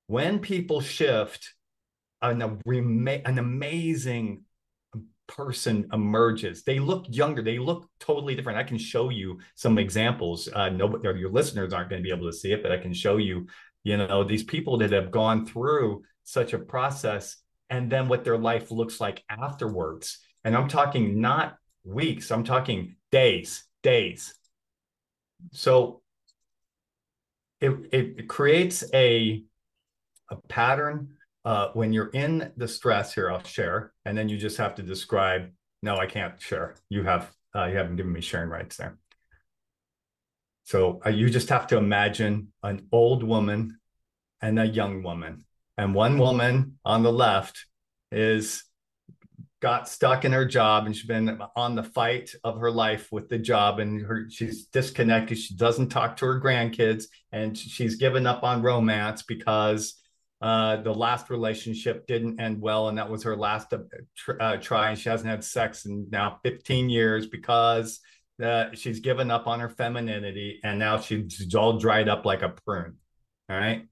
When 0.08 0.40
people 0.40 0.82
shift, 0.82 1.54
an, 2.22 2.42
an 2.42 3.38
amazing 3.38 4.44
person 5.28 5.88
emerges. 5.94 6.64
They 6.64 6.80
look 6.80 7.06
younger. 7.08 7.42
They 7.42 7.60
look 7.60 7.88
totally 8.00 8.36
different. 8.36 8.58
I 8.58 8.64
can 8.64 8.78
show 8.78 9.10
you 9.10 9.40
some 9.56 9.78
examples. 9.78 10.50
Uh, 10.52 10.70
nobody, 10.70 11.20
your 11.20 11.30
listeners 11.30 11.72
aren't 11.72 11.90
going 11.90 12.02
to 12.02 12.08
be 12.08 12.14
able 12.14 12.30
to 12.30 12.36
see 12.36 12.52
it, 12.52 12.64
but 12.64 12.72
I 12.72 12.78
can 12.78 12.94
show 12.94 13.18
you. 13.18 13.48
You 13.84 13.96
know, 13.96 14.26
these 14.26 14.44
people 14.44 14.78
that 14.80 14.92
have 14.92 15.10
gone 15.10 15.46
through 15.46 16.04
such 16.26 16.52
a 16.52 16.60
process 16.60 17.38
and 17.70 17.90
then 17.90 18.10
what 18.10 18.26
their 18.26 18.38
life 18.38 18.72
looks 18.72 19.00
like 19.00 19.24
afterwards. 19.30 20.20
And 20.44 20.56
I'm 20.56 20.68
talking 20.68 21.22
not 21.22 21.56
weeks, 21.86 22.30
I'm 22.30 22.44
talking 22.44 22.98
days, 23.10 23.64
days. 23.84 24.34
So 25.54 26.02
it, 27.62 27.90
it, 27.92 28.28
creates 28.28 28.84
a, 28.94 29.44
a 30.30 30.36
pattern 30.48 31.16
uh, 31.46 31.70
when 31.74 31.94
you're 31.94 32.10
in 32.10 32.52
the 32.58 32.68
stress 32.68 33.14
here, 33.14 33.32
I'll 33.32 33.44
share, 33.44 33.94
and 34.06 34.18
then 34.18 34.30
you 34.30 34.38
just 34.38 34.58
have 34.58 34.76
to 34.76 34.84
describe, 34.84 35.52
no, 35.82 35.98
I 35.98 36.06
can't 36.06 36.40
share. 36.42 36.76
You 36.90 37.04
have, 37.04 37.32
uh, 37.56 37.66
you 37.66 37.78
haven't 37.78 37.96
given 37.96 38.14
me 38.14 38.22
sharing 38.22 38.50
rights 38.50 38.78
there. 38.78 38.98
So 40.64 41.02
uh, 41.06 41.10
you 41.10 41.30
just 41.30 41.50
have 41.50 41.68
to 41.68 41.78
imagine 41.78 42.54
an 42.64 42.88
old 42.92 43.24
woman 43.24 43.80
and 44.42 44.60
a 44.60 44.68
young 44.68 45.04
woman 45.04 45.46
and 45.80 45.96
one 45.96 46.18
woman 46.18 46.78
on 46.84 47.04
the 47.04 47.12
left 47.12 47.66
is 48.12 48.66
got 49.62 49.90
stuck 49.90 50.24
in 50.24 50.32
her 50.32 50.46
job 50.46 50.86
and 50.86 50.96
she's 50.96 51.06
been 51.06 51.40
on 51.56 51.76
the 51.76 51.84
fight 51.84 52.34
of 52.44 52.60
her 52.60 52.72
life 52.72 53.12
with 53.12 53.28
the 53.28 53.38
job 53.38 53.80
and 53.80 54.06
her 54.06 54.28
she's 54.30 54.66
disconnected. 54.68 55.38
She 55.38 55.56
doesn't 55.56 55.90
talk 55.90 56.18
to 56.18 56.26
her 56.26 56.40
grandkids 56.40 57.06
and 57.32 57.58
she's 57.58 57.96
given 57.96 58.26
up 58.26 58.44
on 58.44 58.62
romance 58.62 59.24
because 59.24 59.96
uh, 60.42 60.78
the 60.78 60.94
last 60.94 61.30
relationship 61.30 62.08
didn't 62.08 62.40
end 62.40 62.62
well 62.62 62.88
and 62.88 62.98
that 62.98 63.10
was 63.10 63.24
her 63.24 63.36
last 63.36 63.74
uh, 63.74 63.80
uh 64.40 64.56
try 64.58 64.90
and 64.90 64.98
she 64.98 65.10
hasn't 65.10 65.30
had 65.30 65.44
sex 65.44 65.86
in 65.86 66.08
now 66.10 66.40
15 66.44 66.90
years 66.90 67.28
because 67.28 68.00
uh, 68.42 68.68
she's 68.74 69.02
given 69.02 69.30
up 69.30 69.48
on 69.48 69.60
her 69.60 69.68
femininity 69.68 70.62
and 70.64 70.80
now 70.80 70.98
she's 70.98 71.54
all 71.54 71.78
dried 71.78 72.08
up 72.08 72.26
like 72.26 72.42
a 72.42 72.50
prune. 72.66 72.96
All 73.50 73.58
right? 73.58 73.88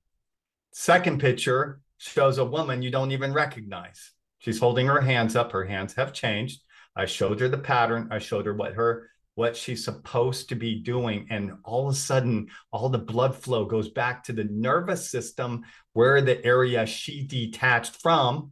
Second 0.72 1.20
picture 1.20 1.82
shows 1.98 2.38
a 2.38 2.46
woman 2.46 2.82
you 2.82 2.92
don't 2.92 3.12
even 3.12 3.34
recognize. 3.34 4.14
She's 4.40 4.60
holding 4.60 4.88
her 4.88 5.02
hands 5.02 5.36
up. 5.36 5.52
Her 5.52 5.66
hands 5.66 5.94
have 5.96 6.14
changed. 6.14 6.62
I 6.96 7.06
showed 7.06 7.40
her 7.40 7.50
the 7.50 7.58
pattern. 7.58 8.10
I 8.12 8.20
showed 8.20 8.46
her 8.46 8.54
what 8.54 8.74
her 8.74 9.10
what 9.38 9.56
she's 9.56 9.86
supposed 9.86 10.50
to 10.50 10.56
be 10.56 10.80
doing 10.80 11.28
and 11.30 11.52
all 11.64 11.88
of 11.88 11.94
a 11.94 11.98
sudden 11.98 12.50
all 12.72 12.90
the 12.90 12.98
blood 12.98 13.36
flow 13.36 13.66
goes 13.66 13.88
back 13.88 14.24
to 14.24 14.34
the 14.34 14.46
nervous 14.46 15.12
system 15.12 15.64
where 15.94 16.22
the 16.22 16.44
area 16.44 16.88
she 16.88 17.24
detached 17.24 18.02
from 18.02 18.50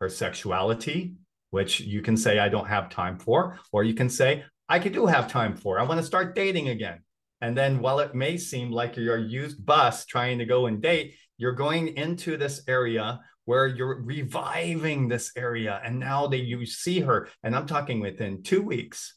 her 0.00 0.08
sexuality 0.08 1.16
which 1.50 1.80
you 1.80 2.00
can 2.00 2.16
say 2.16 2.38
i 2.38 2.48
don't 2.48 2.68
have 2.68 2.88
time 2.88 3.18
for 3.18 3.58
or 3.72 3.82
you 3.82 3.92
can 3.92 4.08
say 4.08 4.44
i 4.68 4.78
could 4.78 4.92
do 4.92 5.04
have 5.04 5.26
time 5.26 5.56
for 5.56 5.80
i 5.80 5.82
want 5.82 5.98
to 5.98 6.06
start 6.06 6.36
dating 6.36 6.68
again 6.68 7.02
and 7.40 7.58
then 7.58 7.80
while 7.80 7.98
it 7.98 8.14
may 8.14 8.36
seem 8.36 8.70
like 8.70 8.96
you're 8.96 9.16
a 9.16 9.20
used 9.20 9.66
bus 9.66 10.06
trying 10.06 10.38
to 10.38 10.44
go 10.44 10.66
and 10.66 10.80
date 10.80 11.16
you're 11.38 11.52
going 11.52 11.88
into 11.96 12.36
this 12.36 12.62
area 12.68 13.18
where 13.44 13.66
you're 13.66 14.02
reviving 14.02 15.08
this 15.08 15.32
area 15.36 15.80
and 15.84 15.98
now 15.98 16.26
that 16.26 16.38
you 16.38 16.64
see 16.66 17.00
her 17.00 17.28
and 17.42 17.54
i'm 17.54 17.66
talking 17.66 18.00
within 18.00 18.42
two 18.42 18.62
weeks 18.62 19.16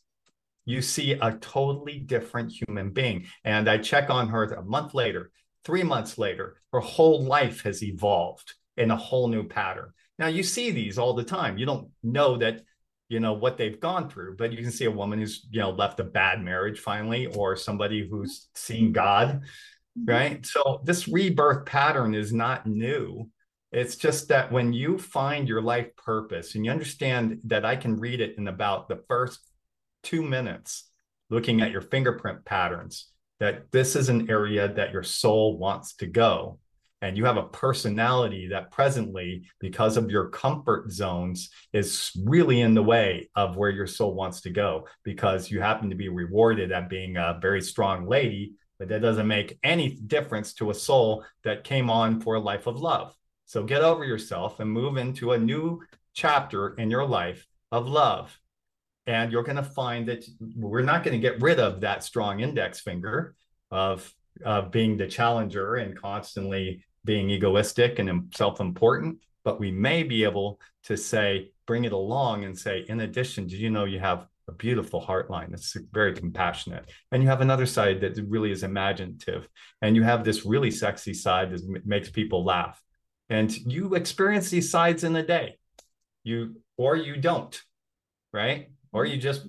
you 0.66 0.82
see 0.82 1.14
a 1.14 1.32
totally 1.40 2.00
different 2.00 2.52
human 2.52 2.90
being 2.92 3.26
and 3.44 3.70
i 3.70 3.78
check 3.78 4.10
on 4.10 4.30
her 4.30 4.44
a 4.44 4.64
month 4.64 4.94
later 4.94 5.32
Three 5.68 5.84
months 5.84 6.18
later, 6.18 6.56
her 6.72 6.80
whole 6.80 7.22
life 7.26 7.64
has 7.64 7.84
evolved 7.84 8.54
in 8.78 8.90
a 8.90 8.96
whole 8.96 9.28
new 9.28 9.44
pattern. 9.46 9.92
Now 10.18 10.28
you 10.28 10.42
see 10.42 10.72
these 10.72 10.98
all 10.98 11.14
the 11.14 11.26
time. 11.26 11.58
You 11.58 11.66
don't 11.66 11.90
know 12.02 12.38
that, 12.38 12.62
you 13.10 13.20
know, 13.20 13.34
what 13.34 13.58
they've 13.58 13.78
gone 13.78 14.10
through, 14.10 14.38
but 14.38 14.54
you 14.54 14.60
can 14.60 14.72
see 14.72 14.86
a 14.86 14.92
woman 14.92 15.20
who's, 15.20 15.46
you 15.52 15.60
know, 15.60 15.72
left 15.72 16.00
a 16.00 16.06
bad 16.06 16.42
marriage 16.42 16.80
finally, 16.80 17.26
or 17.26 17.58
somebody 17.58 18.08
who's 18.08 18.48
seen 18.56 18.94
God, 18.94 19.42
mm-hmm. 20.00 20.10
right? 20.10 20.46
So 20.46 20.80
this 20.86 21.10
rebirth 21.10 21.66
pattern 21.66 22.16
is 22.16 22.32
not 22.32 22.66
new. 22.66 23.30
It's 23.72 23.98
just 23.98 24.30
that 24.30 24.52
when 24.52 24.72
you 24.72 24.98
find 24.98 25.48
your 25.48 25.62
life 25.62 25.96
purpose 25.98 26.56
and 26.56 26.64
you 26.64 26.72
understand 26.72 27.40
that 27.46 27.66
I 27.66 27.76
can 27.76 28.00
read 28.00 28.22
it 28.22 28.38
in 28.38 28.48
about 28.48 28.88
the 28.88 29.04
first 29.08 29.40
two 30.04 30.22
minutes, 30.22 30.90
looking 31.30 31.62
at 31.62 31.72
your 31.72 31.82
fingerprint 31.82 32.46
patterns, 32.46 33.08
that 33.40 33.72
this 33.72 33.96
is 33.96 34.08
an 34.08 34.30
area 34.30 34.74
that 34.74 34.94
your 34.94 35.04
soul 35.04 35.58
wants 35.58 35.96
to 35.96 36.08
go. 36.08 36.60
And 37.02 37.16
you 37.16 37.26
have 37.26 37.38
a 37.38 37.44
personality 37.44 38.48
that 38.48 38.72
presently, 38.72 39.44
because 39.60 39.98
of 39.98 40.10
your 40.10 40.30
comfort 40.30 40.92
zones, 40.92 41.50
is 41.72 42.12
really 42.24 42.62
in 42.62 42.74
the 42.74 42.82
way 42.82 43.30
of 43.36 43.56
where 43.56 43.70
your 43.70 43.86
soul 43.86 44.16
wants 44.16 44.42
to 44.42 44.50
go 44.50 44.88
because 45.04 45.52
you 45.52 45.62
happen 45.62 45.90
to 45.90 45.96
be 45.96 46.10
rewarded 46.10 46.72
at 46.72 46.90
being 46.90 47.18
a 47.18 47.38
very 47.40 47.62
strong 47.62 48.08
lady, 48.08 48.54
but 48.80 48.88
that 48.88 49.02
doesn't 49.02 49.28
make 49.28 49.60
any 49.62 49.90
difference 49.90 50.54
to 50.54 50.72
a 50.72 50.74
soul 50.74 51.24
that 51.44 51.64
came 51.64 51.90
on 51.90 52.22
for 52.22 52.36
a 52.36 52.40
life 52.40 52.66
of 52.66 52.80
love. 52.80 53.14
So 53.48 53.64
get 53.64 53.82
over 53.82 54.04
yourself 54.04 54.60
and 54.60 54.70
move 54.70 54.98
into 54.98 55.32
a 55.32 55.38
new 55.38 55.82
chapter 56.14 56.76
in 56.76 56.92
your 56.92 57.06
life 57.06 57.48
of 57.72 57.88
love. 57.88 58.38
And 59.08 59.32
you're 59.32 59.44
going 59.44 59.58
to 59.58 59.64
find 59.64 60.08
that 60.10 60.26
we're 60.56 60.82
not 60.82 61.04
going 61.04 61.20
to 61.20 61.28
get 61.28 61.42
rid 61.42 61.60
of 61.60 61.82
that 61.82 62.04
strong 62.04 62.42
index 62.42 62.82
finger 62.82 63.36
of 63.72 64.14
of 64.46 64.70
being 64.70 64.98
the 64.98 65.08
challenger 65.08 65.76
and 65.78 66.00
constantly 66.00 66.86
being 67.04 67.32
egoistic 67.32 67.98
and 67.98 68.32
self-important 68.36 69.18
but 69.44 69.60
we 69.60 69.72
may 69.72 70.04
be 70.04 70.24
able 70.24 70.60
to 70.84 70.96
say 70.96 71.52
bring 71.66 71.86
it 71.86 71.92
along 71.92 72.44
and 72.44 72.56
say 72.56 72.86
in 72.88 73.00
addition 73.00 73.48
did 73.48 73.60
you 73.60 73.72
know 73.72 73.86
you 73.86 74.00
have 74.00 74.28
a 74.48 74.54
beautiful 74.54 75.00
heart 75.00 75.30
line? 75.30 75.48
That's 75.50 75.76
very 75.92 76.14
compassionate. 76.14 76.90
And 77.12 77.22
you 77.22 77.30
have 77.30 77.42
another 77.42 77.66
side 77.66 78.00
that 78.02 78.18
really 78.28 78.52
is 78.52 78.64
imaginative. 78.64 79.48
And 79.82 79.96
you 79.96 80.04
have 80.04 80.24
this 80.24 80.46
really 80.46 80.72
sexy 80.72 81.14
side 81.14 81.52
that 81.52 81.86
makes 81.86 82.10
people 82.10 82.46
laugh 82.46 82.82
and 83.30 83.56
you 83.72 83.96
experience 83.96 84.50
these 84.50 84.70
sides 84.70 85.04
in 85.04 85.16
a 85.16 85.26
day 85.26 85.58
you 86.24 86.56
or 86.78 86.96
you 86.96 87.18
don't 87.18 87.62
right 88.34 88.70
or 88.92 89.06
you 89.06 89.18
just 89.18 89.48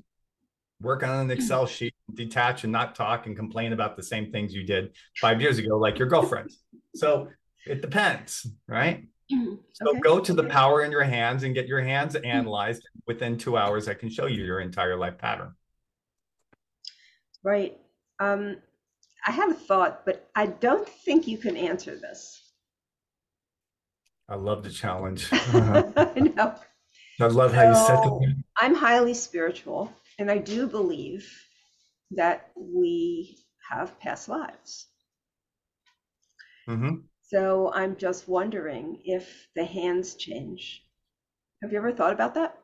work 0.81 1.03
on 1.03 1.11
an. 1.11 1.31
Excel 1.31 1.67
sheet, 1.67 1.95
detach 2.15 2.65
and 2.65 2.73
not 2.73 2.95
talk 2.95 3.27
and 3.27 3.37
complain 3.37 3.73
about 3.73 3.97
the 3.97 4.03
same 4.03 4.31
things 4.31 4.55
you 4.55 4.65
did 4.65 4.95
five 5.21 5.41
years 5.41 5.59
ago, 5.59 5.77
like 5.77 5.99
your 5.99 6.09
girlfriend. 6.09 6.51
So 6.95 7.29
it 7.67 7.83
depends, 7.83 8.47
right? 8.67 9.07
Hmm. 9.31 9.55
So 9.73 9.91
okay. 9.91 10.01
go 10.01 10.21
to 10.21 10.33
the 10.33 10.45
power 10.45 10.85
in 10.85 10.91
your 10.91 11.05
hands 11.05 11.43
and 11.43 11.55
get 11.55 11.67
your 11.67 11.81
hands 11.81 12.17
hmm. 12.17 12.25
analyzed. 12.25 12.83
Within 13.07 13.39
two 13.39 13.57
hours, 13.57 13.89
I 13.89 13.95
can 13.95 14.11
show 14.11 14.27
you 14.27 14.45
your 14.45 14.61
entire 14.61 14.97
life 14.97 15.19
pattern. 15.19 15.55
Right. 17.43 17.79
Um, 18.21 18.57
I 19.27 19.33
have 19.33 19.51
a 19.51 19.55
thought, 19.55 20.05
but 20.05 20.29
I 20.35 20.47
don't 20.47 20.89
think 20.89 21.27
you 21.27 21.39
can 21.39 21.57
answer 21.57 21.97
this. 21.97 22.48
I 24.29 24.35
love 24.37 24.63
the 24.63 24.71
challenge. 24.71 25.29
I 25.33 26.33
know. 26.37 26.55
I 27.21 27.27
love 27.27 27.53
how 27.53 27.63
you 27.63 27.75
said 27.75 28.03
that. 28.03 28.43
I'm 28.59 28.75
highly 28.75 29.15
spiritual, 29.15 29.93
and 30.19 30.31
I 30.31 30.39
do 30.39 30.67
believe 30.67 31.31
that 32.13 32.51
we 32.57 33.39
have 33.71 33.99
past 34.01 34.29
lives. 34.29 34.87
Mm-hmm. 36.69 36.97
So 37.23 37.73
I'm 37.73 37.97
just 37.97 38.29
wondering 38.29 39.01
if 39.05 39.49
the 39.55 39.65
hands 39.65 40.15
change. 40.15 40.83
Have 41.63 41.73
you 41.73 41.79
ever 41.79 41.93
thought 41.93 42.13
about 42.13 42.35
that? 42.35 42.59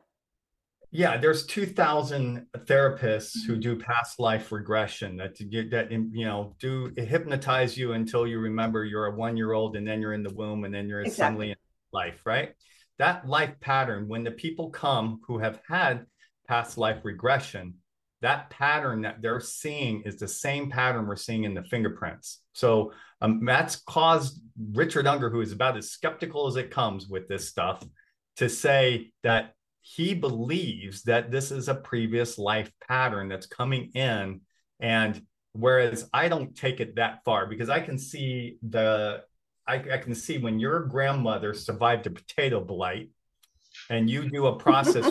Yeah, 0.95 1.17
there's 1.17 1.45
2,000 1.47 2.47
therapists 2.57 3.45
who 3.47 3.55
mm-hmm. 3.55 3.61
do 3.61 3.77
past 3.77 4.21
life 4.21 4.53
regression 4.53 5.17
that 5.17 5.37
that 5.71 5.91
you 5.91 6.25
know 6.25 6.55
do 6.59 6.93
hypnotize 6.97 7.77
you 7.77 7.93
until 7.93 8.27
you 8.27 8.39
remember 8.39 8.85
you're 8.85 9.07
a 9.07 9.15
one 9.15 9.37
year 9.37 9.53
old 9.53 9.77
and 9.77 9.87
then 9.87 10.01
you're 10.01 10.13
in 10.13 10.23
the 10.23 10.33
womb 10.33 10.65
and 10.65 10.73
then 10.73 10.89
you're 10.89 11.01
exactly. 11.01 11.17
suddenly 11.17 11.51
in 11.51 11.57
life, 11.93 12.21
right? 12.25 12.55
that 12.99 13.29
life 13.29 13.55
pattern, 13.61 14.09
when 14.09 14.25
the 14.25 14.31
people 14.31 14.71
come 14.71 15.21
who 15.27 15.39
have 15.39 15.61
had 15.69 16.07
past 16.49 16.79
life 16.79 17.01
regression, 17.05 17.75
that 18.23 18.51
pattern 18.51 19.03
that 19.03 19.21
they're 19.21 19.41
seeing 19.41 20.03
is 20.03 20.17
the 20.17 20.29
same 20.29 20.71
pattern 20.71 21.07
we're 21.07 21.17
seeing 21.17 21.45
in 21.45 21.55
the 21.55 21.65
fingerprints. 21.65 22.41
So 22.53 22.93
um, 23.21 23.45
that's 23.45 23.77
caused 23.77 24.41
Richard 24.73 25.07
Unger, 25.07 25.29
who 25.29 25.41
is 25.41 25.53
about 25.53 25.77
as 25.77 25.91
skeptical 25.91 26.47
as 26.47 26.57
it 26.57 26.71
comes 26.71 27.09
with 27.09 27.29
this 27.29 27.49
stuff, 27.49 27.85
to 28.37 28.49
say 28.49 29.13
that 29.23 29.55
he 29.87 30.15
believes 30.15 31.03
that 31.03 31.31
this 31.31 31.51
is 31.51 31.69
a 31.69 31.75
previous 31.75 32.39
life 32.39 32.73
pattern 32.89 33.29
that's 33.29 33.45
coming 33.45 33.91
in. 33.95 34.41
And 34.81 35.21
whereas 35.53 36.09
I 36.11 36.29
don't 36.29 36.57
take 36.57 36.81
it 36.81 36.97
that 36.97 37.23
far 37.23 37.47
because 37.47 37.69
I 37.69 37.81
can 37.81 37.99
see 37.99 38.57
the 38.67 39.23
I, 39.67 39.75
I 39.75 39.99
can 39.99 40.15
see 40.15 40.39
when 40.39 40.59
your 40.59 40.81
grandmother 40.81 41.53
survived 41.53 42.07
a 42.07 42.11
potato 42.11 42.65
blight 42.65 43.11
and 43.91 44.09
you 44.09 44.29
do 44.31 44.47
a 44.47 44.57
process 44.57 45.11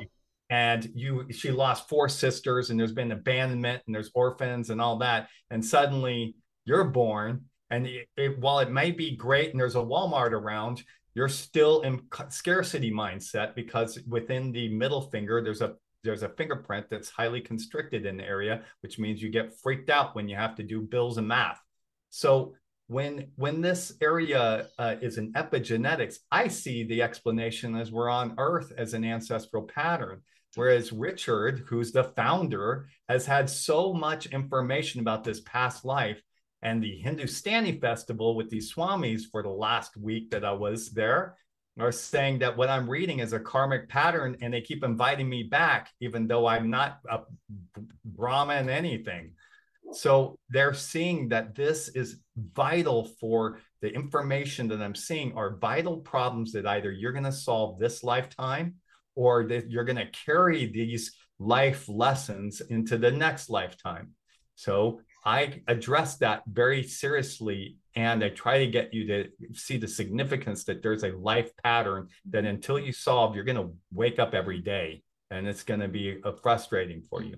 and 0.50 0.90
you 0.94 1.26
she 1.32 1.50
lost 1.50 1.88
four 1.88 2.06
sisters 2.08 2.68
and 2.68 2.78
there's 2.78 2.92
been 2.92 3.12
abandonment 3.12 3.82
and 3.86 3.94
there's 3.94 4.10
orphans 4.14 4.68
and 4.68 4.82
all 4.82 4.98
that 4.98 5.28
and 5.50 5.64
suddenly 5.64 6.36
you're 6.66 6.84
born 6.84 7.46
and 7.70 7.86
it, 7.86 8.08
it, 8.18 8.38
while 8.38 8.58
it 8.58 8.70
may 8.70 8.90
be 8.90 9.16
great 9.16 9.50
and 9.50 9.60
there's 9.60 9.76
a 9.76 9.78
walmart 9.78 10.32
around 10.32 10.82
you're 11.14 11.28
still 11.28 11.80
in 11.82 12.02
scarcity 12.28 12.90
mindset 12.90 13.54
because 13.54 13.98
within 14.06 14.52
the 14.52 14.68
middle 14.68 15.02
finger 15.02 15.42
there's 15.42 15.62
a 15.62 15.74
there's 16.02 16.22
a 16.22 16.28
fingerprint 16.30 16.86
that's 16.90 17.10
highly 17.10 17.40
constricted 17.40 18.06
in 18.06 18.16
the 18.16 18.24
area 18.24 18.62
which 18.80 18.98
means 18.98 19.22
you 19.22 19.28
get 19.28 19.58
freaked 19.60 19.90
out 19.90 20.14
when 20.14 20.28
you 20.28 20.36
have 20.36 20.54
to 20.56 20.62
do 20.62 20.80
bills 20.80 21.18
and 21.18 21.28
math. 21.28 21.60
So 22.10 22.54
when 22.86 23.28
when 23.36 23.60
this 23.60 23.92
area 24.00 24.68
uh, 24.78 24.96
is 25.00 25.16
in 25.16 25.32
epigenetics 25.34 26.16
i 26.32 26.48
see 26.48 26.82
the 26.84 27.02
explanation 27.02 27.76
as 27.76 27.92
we're 27.92 28.10
on 28.10 28.34
earth 28.38 28.72
as 28.76 28.94
an 28.94 29.04
ancestral 29.04 29.62
pattern. 29.62 30.22
Whereas 30.56 30.92
richard 30.92 31.64
who's 31.68 31.92
the 31.92 32.04
founder 32.04 32.88
has 33.08 33.26
had 33.26 33.48
so 33.48 33.92
much 33.92 34.26
information 34.26 35.00
about 35.00 35.22
this 35.22 35.40
past 35.40 35.84
life 35.84 36.20
and 36.62 36.82
the 36.82 36.96
hindustani 36.98 37.78
festival 37.78 38.34
with 38.34 38.50
these 38.50 38.72
swamis 38.72 39.22
for 39.30 39.42
the 39.42 39.48
last 39.48 39.96
week 39.96 40.30
that 40.30 40.44
i 40.44 40.52
was 40.52 40.90
there 40.90 41.36
are 41.78 41.92
saying 41.92 42.38
that 42.38 42.56
what 42.56 42.68
i'm 42.68 42.88
reading 42.88 43.20
is 43.20 43.32
a 43.32 43.40
karmic 43.40 43.88
pattern 43.88 44.36
and 44.42 44.52
they 44.52 44.60
keep 44.60 44.84
inviting 44.84 45.28
me 45.28 45.42
back 45.42 45.90
even 46.00 46.26
though 46.26 46.46
i'm 46.46 46.68
not 46.70 46.98
a 47.10 47.20
brahmin 48.04 48.68
anything 48.68 49.32
so 49.92 50.38
they're 50.48 50.74
seeing 50.74 51.28
that 51.28 51.54
this 51.54 51.88
is 51.88 52.20
vital 52.36 53.04
for 53.20 53.58
the 53.82 53.92
information 53.92 54.68
that 54.68 54.80
I'm 54.80 54.94
seeing 54.94 55.32
are 55.34 55.56
vital 55.56 55.98
problems 55.98 56.52
that 56.52 56.66
either 56.66 56.92
you're 56.92 57.12
going 57.12 57.24
to 57.24 57.32
solve 57.32 57.78
this 57.78 58.04
lifetime 58.04 58.74
or 59.16 59.44
that 59.44 59.70
you're 59.70 59.84
going 59.84 59.96
to 59.96 60.10
carry 60.24 60.66
these 60.66 61.12
life 61.38 61.88
lessons 61.88 62.60
into 62.60 62.98
the 62.98 63.10
next 63.10 63.50
lifetime. 63.50 64.10
So 64.54 65.00
I 65.24 65.62
address 65.68 66.16
that 66.18 66.42
very 66.46 66.82
seriously 66.82 67.76
and 67.94 68.24
I 68.24 68.30
try 68.30 68.58
to 68.58 68.66
get 68.66 68.94
you 68.94 69.06
to 69.08 69.28
see 69.52 69.76
the 69.76 69.88
significance 69.88 70.64
that 70.64 70.82
there's 70.82 71.04
a 71.04 71.10
life 71.10 71.50
pattern 71.62 72.08
that 72.30 72.44
until 72.44 72.78
you 72.78 72.92
solve, 72.92 73.34
you're 73.34 73.44
going 73.44 73.56
to 73.56 73.74
wake 73.92 74.18
up 74.18 74.32
every 74.34 74.60
day 74.60 75.02
and 75.30 75.46
it's 75.46 75.62
going 75.62 75.80
to 75.80 75.88
be 75.88 76.20
uh, 76.24 76.32
frustrating 76.32 77.02
for 77.10 77.22
you. 77.22 77.36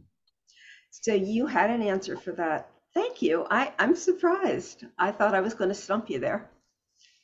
So 0.90 1.14
you 1.14 1.46
had 1.46 1.70
an 1.70 1.82
answer 1.82 2.16
for 2.16 2.32
that. 2.32 2.68
Thank 2.94 3.22
you. 3.22 3.46
I, 3.50 3.72
I'm 3.78 3.96
surprised. 3.96 4.84
I 4.98 5.10
thought 5.10 5.34
I 5.34 5.40
was 5.40 5.54
going 5.54 5.70
to 5.70 5.74
stump 5.74 6.10
you 6.10 6.18
there. 6.18 6.50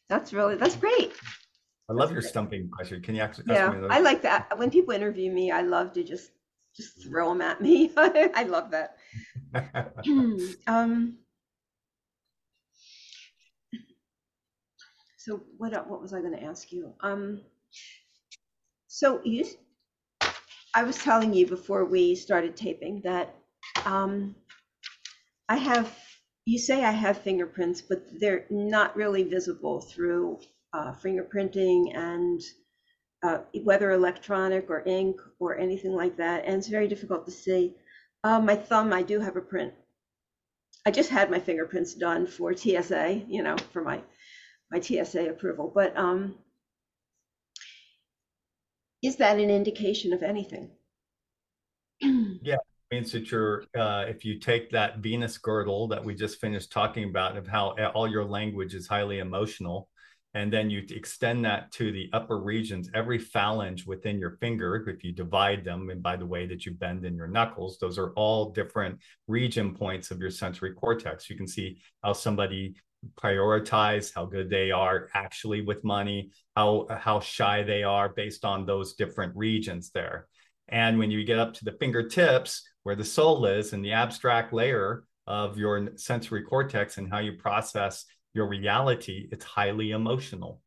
That's 0.08 0.32
really, 0.32 0.56
that's 0.56 0.76
great. 0.76 1.12
I 1.90 1.92
love 1.92 2.10
your 2.12 2.22
stumping 2.22 2.68
question. 2.70 3.02
Can 3.02 3.14
you 3.14 3.22
actually? 3.22 3.44
Yeah, 3.48 3.86
I 3.88 4.00
like 4.00 4.20
that. 4.22 4.58
When 4.58 4.70
people 4.70 4.92
interview 4.92 5.32
me, 5.32 5.50
I 5.50 5.62
love 5.62 5.92
to 5.94 6.04
just 6.04 6.32
just 6.78 7.02
throw 7.02 7.28
them 7.30 7.42
at 7.42 7.60
me. 7.60 7.90
I 7.96 8.44
love 8.44 8.70
that. 8.70 8.96
um, 10.66 11.18
so 15.18 15.42
what 15.58 15.72
what 15.90 16.00
was 16.00 16.14
I 16.14 16.20
going 16.20 16.32
to 16.32 16.42
ask 16.42 16.72
you? 16.72 16.94
Um, 17.00 17.42
so 18.86 19.20
you, 19.24 19.44
I 20.74 20.84
was 20.84 20.96
telling 20.96 21.34
you 21.34 21.46
before 21.46 21.84
we 21.84 22.14
started 22.14 22.56
taping 22.56 23.00
that 23.02 23.34
um, 23.84 24.36
I 25.48 25.56
have, 25.56 25.94
you 26.44 26.58
say 26.58 26.84
I 26.84 26.92
have 26.92 27.18
fingerprints, 27.18 27.80
but 27.82 28.02
they're 28.20 28.46
not 28.50 28.96
really 28.96 29.24
visible 29.24 29.80
through 29.80 30.38
uh, 30.72 30.92
fingerprinting 30.92 31.96
and 31.96 32.40
uh, 33.22 33.38
whether 33.64 33.92
electronic 33.92 34.70
or 34.70 34.82
ink 34.86 35.20
or 35.38 35.58
anything 35.58 35.92
like 35.92 36.16
that. 36.16 36.44
And 36.44 36.56
it's 36.56 36.68
very 36.68 36.88
difficult 36.88 37.24
to 37.26 37.32
see. 37.32 37.74
Uh, 38.24 38.40
my 38.40 38.56
thumb, 38.56 38.92
I 38.92 39.02
do 39.02 39.20
have 39.20 39.36
a 39.36 39.40
print. 39.40 39.72
I 40.86 40.90
just 40.90 41.10
had 41.10 41.30
my 41.30 41.38
fingerprints 41.38 41.94
done 41.94 42.26
for 42.26 42.56
TSA, 42.56 43.24
you 43.28 43.42
know, 43.42 43.56
for 43.72 43.82
my 43.82 44.00
my 44.70 44.80
TSA 44.80 45.30
approval. 45.30 45.72
But 45.74 45.96
um, 45.96 46.34
is 49.02 49.16
that 49.16 49.38
an 49.38 49.50
indication 49.50 50.12
of 50.12 50.22
anything? 50.22 50.70
Yeah, 52.40 52.54
it 52.54 52.94
means 52.94 53.10
that 53.12 53.30
you're 53.32 53.64
uh, 53.76 54.04
if 54.08 54.24
you 54.24 54.38
take 54.38 54.70
that 54.70 54.98
venus 54.98 55.36
girdle 55.38 55.88
that 55.88 56.04
we 56.04 56.14
just 56.14 56.40
finished 56.40 56.70
talking 56.70 57.04
about 57.08 57.36
of 57.36 57.48
how 57.48 57.74
all 57.94 58.06
your 58.06 58.24
language 58.24 58.74
is 58.74 58.86
highly 58.86 59.18
emotional 59.18 59.88
and 60.38 60.52
then 60.52 60.70
you 60.70 60.84
extend 60.90 61.44
that 61.44 61.72
to 61.72 61.90
the 61.90 62.08
upper 62.12 62.38
regions 62.38 62.88
every 62.94 63.18
phalange 63.18 63.86
within 63.86 64.18
your 64.18 64.36
finger 64.40 64.76
if 64.88 65.02
you 65.02 65.12
divide 65.12 65.64
them 65.64 65.90
and 65.90 66.02
by 66.02 66.16
the 66.16 66.24
way 66.24 66.46
that 66.46 66.64
you 66.64 66.72
bend 66.72 67.04
in 67.04 67.16
your 67.16 67.26
knuckles 67.26 67.78
those 67.78 67.98
are 67.98 68.12
all 68.12 68.50
different 68.50 68.98
region 69.26 69.74
points 69.74 70.10
of 70.10 70.20
your 70.20 70.30
sensory 70.30 70.72
cortex. 70.72 71.28
You 71.28 71.36
can 71.36 71.46
see 71.46 71.78
how 72.02 72.12
somebody 72.12 72.74
prioritize 73.20 74.12
how 74.14 74.24
good 74.26 74.50
they 74.50 74.70
are 74.72 75.08
actually 75.14 75.60
with 75.60 75.84
money 75.84 76.30
how 76.56 76.86
how 76.90 77.20
shy 77.20 77.62
they 77.62 77.84
are 77.84 78.08
based 78.08 78.44
on 78.44 78.66
those 78.66 78.94
different 78.94 79.32
regions 79.36 79.90
there. 79.90 80.26
And 80.68 80.98
when 80.98 81.10
you 81.10 81.24
get 81.24 81.38
up 81.38 81.54
to 81.54 81.64
the 81.64 81.76
fingertips 81.80 82.62
where 82.82 82.96
the 82.96 83.04
soul 83.04 83.46
is 83.46 83.72
and 83.72 83.84
the 83.84 83.92
abstract 83.92 84.52
layer 84.52 85.04
of 85.26 85.58
your 85.58 85.96
sensory 85.96 86.42
cortex 86.42 86.98
and 86.98 87.10
how 87.10 87.18
you 87.18 87.34
process 87.34 88.04
your 88.38 88.46
reality, 88.46 89.28
it's 89.32 89.44
highly 89.44 89.90
emotional. 89.90 90.62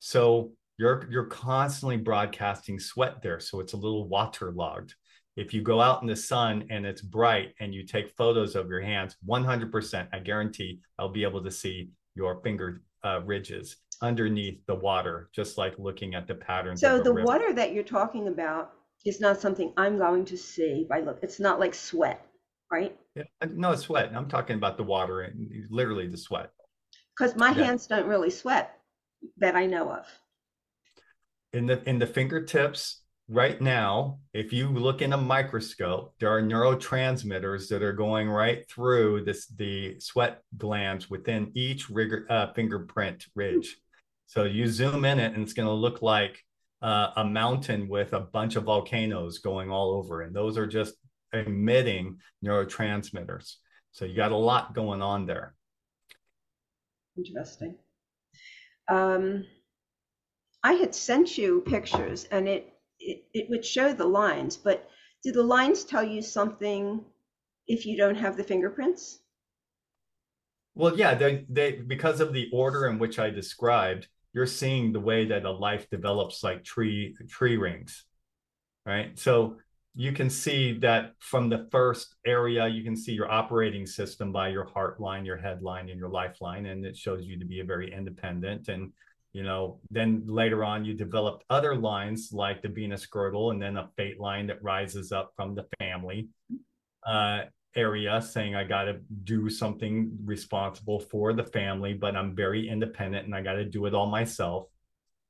So 0.00 0.50
you're 0.78 1.06
you're 1.08 1.26
constantly 1.26 1.96
broadcasting 1.96 2.80
sweat 2.80 3.22
there. 3.22 3.38
So 3.38 3.60
it's 3.60 3.72
a 3.72 3.76
little 3.76 4.08
waterlogged. 4.08 4.94
If 5.36 5.54
you 5.54 5.62
go 5.62 5.80
out 5.80 6.02
in 6.02 6.08
the 6.08 6.16
sun 6.16 6.64
and 6.70 6.84
it's 6.84 7.00
bright 7.00 7.54
and 7.60 7.72
you 7.72 7.86
take 7.86 8.16
photos 8.16 8.56
of 8.56 8.68
your 8.68 8.80
hands, 8.80 9.16
100%, 9.28 10.08
I 10.12 10.18
guarantee 10.18 10.80
I'll 10.98 11.08
be 11.08 11.22
able 11.22 11.44
to 11.44 11.52
see 11.52 11.90
your 12.16 12.40
finger 12.42 12.82
uh, 13.04 13.20
ridges 13.24 13.76
underneath 14.02 14.58
the 14.66 14.74
water, 14.74 15.30
just 15.32 15.56
like 15.56 15.78
looking 15.78 16.16
at 16.16 16.26
the 16.26 16.34
patterns. 16.34 16.80
So 16.80 17.00
the 17.00 17.12
river. 17.12 17.24
water 17.24 17.52
that 17.52 17.72
you're 17.72 17.84
talking 17.84 18.26
about 18.26 18.72
is 19.06 19.20
not 19.20 19.40
something 19.40 19.72
I'm 19.76 19.96
going 19.96 20.24
to 20.24 20.36
see 20.36 20.84
by 20.90 20.98
look. 20.98 21.20
It's 21.22 21.38
not 21.38 21.60
like 21.60 21.74
sweat, 21.74 22.20
right? 22.72 22.96
Yeah, 23.14 23.22
no, 23.54 23.76
sweat. 23.76 24.10
I'm 24.16 24.28
talking 24.28 24.56
about 24.56 24.76
the 24.76 24.82
water 24.82 25.20
and 25.20 25.48
literally 25.70 26.08
the 26.08 26.18
sweat. 26.18 26.50
Because 27.18 27.36
my 27.36 27.50
yeah. 27.50 27.64
hands 27.64 27.86
don't 27.86 28.06
really 28.06 28.30
sweat 28.30 28.78
that 29.38 29.56
I 29.56 29.66
know 29.66 29.90
of. 29.90 30.06
In 31.52 31.66
the 31.66 31.82
in 31.88 31.98
the 31.98 32.06
fingertips, 32.06 33.02
right 33.28 33.60
now, 33.60 34.18
if 34.32 34.52
you 34.52 34.68
look 34.68 35.02
in 35.02 35.12
a 35.12 35.16
microscope, 35.16 36.14
there 36.20 36.30
are 36.30 36.42
neurotransmitters 36.42 37.68
that 37.68 37.82
are 37.82 37.92
going 37.92 38.28
right 38.28 38.68
through 38.68 39.24
this 39.24 39.46
the 39.46 39.98
sweat 39.98 40.42
glands 40.56 41.10
within 41.10 41.50
each 41.54 41.90
rigor, 41.90 42.26
uh, 42.30 42.52
fingerprint 42.52 43.26
ridge. 43.34 43.76
So 44.26 44.44
you 44.44 44.66
zoom 44.68 45.04
in 45.04 45.18
it, 45.18 45.34
and 45.34 45.42
it's 45.42 45.54
going 45.54 45.68
to 45.68 45.72
look 45.74 46.02
like 46.02 46.44
uh, 46.82 47.10
a 47.16 47.24
mountain 47.24 47.88
with 47.88 48.12
a 48.12 48.20
bunch 48.20 48.56
of 48.56 48.64
volcanoes 48.64 49.38
going 49.38 49.70
all 49.70 49.92
over, 49.92 50.22
and 50.22 50.36
those 50.36 50.58
are 50.58 50.66
just 50.66 50.94
emitting 51.32 52.18
neurotransmitters. 52.44 53.54
So 53.92 54.04
you 54.04 54.14
got 54.14 54.32
a 54.32 54.36
lot 54.36 54.74
going 54.74 55.02
on 55.02 55.26
there. 55.26 55.54
Interesting. 57.18 57.74
Um, 58.88 59.44
I 60.62 60.72
had 60.74 60.94
sent 60.94 61.36
you 61.36 61.62
pictures, 61.66 62.24
and 62.30 62.48
it, 62.48 62.72
it 63.00 63.24
it 63.34 63.50
would 63.50 63.64
show 63.64 63.92
the 63.92 64.06
lines, 64.06 64.56
but 64.56 64.88
do 65.22 65.32
the 65.32 65.42
lines 65.42 65.84
tell 65.84 66.04
you 66.04 66.22
something 66.22 67.04
if 67.66 67.84
you 67.84 67.96
don't 67.96 68.14
have 68.14 68.36
the 68.36 68.44
fingerprints? 68.44 69.18
Well, 70.74 70.96
yeah, 70.96 71.14
they 71.14 71.44
they 71.48 71.72
because 71.72 72.20
of 72.20 72.32
the 72.32 72.48
order 72.52 72.86
in 72.86 72.98
which 73.00 73.18
I 73.18 73.30
described, 73.30 74.08
you're 74.32 74.46
seeing 74.46 74.92
the 74.92 75.00
way 75.00 75.26
that 75.26 75.44
a 75.44 75.50
life 75.50 75.90
develops 75.90 76.44
like 76.44 76.62
tree 76.62 77.16
tree 77.28 77.56
rings 77.56 78.04
right 78.86 79.18
so 79.18 79.56
you 79.98 80.12
can 80.12 80.30
see 80.30 80.78
that 80.78 81.14
from 81.18 81.48
the 81.48 81.66
first 81.72 82.14
area 82.24 82.68
you 82.68 82.84
can 82.84 82.94
see 82.94 83.10
your 83.10 83.28
operating 83.30 83.84
system 83.84 84.30
by 84.30 84.48
your 84.48 84.64
heart 84.64 85.00
line 85.00 85.24
your 85.24 85.36
headline 85.36 85.88
and 85.88 85.98
your 85.98 86.08
lifeline 86.08 86.66
and 86.66 86.86
it 86.86 86.96
shows 86.96 87.24
you 87.24 87.36
to 87.36 87.44
be 87.44 87.58
a 87.58 87.64
very 87.64 87.92
independent 87.92 88.68
and 88.68 88.92
you 89.32 89.42
know 89.42 89.80
then 89.90 90.22
later 90.26 90.62
on 90.62 90.84
you 90.84 90.94
developed 90.94 91.44
other 91.50 91.74
lines 91.74 92.30
like 92.32 92.62
the 92.62 92.68
venus 92.68 93.06
girdle 93.06 93.50
and 93.50 93.60
then 93.60 93.76
a 93.76 93.90
fate 93.96 94.20
line 94.20 94.46
that 94.46 94.62
rises 94.62 95.10
up 95.10 95.32
from 95.34 95.56
the 95.56 95.66
family 95.80 96.28
uh, 97.04 97.40
area 97.74 98.20
saying 98.22 98.54
I 98.54 98.64
got 98.64 98.84
to 98.84 99.00
do 99.24 99.48
something 99.50 100.10
responsible 100.24 101.00
for 101.00 101.32
the 101.32 101.44
family, 101.44 101.94
but 101.94 102.16
I'm 102.16 102.34
very 102.34 102.68
independent 102.68 103.26
and 103.26 103.34
I 103.34 103.42
got 103.42 103.54
to 103.54 103.64
do 103.64 103.86
it 103.86 103.94
all 103.94 104.06
myself. 104.06 104.66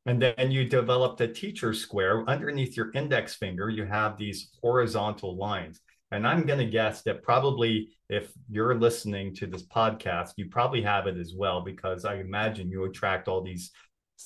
And 0.08 0.22
then 0.22 0.50
you 0.50 0.64
develop 0.64 1.18
the 1.18 1.28
teacher 1.28 1.74
square 1.74 2.24
underneath 2.26 2.78
your 2.78 2.90
index 2.94 3.34
finger, 3.34 3.68
you 3.68 3.84
have 3.84 4.16
these 4.16 4.48
horizontal 4.62 5.36
lines. 5.36 5.82
And 6.12 6.26
I'm 6.26 6.46
going 6.46 6.60
to 6.60 6.64
guess 6.64 7.02
that 7.02 7.22
probably 7.22 7.90
if 8.08 8.32
you're 8.48 8.74
listening 8.74 9.34
to 9.34 9.46
this 9.46 9.66
podcast, 9.66 10.30
you 10.38 10.48
probably 10.48 10.80
have 10.80 11.06
it 11.06 11.18
as 11.18 11.34
well, 11.36 11.60
because 11.60 12.06
I 12.06 12.14
imagine 12.20 12.70
you 12.70 12.84
attract 12.84 13.28
all 13.28 13.42
these 13.42 13.70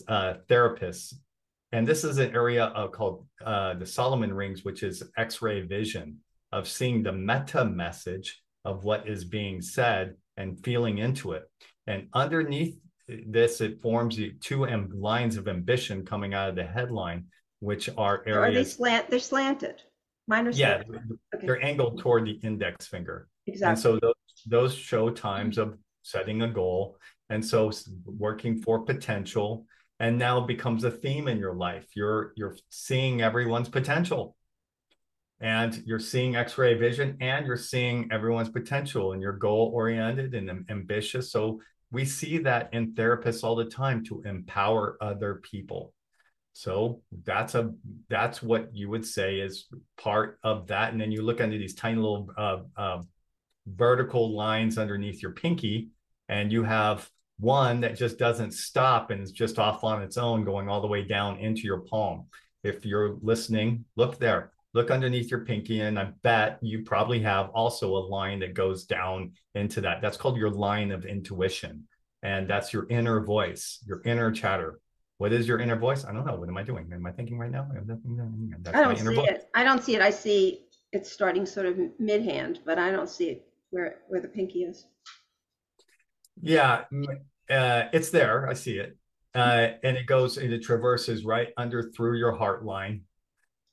uh, 0.07 0.35
therapists. 0.49 1.15
And 1.73 1.85
this 1.85 2.05
is 2.05 2.19
an 2.19 2.33
area 2.33 2.67
uh, 2.67 2.87
called 2.87 3.27
uh, 3.45 3.75
the 3.75 3.87
Solomon 3.87 4.33
rings, 4.33 4.65
which 4.65 4.85
is 4.85 5.03
X 5.17 5.43
ray 5.43 5.63
vision 5.63 6.19
of 6.53 6.69
seeing 6.69 7.03
the 7.03 7.13
meta 7.13 7.65
message 7.65 8.41
of 8.65 8.85
what 8.85 9.09
is 9.09 9.25
being 9.25 9.61
said 9.61 10.15
and 10.37 10.63
feeling 10.65 10.99
into 10.99 11.33
it. 11.33 11.43
And 11.89 12.07
underneath 12.15 12.79
this, 13.09 13.61
it 13.61 13.81
forms 13.83 14.19
two 14.41 14.67
lines 14.95 15.37
of 15.37 15.49
ambition 15.49 16.05
coming 16.05 16.35
out 16.35 16.49
of 16.49 16.57
the 16.57 16.65
headline, 16.65 17.27
which 17.61 17.89
are 17.97 18.23
areas. 18.27 18.37
Are 18.37 18.53
they 18.53 18.65
slant? 18.65 19.11
They're 19.11 19.19
slanted. 19.19 19.83
Mine 20.29 20.47
are 20.47 20.51
yeah, 20.51 20.83
okay. 21.35 21.47
they're 21.47 21.65
angled 21.65 22.01
toward 22.01 22.27
the 22.27 22.39
index 22.43 22.87
finger. 22.87 23.29
Exactly. 23.47 23.71
And 23.71 23.79
so 23.79 23.99
those 23.99 24.15
those 24.47 24.75
show 24.75 25.11
times 25.11 25.57
mm-hmm. 25.57 25.73
of 25.73 25.79
setting 26.03 26.43
a 26.43 26.49
goal, 26.49 26.97
and 27.29 27.45
so 27.45 27.73
working 28.05 28.63
for 28.63 28.85
potential, 28.85 29.67
and 29.99 30.19
now 30.19 30.41
becomes 30.41 30.85
a 30.85 30.91
theme 30.91 31.27
in 31.27 31.39
your 31.39 31.55
life. 31.55 31.87
You're 31.97 32.33
you're 32.37 32.57
seeing 32.71 33.21
everyone's 33.21 33.69
potential 33.69 34.37
and 35.43 35.83
you're 35.85 35.99
seeing 35.99 36.37
x-ray 36.37 36.75
vision 36.75 37.17
and 37.21 37.47
you're 37.47 37.57
seeing 37.57 38.09
everyone's 38.13 38.49
potential 38.49 39.13
and 39.13 39.21
you're 39.21 39.33
goal 39.33 39.73
oriented 39.75 40.35
and 40.35 40.65
ambitious 40.71 41.33
so 41.33 41.61
we 41.93 42.07
see 42.07 42.39
that 42.39 42.71
in 42.73 42.95
therapists 42.95 43.45
all 43.45 43.55
the 43.55 43.67
time 43.67 44.03
to 44.07 44.23
empower 44.23 44.97
other 45.01 45.37
people. 45.37 45.93
So 46.55 47.03
that's 47.25 47.55
a 47.55 47.73
that's 48.09 48.43
what 48.43 48.75
you 48.75 48.89
would 48.91 49.07
say 49.07 49.37
is 49.37 49.67
part 49.99 50.39
of 50.43 50.67
that. 50.69 50.93
And 50.93 51.01
then 51.01 51.13
you 51.13 51.23
look 51.23 51.41
under 51.41 51.57
these 51.57 51.75
tiny 51.75 51.97
little 51.97 52.29
uh, 52.37 52.59
uh, 52.77 53.03
vertical 53.67 54.35
lines 54.35 54.79
underneath 54.79 55.23
your 55.23 55.33
pinky 55.33 55.91
and 56.29 56.51
you 56.51 56.63
have 56.65 57.09
one 57.39 57.81
that 57.81 57.97
just 57.97 58.19
doesn't 58.19 58.53
stop 58.53 59.11
and 59.11 59.23
is 59.23 59.33
just 59.33 59.59
off 59.59 59.85
on 59.85 60.03
its 60.03 60.17
own 60.17 60.45
going 60.45 60.69
all 60.69 60.81
the 60.81 60.87
way 60.87 61.05
down 61.05 61.39
into 61.39 61.63
your 61.63 61.81
palm. 61.81 62.27
If 62.65 62.87
you're 62.87 63.17
listening 63.21 63.85
look 63.97 64.19
there 64.19 64.53
look 64.75 64.91
underneath 64.91 65.31
your 65.31 65.45
pinky 65.45 65.81
and 65.81 65.99
I 65.99 66.13
bet 66.23 66.59
you 66.63 66.83
probably 66.83 67.21
have 67.21 67.51
also 67.51 67.97
a 67.97 67.99
line 67.99 68.41
that 68.41 68.55
goes 68.55 68.85
down 68.85 69.33
into 69.55 69.81
that. 69.83 70.01
That's 70.01 70.17
called 70.17 70.37
your 70.37 70.51
line 70.51 70.91
of 70.91 71.05
intuition. 71.05 71.87
And 72.23 72.49
that's 72.49 72.73
your 72.73 72.87
inner 72.89 73.21
voice, 73.25 73.81
your 73.87 74.01
inner 74.05 74.31
chatter. 74.31 74.79
What 75.19 75.33
is 75.33 75.47
your 75.47 75.59
inner 75.59 75.77
voice? 75.77 76.05
I 76.05 76.13
don't 76.13 76.25
know. 76.25 76.37
What 76.37 76.49
am 76.49 76.57
I 76.57 76.63
doing? 76.63 76.89
Am 76.93 77.05
I 77.05 77.13
thinking 77.13 77.39
right 77.39 77.51
now? 77.51 77.69
That's 77.85 78.77
I 78.77 78.83
don't 78.83 78.97
see 78.97 79.15
voice. 79.15 79.29
it. 79.29 79.49
I 79.55 79.65
don't 79.65 79.83
see 79.83 79.95
it. 79.95 80.03
I 80.03 80.11
see 80.11 80.67
it's 80.93 81.11
starting 81.11 81.47
sort 81.47 81.67
of 81.67 81.79
mid 81.99 82.23
hand, 82.23 82.61
but 82.65 82.79
I 82.79 82.91
don't 82.91 83.09
see 83.09 83.31
it 83.31 83.47
where 83.71 83.97
where 84.09 84.21
the 84.21 84.29
pinky 84.29 84.65
is. 84.65 84.87
Yeah, 86.41 86.85
uh, 87.51 87.85
it's 87.93 88.11
there. 88.11 88.49
I 88.49 88.55
see 88.55 88.79
it. 88.79 88.97
Uh, 89.35 89.69
and 89.83 89.97
it 89.97 90.07
goes 90.07 90.37
and 90.37 90.53
it 90.53 90.63
traverses 90.63 91.25
right 91.25 91.49
under 91.57 91.91
through 91.91 92.19
your 92.19 92.33
heart 92.33 92.65
line 92.65 93.03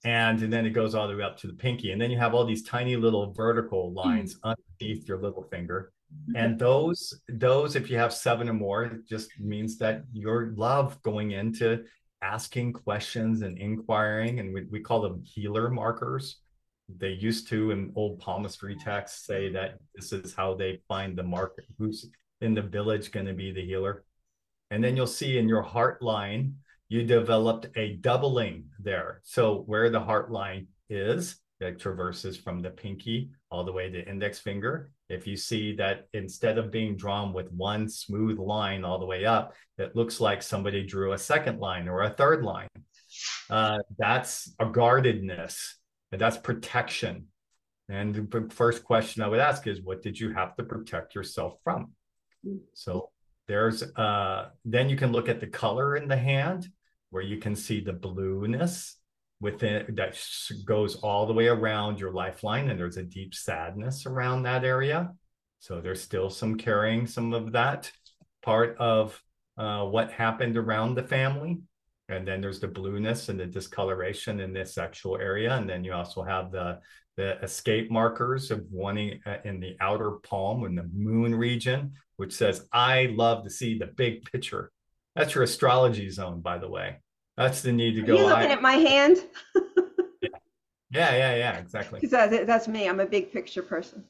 and, 0.04 0.42
and 0.42 0.52
then 0.52 0.66
it 0.66 0.72
goes 0.72 0.96
all 0.96 1.08
the 1.08 1.16
way 1.16 1.24
up 1.24 1.38
to 1.40 1.48
the 1.48 1.54
pinky. 1.54 1.92
And 1.92 2.02
then 2.02 2.12
you 2.12 2.18
have 2.18 2.34
all 2.34 2.46
these 2.46 2.64
tiny 2.64 2.96
little 2.96 3.34
vertical 3.34 3.92
lines 3.94 4.36
mm-hmm. 4.36 4.54
underneath 4.82 5.08
your 5.08 5.22
little 5.22 5.44
finger. 5.44 5.92
And 6.36 6.58
those 6.58 7.22
those 7.28 7.76
if 7.76 7.90
you 7.90 7.98
have 7.98 8.12
seven 8.12 8.50
or 8.50 8.54
more 8.54 8.86
it 8.86 9.08
just 9.08 9.30
means 9.40 9.78
that 9.78 10.04
your 10.12 10.54
love 10.56 11.00
going 11.04 11.32
into 11.32 11.84
asking 12.24 12.74
questions 12.74 13.42
and 13.44 13.60
inquiring 13.60 14.40
and 14.40 14.52
we, 14.52 14.66
we 14.72 14.80
call 14.80 15.02
them 15.02 15.24
healer 15.24 15.70
markers. 15.70 16.38
They 16.98 17.10
used 17.10 17.48
to 17.50 17.70
in 17.70 17.92
old 17.96 18.20
palmistry 18.20 18.76
texts 18.76 19.28
say 19.28 19.52
that 19.54 19.78
this 19.94 20.12
is 20.12 20.34
how 20.34 20.56
they 20.56 20.82
find 20.88 21.16
the 21.16 21.24
marker 21.24 21.64
who's 21.78 22.10
in 22.42 22.56
the 22.56 22.64
village 22.64 23.12
going 23.12 23.28
to 23.28 23.34
be 23.34 23.52
the 23.52 23.64
healer. 23.64 24.04
And 24.72 24.84
then 24.84 24.96
you'll 24.96 25.08
see 25.08 25.38
in 25.38 25.48
your 25.48 25.62
heart 25.62 26.02
line 26.02 26.56
you 26.90 27.04
developed 27.04 27.68
a 27.76 27.94
doubling 27.98 28.66
there. 28.80 29.22
So 29.24 29.64
where 29.68 29.90
the 29.90 30.00
heart 30.00 30.32
line 30.32 30.68
is, 30.90 31.40
that 31.60 31.80
traverses 31.80 32.38
from 32.38 32.62
the 32.62 32.70
pinky 32.70 33.30
all 33.52 33.64
the 33.64 33.72
way 33.72 33.90
to 33.90 34.08
index 34.08 34.40
finger. 34.40 34.92
If 35.10 35.28
you 35.28 35.36
see 35.36 35.76
that 35.76 36.08
instead 36.14 36.58
of 36.58 36.72
being 36.72 36.96
drawn 36.96 37.34
with 37.34 37.52
one 37.52 37.90
smooth 37.90 38.40
line 38.40 38.86
all 38.86 39.00
the 39.00 39.06
way 39.06 39.26
up, 39.26 39.54
it 39.78 39.96
looks 39.96 40.22
like 40.22 40.42
somebody 40.42 40.84
drew 40.84 41.14
a 41.14 41.18
second 41.18 41.60
line 41.60 41.88
or 41.88 42.04
a 42.04 42.12
third 42.12 42.44
line. 42.44 42.70
Uh, 43.50 43.80
that's 43.98 44.54
a 44.60 44.66
guardedness, 44.66 45.78
and 46.12 46.22
that's 46.22 46.38
protection. 46.38 47.26
And 47.90 48.16
the 48.16 48.50
first 48.52 48.84
question 48.84 49.24
I 49.24 49.28
would 49.28 49.40
ask 49.40 49.68
is, 49.68 49.82
what 49.82 50.04
did 50.04 50.20
you 50.20 50.32
have 50.32 50.56
to 50.58 50.64
protect 50.64 51.16
yourself 51.16 51.56
from? 51.64 51.92
So 52.74 53.10
there's 53.48 53.82
uh, 53.82 54.50
then 54.64 54.90
you 54.90 54.96
can 54.96 55.12
look 55.12 55.28
at 55.28 55.40
the 55.40 55.48
color 55.48 55.96
in 55.96 56.08
the 56.08 56.16
hand, 56.16 56.70
where 57.10 57.24
you 57.24 57.38
can 57.38 57.56
see 57.56 57.82
the 57.82 57.94
blueness 57.94 58.96
within 59.42 59.86
that 59.96 60.20
goes 60.66 60.98
all 60.98 61.26
the 61.26 61.34
way 61.34 61.48
around 61.48 62.00
your 62.00 62.12
lifeline 62.12 62.70
and 62.70 62.80
there's 62.80 62.98
a 62.98 63.04
deep 63.04 63.34
sadness 63.34 64.06
around 64.06 64.44
that 64.44 64.64
area. 64.64 65.12
So 65.60 65.82
there's 65.82 66.02
still 66.02 66.30
some 66.30 66.56
carrying 66.56 67.08
some 67.08 67.34
of 67.34 67.54
that 67.54 67.92
part 68.42 68.78
of 68.78 69.22
uh, 69.58 69.86
what 69.86 70.12
happened 70.12 70.58
around 70.58 70.96
the 70.96 71.04
family. 71.04 71.60
And 72.08 72.28
then 72.28 72.42
there's 72.42 72.60
the 72.60 72.68
blueness 72.68 73.30
and 73.30 73.40
the 73.40 73.46
discoloration 73.46 74.40
in 74.40 74.52
this 74.52 74.74
sexual 74.74 75.18
area. 75.18 75.56
And 75.56 75.70
then 75.70 75.84
you 75.84 75.94
also 75.94 76.24
have 76.24 76.52
the 76.52 76.80
the 77.20 77.38
escape 77.44 77.92
markers 77.92 78.50
of 78.50 78.66
wanting 78.72 79.20
uh, 79.26 79.36
in 79.44 79.60
the 79.60 79.76
outer 79.82 80.12
palm 80.24 80.64
in 80.64 80.74
the 80.74 80.90
moon 80.94 81.36
region 81.36 81.92
which 82.16 82.32
says 82.32 82.66
i 82.72 83.14
love 83.18 83.44
to 83.44 83.50
see 83.50 83.78
the 83.78 83.88
big 83.88 84.24
picture 84.32 84.72
that's 85.20 85.36
your 85.36 85.44
astrology 85.44 86.10
zone 86.10 86.42
by 86.42 86.58
the 86.58 86.70
way 86.70 86.98
that's 87.40 87.62
the 87.62 87.72
need 87.72 87.96
to 87.96 88.02
go. 88.02 88.16
Are 88.16 88.18
you 88.18 88.26
looking 88.26 88.52
I, 88.52 88.54
at 88.54 88.62
my 88.62 88.74
hand? 88.74 89.18
yeah. 90.22 90.30
yeah, 90.92 91.16
yeah, 91.16 91.36
yeah, 91.36 91.58
exactly. 91.58 92.02
That, 92.10 92.46
that's 92.46 92.68
me. 92.68 92.90
I'm 92.90 93.00
a 93.00 93.06
big 93.06 93.32
picture 93.32 93.64
person. 93.64 94.04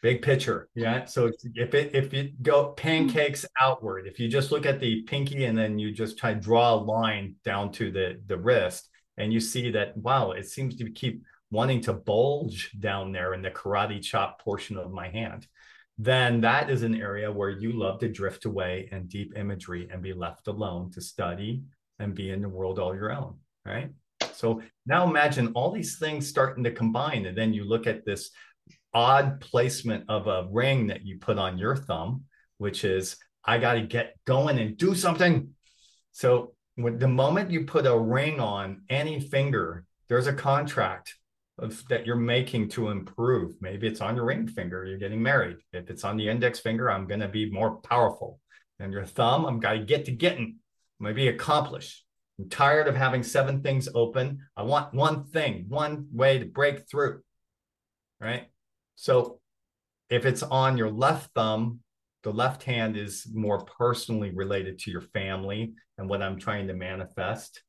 Big 0.00 0.22
picture, 0.22 0.70
yeah. 0.74 1.04
So 1.04 1.30
if 1.54 1.74
it 1.74 1.94
if 1.94 2.12
you 2.12 2.32
go 2.40 2.72
pancakes 2.72 3.44
outward, 3.60 4.06
if 4.06 4.18
you 4.18 4.28
just 4.28 4.50
look 4.50 4.64
at 4.64 4.80
the 4.80 5.02
pinky 5.02 5.44
and 5.44 5.56
then 5.56 5.78
you 5.78 5.92
just 5.92 6.18
try 6.18 6.32
to 6.32 6.40
draw 6.40 6.74
a 6.74 6.76
line 6.76 7.36
down 7.44 7.70
to 7.72 7.92
the 7.92 8.18
the 8.26 8.38
wrist, 8.38 8.88
and 9.18 9.30
you 9.30 9.38
see 9.38 9.70
that 9.72 9.96
wow, 9.96 10.30
it 10.30 10.48
seems 10.48 10.74
to 10.76 10.90
keep 10.90 11.22
wanting 11.50 11.82
to 11.82 11.92
bulge 11.92 12.72
down 12.80 13.12
there 13.12 13.34
in 13.34 13.42
the 13.42 13.50
karate 13.50 14.02
chop 14.02 14.40
portion 14.42 14.78
of 14.78 14.90
my 14.90 15.08
hand, 15.10 15.46
then 15.98 16.40
that 16.40 16.70
is 16.70 16.82
an 16.82 16.94
area 16.94 17.30
where 17.30 17.50
you 17.50 17.72
love 17.72 18.00
to 18.00 18.08
drift 18.08 18.44
away 18.44 18.88
in 18.92 19.06
deep 19.06 19.36
imagery 19.36 19.88
and 19.92 20.02
be 20.02 20.12
left 20.12 20.48
alone 20.48 20.90
to 20.92 21.00
study 21.00 21.62
and 21.98 22.14
be 22.14 22.30
in 22.30 22.42
the 22.42 22.48
world 22.48 22.78
all 22.78 22.94
your 22.94 23.12
own, 23.12 23.36
right? 23.64 23.90
So 24.32 24.62
now 24.86 25.06
imagine 25.06 25.52
all 25.54 25.70
these 25.70 25.98
things 25.98 26.26
starting 26.26 26.64
to 26.64 26.72
combine, 26.72 27.26
and 27.26 27.36
then 27.36 27.52
you 27.52 27.64
look 27.64 27.86
at 27.86 28.04
this 28.04 28.30
odd 28.94 29.40
placement 29.40 30.04
of 30.08 30.26
a 30.26 30.48
ring 30.50 30.88
that 30.88 31.04
you 31.04 31.18
put 31.18 31.38
on 31.38 31.58
your 31.58 31.76
thumb, 31.76 32.24
which 32.58 32.84
is 32.84 33.16
I 33.44 33.58
got 33.58 33.74
to 33.74 33.82
get 33.82 34.16
going 34.24 34.58
and 34.58 34.76
do 34.76 34.94
something. 34.94 35.50
So 36.12 36.54
the 36.76 37.08
moment 37.08 37.50
you 37.50 37.64
put 37.64 37.86
a 37.86 37.98
ring 37.98 38.40
on 38.40 38.82
any 38.88 39.20
finger, 39.20 39.84
there's 40.08 40.26
a 40.26 40.32
contract 40.32 41.14
of, 41.58 41.86
that 41.88 42.06
you're 42.06 42.16
making 42.16 42.68
to 42.70 42.88
improve. 42.88 43.54
Maybe 43.60 43.86
it's 43.86 44.00
on 44.00 44.16
your 44.16 44.26
ring 44.26 44.46
finger, 44.46 44.84
you're 44.84 44.98
getting 44.98 45.22
married. 45.22 45.58
If 45.72 45.90
it's 45.90 46.04
on 46.04 46.16
the 46.16 46.28
index 46.28 46.60
finger, 46.60 46.90
I'm 46.90 47.06
going 47.06 47.20
to 47.20 47.28
be 47.28 47.50
more 47.50 47.76
powerful. 47.76 48.40
And 48.78 48.92
your 48.92 49.04
thumb, 49.04 49.44
I'm 49.44 49.60
going 49.60 49.80
to 49.80 49.86
get 49.86 50.06
to 50.06 50.12
getting 50.12 50.56
maybe 50.98 51.28
accomplish. 51.28 52.02
I'm 52.38 52.48
tired 52.48 52.88
of 52.88 52.96
having 52.96 53.22
seven 53.22 53.62
things 53.62 53.88
open. 53.94 54.40
I 54.56 54.62
want 54.62 54.94
one 54.94 55.24
thing, 55.24 55.66
one 55.68 56.06
way 56.12 56.38
to 56.38 56.46
break 56.46 56.88
through. 56.90 57.20
Right. 58.20 58.48
So 58.94 59.40
if 60.08 60.26
it's 60.26 60.42
on 60.42 60.76
your 60.76 60.90
left 60.90 61.30
thumb, 61.34 61.80
the 62.22 62.32
left 62.32 62.62
hand 62.62 62.96
is 62.96 63.26
more 63.32 63.64
personally 63.64 64.30
related 64.30 64.78
to 64.80 64.90
your 64.90 65.00
family 65.00 65.74
and 65.98 66.08
what 66.08 66.22
I'm 66.22 66.38
trying 66.38 66.68
to 66.68 66.74
manifest. 66.74 67.62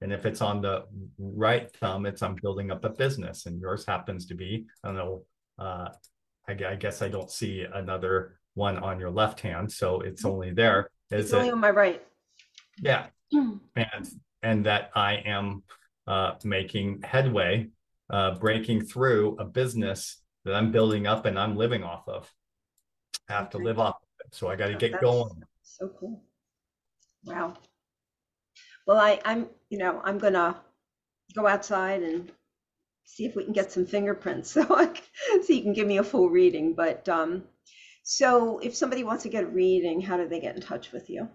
And 0.00 0.12
if 0.12 0.24
it's 0.24 0.40
on 0.40 0.62
the 0.62 0.84
right 1.18 1.70
thumb, 1.76 2.06
it's 2.06 2.22
I'm 2.22 2.36
building 2.36 2.70
up 2.70 2.84
a 2.84 2.90
business. 2.90 3.46
And 3.46 3.60
yours 3.60 3.84
happens 3.86 4.26
to 4.26 4.34
be, 4.34 4.66
I 4.82 4.88
don't 4.88 4.96
know, 4.96 5.24
uh, 5.58 5.88
I, 6.48 6.52
I 6.52 6.74
guess 6.76 7.02
I 7.02 7.08
don't 7.08 7.30
see 7.30 7.66
another 7.72 8.40
one 8.54 8.78
on 8.78 8.98
your 8.98 9.10
left 9.10 9.40
hand. 9.40 9.70
So 9.70 10.00
it's 10.00 10.24
only 10.24 10.52
there. 10.52 10.90
Is 11.10 11.26
it's 11.26 11.34
only 11.34 11.48
it, 11.48 11.52
on 11.52 11.60
my 11.60 11.70
right. 11.70 12.02
Yeah. 12.78 13.06
And 13.76 14.08
and 14.42 14.66
that 14.66 14.90
I 14.94 15.14
am 15.24 15.62
uh, 16.06 16.34
making 16.44 17.02
headway, 17.02 17.68
uh, 18.10 18.34
breaking 18.34 18.84
through 18.84 19.36
a 19.38 19.44
business 19.44 20.20
that 20.44 20.54
I'm 20.54 20.72
building 20.72 21.06
up 21.06 21.26
and 21.26 21.38
I'm 21.38 21.56
living 21.56 21.84
off 21.84 22.08
of. 22.08 22.32
I 23.28 23.34
have 23.34 23.50
to 23.50 23.58
live 23.58 23.78
off 23.78 23.96
of 23.96 24.26
it. 24.26 24.34
So 24.34 24.48
I 24.48 24.56
got 24.56 24.68
to 24.68 24.74
get 24.74 25.00
going. 25.00 25.42
So 25.62 25.88
cool. 25.98 26.22
Wow. 27.24 27.54
Well, 28.86 28.98
I, 28.98 29.20
I'm, 29.24 29.46
you 29.70 29.78
know, 29.78 30.00
I'm 30.04 30.18
gonna 30.18 30.60
go 31.34 31.46
outside 31.46 32.02
and 32.02 32.30
see 33.04 33.24
if 33.24 33.34
we 33.34 33.44
can 33.44 33.52
get 33.52 33.72
some 33.72 33.86
fingerprints 33.86 34.50
so 34.52 34.66
I, 34.68 34.92
so 35.42 35.52
you 35.52 35.62
can 35.62 35.72
give 35.72 35.86
me 35.86 35.98
a 35.98 36.04
full 36.04 36.28
reading. 36.28 36.74
But 36.74 37.08
um, 37.08 37.44
so 38.02 38.58
if 38.58 38.74
somebody 38.74 39.04
wants 39.04 39.22
to 39.22 39.28
get 39.28 39.44
a 39.44 39.48
reading, 39.48 40.00
how 40.00 40.16
do 40.16 40.28
they 40.28 40.40
get 40.40 40.56
in 40.56 40.60
touch 40.60 40.92
with 40.92 41.08
you? 41.08 41.28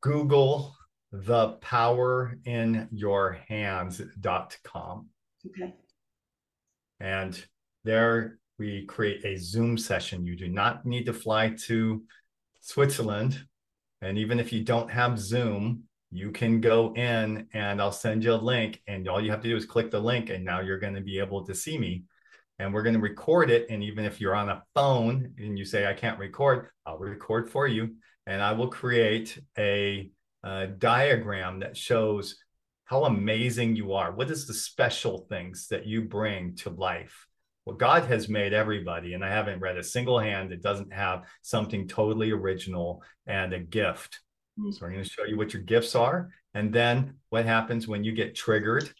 Google 0.00 0.76
the 1.10 1.52
power 1.60 2.38
in 2.44 2.88
your 2.92 3.40
hands.com. 3.48 5.08
Okay. 5.46 5.74
And 7.00 7.42
there 7.84 8.38
we 8.58 8.84
create 8.86 9.24
a 9.24 9.36
Zoom 9.36 9.78
session. 9.78 10.26
You 10.26 10.36
do 10.36 10.48
not 10.48 10.84
need 10.84 11.06
to 11.06 11.12
fly 11.12 11.54
to 11.66 12.02
Switzerland. 12.60 13.46
And 14.02 14.18
even 14.18 14.38
if 14.38 14.52
you 14.52 14.62
don't 14.62 14.90
have 14.90 15.18
Zoom, 15.18 15.87
you 16.10 16.30
can 16.30 16.60
go 16.60 16.94
in 16.94 17.46
and 17.52 17.80
I'll 17.80 17.92
send 17.92 18.24
you 18.24 18.32
a 18.32 18.36
link. 18.36 18.82
And 18.86 19.08
all 19.08 19.20
you 19.20 19.30
have 19.30 19.42
to 19.42 19.48
do 19.48 19.56
is 19.56 19.66
click 19.66 19.90
the 19.90 20.00
link, 20.00 20.30
and 20.30 20.44
now 20.44 20.60
you're 20.60 20.78
going 20.78 20.94
to 20.94 21.00
be 21.00 21.18
able 21.18 21.44
to 21.44 21.54
see 21.54 21.78
me. 21.78 22.04
And 22.58 22.74
we're 22.74 22.82
going 22.82 22.94
to 22.94 23.00
record 23.00 23.50
it. 23.50 23.66
And 23.70 23.82
even 23.84 24.04
if 24.04 24.20
you're 24.20 24.34
on 24.34 24.48
a 24.48 24.62
phone 24.74 25.32
and 25.38 25.58
you 25.58 25.64
say, 25.64 25.86
I 25.86 25.94
can't 25.94 26.18
record, 26.18 26.68
I'll 26.84 26.98
record 26.98 27.48
for 27.50 27.68
you. 27.68 27.94
And 28.26 28.42
I 28.42 28.52
will 28.52 28.68
create 28.68 29.38
a 29.56 30.10
uh, 30.42 30.66
diagram 30.78 31.60
that 31.60 31.76
shows 31.76 32.36
how 32.84 33.04
amazing 33.04 33.76
you 33.76 33.92
are. 33.92 34.12
What 34.12 34.30
is 34.30 34.46
the 34.46 34.54
special 34.54 35.26
things 35.28 35.68
that 35.68 35.86
you 35.86 36.02
bring 36.02 36.56
to 36.56 36.70
life? 36.70 37.26
Well, 37.64 37.76
God 37.76 38.04
has 38.06 38.30
made 38.30 38.54
everybody, 38.54 39.12
and 39.12 39.22
I 39.22 39.28
haven't 39.28 39.60
read 39.60 39.76
a 39.76 39.84
single 39.84 40.18
hand 40.18 40.50
that 40.50 40.62
doesn't 40.62 40.92
have 40.92 41.24
something 41.42 41.86
totally 41.86 42.30
original 42.30 43.02
and 43.26 43.52
a 43.52 43.60
gift. 43.60 44.20
Mm-hmm. 44.58 44.72
So 44.72 44.86
I'm 44.86 44.92
going 44.92 45.04
to 45.04 45.08
show 45.08 45.24
you 45.24 45.36
what 45.36 45.52
your 45.52 45.62
gifts 45.62 45.94
are, 45.94 46.30
and 46.54 46.72
then 46.72 47.14
what 47.30 47.44
happens 47.44 47.86
when 47.86 48.04
you 48.04 48.12
get 48.12 48.34
triggered, 48.34 48.90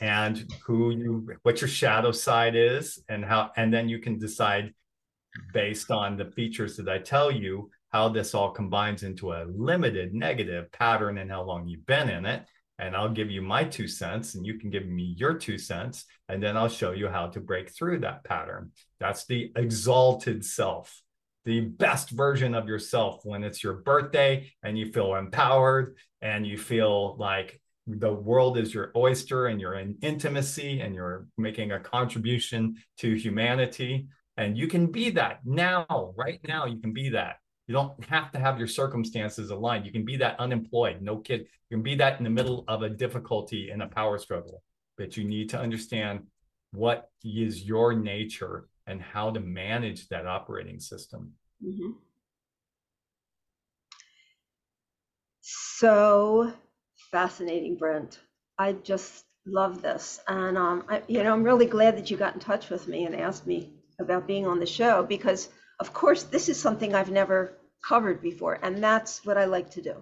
and 0.00 0.48
who 0.64 0.90
you, 0.90 1.28
what 1.42 1.60
your 1.60 1.68
shadow 1.68 2.12
side 2.12 2.54
is, 2.54 3.02
and 3.08 3.24
how, 3.24 3.50
and 3.56 3.72
then 3.72 3.88
you 3.88 3.98
can 3.98 4.18
decide 4.18 4.72
based 5.52 5.90
on 5.90 6.16
the 6.16 6.24
features 6.24 6.76
that 6.76 6.88
I 6.88 6.98
tell 6.98 7.30
you 7.30 7.70
how 7.90 8.08
this 8.08 8.34
all 8.34 8.50
combines 8.50 9.02
into 9.02 9.32
a 9.32 9.46
limited 9.48 10.14
negative 10.14 10.70
pattern 10.72 11.18
and 11.18 11.30
how 11.30 11.42
long 11.42 11.66
you've 11.66 11.86
been 11.86 12.10
in 12.10 12.26
it. 12.26 12.44
And 12.78 12.94
I'll 12.94 13.08
give 13.08 13.28
you 13.28 13.42
my 13.42 13.64
two 13.64 13.88
cents, 13.88 14.36
and 14.36 14.46
you 14.46 14.54
can 14.56 14.70
give 14.70 14.86
me 14.86 15.14
your 15.18 15.34
two 15.34 15.58
cents, 15.58 16.04
and 16.28 16.40
then 16.40 16.56
I'll 16.56 16.68
show 16.68 16.92
you 16.92 17.08
how 17.08 17.26
to 17.26 17.40
break 17.40 17.70
through 17.70 17.98
that 18.00 18.22
pattern. 18.22 18.70
That's 19.00 19.26
the 19.26 19.50
exalted 19.56 20.44
self, 20.44 21.02
the 21.48 21.60
best 21.60 22.10
version 22.10 22.54
of 22.54 22.68
yourself 22.68 23.20
when 23.24 23.42
it's 23.42 23.64
your 23.64 23.72
birthday 23.72 24.52
and 24.62 24.78
you 24.78 24.92
feel 24.92 25.14
empowered 25.14 25.96
and 26.20 26.46
you 26.46 26.58
feel 26.58 27.16
like 27.16 27.58
the 27.86 28.12
world 28.12 28.58
is 28.58 28.74
your 28.74 28.92
oyster 28.94 29.46
and 29.46 29.58
you're 29.58 29.76
in 29.76 29.96
intimacy 30.02 30.80
and 30.80 30.94
you're 30.94 31.26
making 31.38 31.72
a 31.72 31.80
contribution 31.80 32.76
to 32.98 33.14
humanity. 33.14 34.08
And 34.36 34.58
you 34.58 34.68
can 34.68 34.88
be 34.88 35.08
that 35.12 35.40
now, 35.42 36.12
right 36.18 36.38
now, 36.46 36.66
you 36.66 36.80
can 36.80 36.92
be 36.92 37.08
that. 37.08 37.36
You 37.66 37.72
don't 37.72 38.04
have 38.04 38.30
to 38.32 38.38
have 38.38 38.58
your 38.58 38.68
circumstances 38.68 39.48
aligned. 39.48 39.86
You 39.86 39.92
can 39.92 40.04
be 40.04 40.18
that 40.18 40.38
unemployed, 40.38 41.00
no 41.00 41.16
kid. 41.16 41.46
You 41.70 41.78
can 41.78 41.82
be 41.82 41.94
that 41.94 42.18
in 42.18 42.24
the 42.24 42.30
middle 42.30 42.62
of 42.68 42.82
a 42.82 42.90
difficulty 42.90 43.70
in 43.70 43.80
a 43.80 43.88
power 43.88 44.18
struggle. 44.18 44.62
But 44.98 45.16
you 45.16 45.24
need 45.24 45.48
to 45.48 45.58
understand 45.58 46.26
what 46.72 47.08
is 47.24 47.62
your 47.62 47.94
nature 47.94 48.68
and 48.88 49.00
how 49.00 49.30
to 49.30 49.38
manage 49.38 50.08
that 50.08 50.26
operating 50.26 50.80
system. 50.80 51.32
Mm-hmm. 51.64 51.90
So 55.40 56.52
fascinating, 57.12 57.76
Brent. 57.76 58.18
I 58.58 58.72
just 58.72 59.24
love 59.46 59.82
this, 59.82 60.20
and 60.26 60.58
um, 60.58 60.84
I, 60.88 61.02
you 61.06 61.22
know, 61.22 61.32
I'm 61.32 61.44
really 61.44 61.66
glad 61.66 61.96
that 61.96 62.10
you 62.10 62.16
got 62.16 62.34
in 62.34 62.40
touch 62.40 62.70
with 62.70 62.88
me 62.88 63.04
and 63.04 63.14
asked 63.14 63.46
me 63.46 63.70
about 64.00 64.26
being 64.26 64.46
on 64.46 64.58
the 64.58 64.66
show 64.66 65.04
because 65.04 65.48
of 65.80 65.92
course, 65.92 66.24
this 66.24 66.48
is 66.48 66.58
something 66.60 66.94
I've 66.94 67.10
never 67.10 67.56
covered 67.86 68.20
before, 68.20 68.58
and 68.62 68.82
that's 68.82 69.24
what 69.24 69.38
I 69.38 69.44
like 69.44 69.70
to 69.70 69.82
do. 69.82 69.94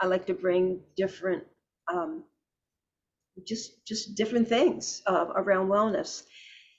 I 0.00 0.06
like 0.06 0.26
to 0.26 0.34
bring 0.34 0.80
different, 0.96 1.44
um, 1.92 2.24
just 3.46 3.84
just 3.86 4.14
different 4.14 4.48
things 4.48 5.02
uh, 5.06 5.26
around 5.36 5.68
wellness. 5.68 6.22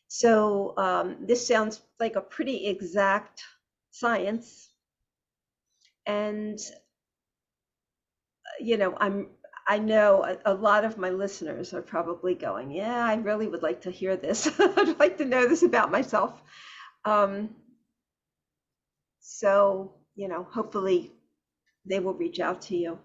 So 0.10 0.74
um, 0.78 1.18
this 1.22 1.48
sounds 1.48 1.82
like 2.00 2.16
a 2.16 2.22
pretty 2.22 2.66
exact 2.66 3.44
science. 3.92 4.70
And, 6.08 6.60
you 8.60 8.78
know, 8.78 8.98
I'm, 9.00 9.28
I 9.68 9.78
know 9.78 10.24
a, 10.24 10.52
a 10.52 10.54
lot 10.54 10.84
of 10.84 10.98
my 10.98 11.12
listeners 11.12 11.76
are 11.76 11.84
probably 11.84 12.34
going, 12.34 12.72
yeah, 12.72 13.06
I 13.06 13.16
really 13.18 13.48
would 13.48 13.62
like 13.62 13.82
to 13.82 13.92
hear 13.92 14.18
this. 14.18 14.50
I'd 14.60 15.00
like 15.00 15.20
to 15.20 15.26
know 15.26 15.48
this 15.48 15.62
about 15.62 15.92
myself. 15.92 16.42
Um, 17.06 17.56
so, 19.20 19.94
you 20.16 20.28
know, 20.28 20.48
hopefully 20.52 21.12
they 21.86 22.00
will 22.00 22.16
reach 22.16 22.40
out 22.40 22.64
to 22.64 22.76
you. 22.76 23.00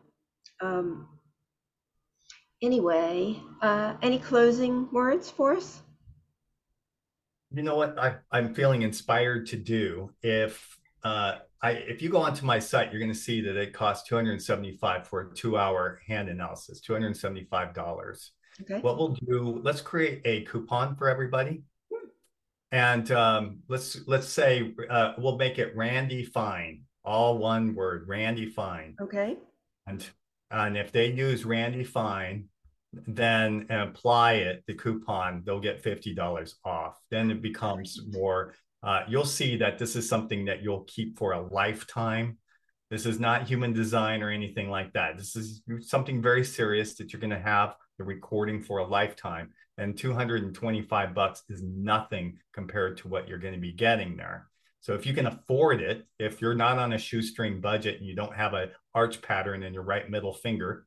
Um, 0.62 1.06
anyway, 2.62 3.38
uh, 3.60 3.96
any 4.00 4.18
closing 4.18 4.90
words 4.90 5.30
for 5.30 5.54
us? 5.54 5.82
You 7.54 7.62
know 7.62 7.76
what 7.76 7.98
I, 7.98 8.16
I'm 8.32 8.52
feeling 8.52 8.82
inspired 8.82 9.46
to 9.46 9.56
do 9.56 10.10
if 10.22 10.76
uh, 11.04 11.36
I 11.62 11.70
if 11.70 12.02
you 12.02 12.08
go 12.08 12.18
onto 12.18 12.44
my 12.44 12.58
site, 12.58 12.90
you're 12.90 13.00
going 13.00 13.12
to 13.12 13.18
see 13.18 13.40
that 13.42 13.56
it 13.56 13.72
costs 13.72 14.08
275 14.08 15.06
for 15.06 15.20
a 15.20 15.34
two-hour 15.34 16.00
hand 16.06 16.28
analysis, 16.28 16.80
275 16.80 17.72
dollars. 17.72 18.32
Okay. 18.60 18.80
What 18.80 18.98
we'll 18.98 19.16
do, 19.26 19.60
let's 19.62 19.80
create 19.80 20.20
a 20.24 20.42
coupon 20.42 20.96
for 20.96 21.08
everybody, 21.08 21.62
and 22.72 23.10
um, 23.12 23.60
let's 23.68 24.00
let's 24.06 24.28
say 24.28 24.74
uh, 24.90 25.12
we'll 25.16 25.38
make 25.38 25.58
it 25.58 25.76
Randy 25.76 26.24
Fine, 26.24 26.82
all 27.04 27.38
one 27.38 27.74
word, 27.74 28.08
Randy 28.08 28.46
Fine. 28.46 28.96
Okay. 29.00 29.36
And 29.86 30.04
and 30.50 30.76
if 30.76 30.90
they 30.90 31.12
use 31.12 31.44
Randy 31.44 31.84
Fine, 31.84 32.48
then 33.06 33.66
apply 33.70 34.34
it, 34.34 34.64
the 34.66 34.74
coupon, 34.74 35.42
they'll 35.44 35.60
get 35.60 35.82
$50 35.82 36.54
off. 36.64 36.98
Then 37.10 37.30
it 37.30 37.42
becomes 37.42 38.00
more, 38.12 38.54
uh, 38.82 39.02
you'll 39.08 39.24
see 39.24 39.56
that 39.56 39.78
this 39.78 39.96
is 39.96 40.08
something 40.08 40.44
that 40.46 40.62
you'll 40.62 40.84
keep 40.84 41.18
for 41.18 41.32
a 41.32 41.46
lifetime. 41.46 42.38
This 42.90 43.06
is 43.06 43.18
not 43.18 43.46
human 43.46 43.72
design 43.72 44.22
or 44.22 44.30
anything 44.30 44.70
like 44.70 44.92
that. 44.92 45.16
This 45.16 45.36
is 45.36 45.62
something 45.80 46.22
very 46.22 46.44
serious 46.44 46.94
that 46.96 47.12
you're 47.12 47.20
going 47.20 47.30
to 47.30 47.38
have 47.38 47.76
the 47.98 48.04
recording 48.04 48.62
for 48.62 48.78
a 48.78 48.86
lifetime. 48.86 49.50
And 49.78 49.96
225 49.96 51.14
bucks 51.14 51.42
is 51.48 51.62
nothing 51.62 52.38
compared 52.52 52.98
to 52.98 53.08
what 53.08 53.28
you're 53.28 53.38
going 53.38 53.54
to 53.54 53.60
be 53.60 53.72
getting 53.72 54.16
there. 54.16 54.48
So 54.80 54.92
if 54.92 55.06
you 55.06 55.14
can 55.14 55.26
afford 55.26 55.80
it, 55.80 56.06
if 56.18 56.42
you're 56.42 56.54
not 56.54 56.78
on 56.78 56.92
a 56.92 56.98
shoestring 56.98 57.60
budget 57.60 57.98
and 57.98 58.06
you 58.06 58.14
don't 58.14 58.36
have 58.36 58.52
an 58.52 58.70
arch 58.94 59.22
pattern 59.22 59.62
in 59.62 59.72
your 59.72 59.82
right 59.82 60.08
middle 60.10 60.34
finger, 60.34 60.86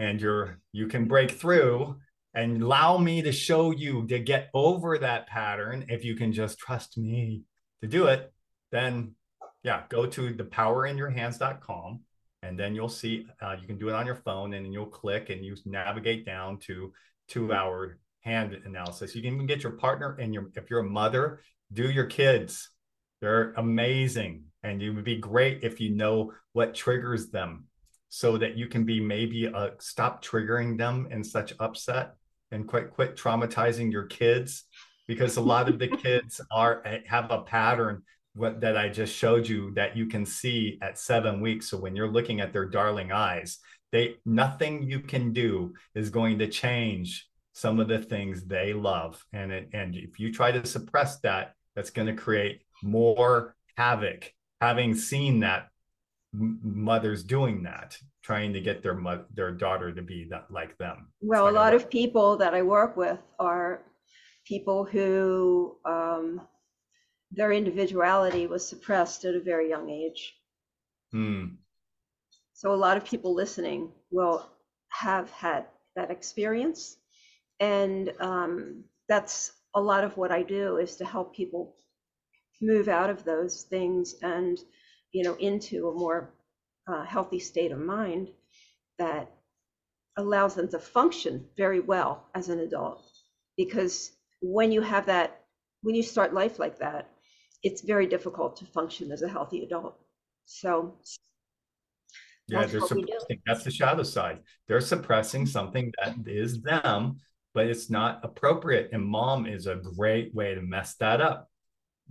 and 0.00 0.20
you're 0.20 0.58
you 0.72 0.88
can 0.88 1.06
break 1.06 1.30
through 1.30 1.96
and 2.34 2.62
allow 2.62 2.96
me 2.96 3.22
to 3.22 3.30
show 3.30 3.70
you 3.70 4.06
to 4.06 4.18
get 4.18 4.50
over 4.54 4.98
that 4.98 5.28
pattern. 5.28 5.86
If 5.88 6.04
you 6.04 6.16
can 6.16 6.32
just 6.32 6.58
trust 6.58 6.98
me 6.98 7.42
to 7.82 7.86
do 7.86 8.06
it 8.06 8.32
then 8.70 9.14
yeah 9.62 9.82
go 9.88 10.06
to 10.06 10.32
the 10.32 10.44
thepowerinyourhands.com 10.44 12.00
and 12.42 12.58
then 12.58 12.74
you'll 12.74 12.88
see 12.88 13.26
uh, 13.42 13.56
you 13.60 13.66
can 13.66 13.78
do 13.78 13.88
it 13.88 13.94
on 13.94 14.06
your 14.06 14.16
phone 14.16 14.54
and 14.54 14.72
you'll 14.72 14.86
click 14.86 15.30
and 15.30 15.44
you 15.44 15.56
navigate 15.66 16.24
down 16.24 16.58
to 16.58 16.92
two 17.28 17.52
hour 17.52 17.98
hand 18.22 18.58
analysis. 18.64 19.14
You 19.14 19.22
can 19.22 19.34
even 19.34 19.46
get 19.46 19.62
your 19.62 19.72
partner 19.72 20.16
and 20.20 20.32
your 20.32 20.50
if 20.54 20.70
you're 20.70 20.80
a 20.80 20.84
mother 20.84 21.42
do 21.72 21.90
your 21.90 22.06
kids. 22.06 22.70
They're 23.20 23.52
amazing 23.52 24.44
and 24.62 24.82
it 24.82 24.90
would 24.90 25.04
be 25.04 25.18
great 25.18 25.62
if 25.62 25.80
you 25.80 25.90
know 25.90 26.32
what 26.52 26.74
triggers 26.74 27.30
them 27.30 27.66
so 28.10 28.36
that 28.36 28.56
you 28.56 28.66
can 28.66 28.84
be 28.84 29.00
maybe 29.00 29.48
uh, 29.48 29.70
stop 29.78 30.22
triggering 30.22 30.76
them 30.76 31.08
in 31.10 31.24
such 31.24 31.54
upset 31.60 32.16
and 32.50 32.66
quit 32.66 32.90
quit 32.90 33.16
traumatizing 33.16 33.90
your 33.90 34.04
kids 34.04 34.64
because 35.06 35.36
a 35.36 35.40
lot 35.40 35.68
of 35.68 35.78
the 35.78 35.88
kids 36.04 36.40
are 36.50 36.82
eh, 36.84 36.98
have 37.06 37.30
a 37.30 37.42
pattern 37.42 38.02
what, 38.34 38.60
that 38.60 38.76
I 38.76 38.88
just 38.88 39.14
showed 39.14 39.48
you 39.48 39.72
that 39.74 39.96
you 39.96 40.06
can 40.06 40.26
see 40.26 40.78
at 40.82 40.98
seven 40.98 41.40
weeks. 41.40 41.68
So 41.68 41.78
when 41.78 41.96
you're 41.96 42.10
looking 42.10 42.40
at 42.40 42.52
their 42.52 42.66
darling 42.66 43.12
eyes, 43.12 43.58
they 43.92 44.16
nothing 44.24 44.82
you 44.82 45.00
can 45.00 45.32
do 45.32 45.74
is 45.94 46.10
going 46.10 46.38
to 46.38 46.48
change 46.48 47.28
some 47.52 47.80
of 47.80 47.88
the 47.88 47.98
things 47.98 48.44
they 48.44 48.72
love. 48.72 49.24
And 49.32 49.50
it, 49.52 49.68
and 49.72 49.96
if 49.96 50.20
you 50.20 50.32
try 50.32 50.52
to 50.52 50.64
suppress 50.64 51.20
that, 51.20 51.54
that's 51.74 51.90
going 51.90 52.06
to 52.06 52.14
create 52.14 52.62
more 52.82 53.56
havoc. 53.76 54.32
Having 54.60 54.94
seen 54.94 55.40
that 55.40 55.69
mothers 56.32 57.22
doing 57.24 57.62
that 57.64 57.96
trying 58.22 58.52
to 58.52 58.60
get 58.60 58.82
their 58.82 58.94
mo- 58.94 59.24
their 59.34 59.50
daughter 59.50 59.92
to 59.92 60.02
be 60.02 60.26
that 60.30 60.46
like 60.50 60.76
them. 60.78 61.08
Well 61.20 61.48
a 61.48 61.50
lot 61.50 61.74
of 61.74 61.90
people 61.90 62.36
that 62.36 62.54
i 62.54 62.62
work 62.62 62.96
with 62.96 63.18
are 63.38 63.82
people 64.44 64.84
who 64.84 65.76
um, 65.84 66.40
their 67.32 67.52
individuality 67.52 68.46
was 68.46 68.66
suppressed 68.66 69.24
at 69.24 69.34
a 69.34 69.40
very 69.40 69.68
young 69.68 69.90
age. 69.90 70.36
Hmm. 71.12 71.46
so 72.52 72.72
a 72.72 72.82
lot 72.86 72.96
of 72.96 73.04
people 73.04 73.34
listening 73.34 73.90
will 74.12 74.48
have 74.90 75.28
had 75.30 75.66
that 75.96 76.12
experience. 76.12 76.96
And 77.58 78.12
um, 78.20 78.84
that's 79.08 79.52
a 79.74 79.80
lot 79.80 80.04
of 80.04 80.16
what 80.16 80.32
i 80.32 80.42
do 80.42 80.76
is 80.76 80.96
to 80.96 81.04
help 81.04 81.34
people 81.34 81.74
move 82.60 82.88
out 82.88 83.10
of 83.10 83.24
those 83.24 83.62
things 83.62 84.14
and 84.22 84.58
you 85.12 85.22
know, 85.24 85.34
into 85.36 85.88
a 85.88 85.94
more 85.94 86.32
uh, 86.86 87.04
healthy 87.04 87.38
state 87.38 87.72
of 87.72 87.78
mind 87.78 88.28
that 88.98 89.30
allows 90.16 90.54
them 90.54 90.68
to 90.68 90.78
function 90.78 91.44
very 91.56 91.80
well 91.80 92.24
as 92.34 92.48
an 92.48 92.60
adult. 92.60 93.02
Because 93.56 94.12
when 94.40 94.72
you 94.72 94.80
have 94.80 95.06
that, 95.06 95.42
when 95.82 95.94
you 95.94 96.02
start 96.02 96.34
life 96.34 96.58
like 96.58 96.78
that, 96.78 97.10
it's 97.62 97.82
very 97.82 98.06
difficult 98.06 98.56
to 98.56 98.64
function 98.66 99.12
as 99.12 99.22
a 99.22 99.28
healthy 99.28 99.62
adult. 99.62 99.98
So, 100.46 100.96
yeah, 102.48 102.66
they're 102.66 102.80
suppressing. 102.80 103.40
That's 103.46 103.64
the 103.64 103.70
shadow 103.70 104.02
side. 104.02 104.40
They're 104.66 104.80
suppressing 104.80 105.46
something 105.46 105.92
that 106.02 106.16
is 106.26 106.62
them, 106.62 107.20
but 107.54 107.66
it's 107.66 107.90
not 107.90 108.20
appropriate. 108.24 108.90
And 108.92 109.04
mom 109.04 109.46
is 109.46 109.66
a 109.66 109.76
great 109.76 110.34
way 110.34 110.54
to 110.54 110.62
mess 110.62 110.94
that 110.96 111.20
up. 111.20 111.48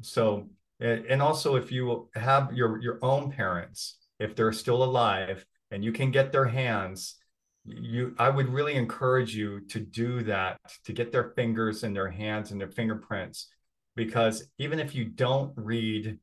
So 0.02 0.48
and 0.80 1.22
also 1.22 1.56
if 1.56 1.72
you 1.72 2.10
have 2.16 2.54
your 2.54 2.82
your 2.82 3.00
own 3.02 3.32
parents 3.32 3.98
if 4.20 4.36
they're 4.36 4.54
still 4.54 4.84
alive 4.84 5.46
and 5.72 5.84
you 5.84 5.92
can 5.92 6.12
get 6.12 6.32
their 6.32 6.46
hands 6.46 7.16
you 7.66 8.16
i 8.18 8.30
would 8.30 8.50
really 8.50 8.76
encourage 8.76 9.36
you 9.36 9.60
to 9.68 9.80
do 9.80 10.24
that 10.24 10.60
to 10.86 10.94
get 10.94 11.12
their 11.12 11.32
fingers 11.36 11.84
and 11.84 11.96
their 11.96 12.10
hands 12.10 12.52
and 12.52 12.60
their 12.60 12.70
fingerprints 12.70 13.48
because 13.96 14.48
even 14.58 14.80
if 14.80 14.96
you 14.96 15.06
don't 15.06 15.52
read 15.56 16.18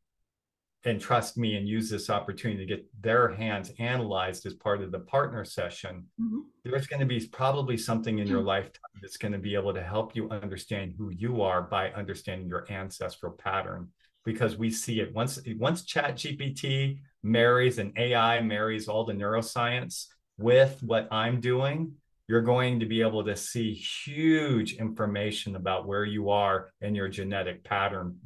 and 0.85 1.01
trust 1.01 1.37
me 1.37 1.57
and 1.57 1.69
use 1.69 1.91
this 1.91 2.09
opportunity 2.11 2.65
to 2.65 2.77
get 2.77 2.87
their 3.01 3.29
hands 3.35 3.73
analyzed 3.79 4.47
as 4.47 4.55
part 4.55 4.81
of 4.81 4.93
the 4.93 5.01
partner 5.01 5.45
session 5.45 6.05
mm-hmm. 6.21 6.41
there's 6.65 6.87
going 6.87 7.01
to 7.01 7.07
be 7.07 7.21
probably 7.27 7.77
something 7.77 8.19
in 8.19 8.27
your 8.27 8.39
mm-hmm. 8.39 8.49
lifetime 8.49 9.01
that's 9.03 9.19
going 9.19 9.33
to 9.33 9.39
be 9.39 9.55
able 9.55 9.75
to 9.75 9.83
help 9.83 10.17
you 10.17 10.31
understand 10.31 10.95
who 10.97 11.11
you 11.11 11.43
are 11.43 11.63
by 11.63 11.91
understanding 11.91 12.49
your 12.49 12.71
ancestral 12.71 13.33
pattern 13.33 13.89
because 14.27 14.59
we 14.59 14.71
see 14.71 15.01
it. 15.01 15.15
Once 15.15 15.39
once 15.57 15.85
chat 15.85 16.17
gpt 16.17 16.99
marries 17.23 17.79
and 17.79 17.97
ai 17.97 18.41
marries 18.41 18.89
all 18.89 19.05
the 19.05 19.13
neuroscience 19.13 20.07
with 20.39 20.81
what 20.83 21.09
i'm 21.11 21.41
doing 21.41 21.93
you're 22.29 22.43
going 22.43 22.81
to 22.81 22.87
be 22.87 23.03
able 23.03 23.25
to 23.25 23.37
see 23.37 23.73
huge 23.73 24.75
information 24.75 25.57
about 25.57 25.87
where 25.87 26.05
you 26.05 26.31
are 26.31 26.71
in 26.81 26.95
your 26.95 27.09
genetic 27.09 27.63
pattern 27.63 28.17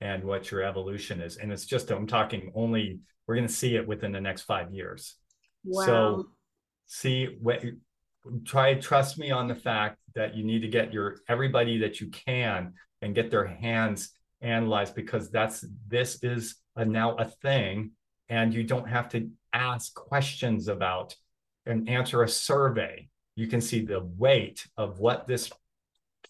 and 0.00 0.24
what 0.24 0.50
your 0.50 0.62
evolution 0.62 1.20
is. 1.20 1.36
And 1.36 1.52
it's 1.52 1.66
just 1.66 1.90
i'm 1.90 2.06
talking 2.06 2.52
only 2.54 3.00
we're 3.26 3.36
going 3.36 3.46
to 3.46 3.52
see 3.52 3.76
it 3.76 3.86
within 3.86 4.12
the 4.12 4.20
next 4.20 4.42
five 4.42 4.72
years. 4.72 5.16
Wow. 5.64 5.86
so 5.86 6.28
see 6.86 7.36
what 7.40 7.62
try 8.44 8.74
trust 8.74 9.18
me 9.18 9.30
on 9.30 9.48
the 9.48 9.54
fact 9.54 9.98
that 10.14 10.34
you 10.34 10.44
need 10.44 10.60
to 10.60 10.68
get 10.68 10.92
your 10.92 11.18
everybody 11.28 11.78
that 11.78 12.00
you 12.00 12.08
can 12.08 12.72
and 13.02 13.14
get 13.14 13.30
their 13.30 13.46
hands 13.46 14.10
analyze 14.40 14.90
because 14.90 15.30
that's 15.30 15.64
this 15.88 16.22
is 16.22 16.56
a, 16.76 16.84
now 16.84 17.16
a 17.16 17.24
thing 17.24 17.92
and 18.28 18.52
you 18.54 18.62
don't 18.62 18.88
have 18.88 19.08
to 19.10 19.30
ask 19.52 19.94
questions 19.94 20.68
about 20.68 21.14
and 21.66 21.88
answer 21.88 22.22
a 22.22 22.28
survey. 22.28 23.08
You 23.36 23.46
can 23.46 23.60
see 23.60 23.84
the 23.84 24.00
weight 24.16 24.66
of 24.76 24.98
what 24.98 25.26
this 25.26 25.50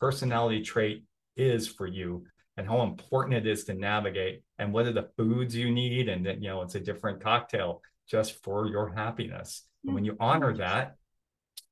personality 0.01 0.63
trait 0.63 1.05
is 1.37 1.67
for 1.69 1.87
you 1.87 2.25
and 2.57 2.67
how 2.67 2.83
important 2.83 3.35
it 3.35 3.47
is 3.47 3.65
to 3.65 3.75
navigate 3.75 4.43
and 4.59 4.73
what 4.73 4.87
are 4.87 4.93
the 4.93 5.09
foods 5.17 5.55
you 5.55 5.71
need 5.71 6.09
and 6.09 6.27
that 6.27 6.43
you 6.43 6.49
know 6.49 6.63
it's 6.63 6.75
a 6.75 6.81
different 6.81 7.23
cocktail 7.23 7.83
just 8.09 8.43
for 8.43 8.67
your 8.67 8.89
happiness. 8.89 9.65
And 9.85 9.95
when 9.95 10.05
you 10.05 10.17
honor 10.19 10.57
that 10.57 10.97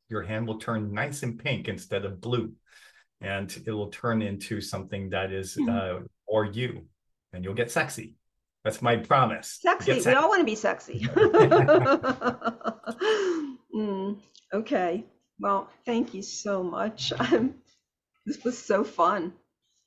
your 0.08 0.22
hand 0.22 0.46
will 0.46 0.58
turn 0.58 0.92
nice 0.92 1.22
and 1.22 1.38
pink 1.38 1.68
instead 1.68 2.04
of 2.04 2.20
blue 2.20 2.52
and 3.20 3.50
it 3.66 3.72
will 3.72 3.88
turn 3.88 4.22
into 4.22 4.60
something 4.60 5.10
that 5.10 5.32
is 5.32 5.58
uh, 5.68 6.00
or 6.26 6.44
you, 6.44 6.82
and 7.32 7.44
you'll 7.44 7.54
get 7.54 7.70
sexy. 7.70 8.16
That's 8.64 8.82
my 8.82 8.96
promise. 8.96 9.58
Sexy. 9.62 9.92
sexy. 9.92 10.10
We 10.10 10.16
all 10.16 10.28
want 10.28 10.40
to 10.40 10.44
be 10.44 10.56
sexy. 10.56 11.00
mm, 13.74 14.18
okay. 14.52 15.04
Well, 15.38 15.70
thank 15.84 16.14
you 16.14 16.22
so 16.22 16.64
much. 16.64 17.12
this 18.26 18.42
was 18.42 18.58
so 18.58 18.82
fun. 18.82 19.32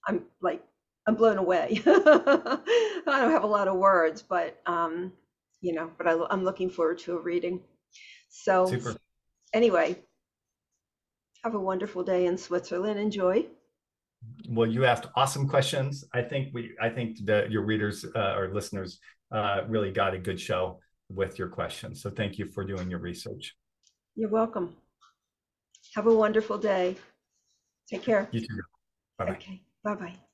I'm 0.08 0.24
like, 0.42 0.64
I'm 1.06 1.16
blown 1.16 1.38
away. 1.38 1.82
I 1.86 2.60
don't 3.06 3.32
have 3.32 3.44
a 3.44 3.48
lot 3.48 3.68
of 3.68 3.76
words, 3.76 4.22
but 4.22 4.62
um, 4.66 5.12
you 5.60 5.74
know, 5.74 5.92
but 5.98 6.08
I, 6.08 6.18
I'm 6.30 6.44
looking 6.44 6.70
forward 6.70 7.00
to 7.00 7.18
a 7.18 7.22
reading. 7.22 7.62
So 8.30 8.68
Super. 8.68 8.96
anyway, 9.54 9.98
have 11.44 11.56
a 11.56 11.60
wonderful 11.60 12.04
day 12.04 12.28
in 12.28 12.38
Switzerland. 12.38 13.00
Enjoy. 13.00 13.46
Well, 14.50 14.68
you 14.68 14.86
asked 14.86 15.08
awesome 15.16 15.48
questions. 15.48 16.04
I 16.14 16.22
think 16.22 16.54
we, 16.54 16.76
I 16.82 16.90
think 16.90 17.26
that 17.26 17.52
your 17.52 17.64
readers 17.64 18.06
uh, 18.16 18.36
or 18.36 18.54
listeners 18.54 19.00
uh, 19.32 19.62
really 19.68 19.92
got 19.92 20.14
a 20.14 20.18
good 20.18 20.40
show 20.40 20.80
with 21.10 21.40
your 21.40 21.48
questions. 21.48 22.02
So 22.02 22.10
thank 22.10 22.38
you 22.38 22.48
for 22.48 22.64
doing 22.64 22.90
your 22.90 23.00
research. 23.00 23.56
You're 24.16 24.30
welcome. 24.30 24.76
Have 25.96 26.08
a 26.08 26.14
wonderful 26.14 26.58
day. 26.58 26.98
Take 27.90 28.04
care. 28.04 28.28
You 28.32 28.42
too. 28.42 28.48
Bye-bye. 29.18 29.32
Okay. 29.34 29.62
Bye 29.84 29.96
bye. 29.96 30.29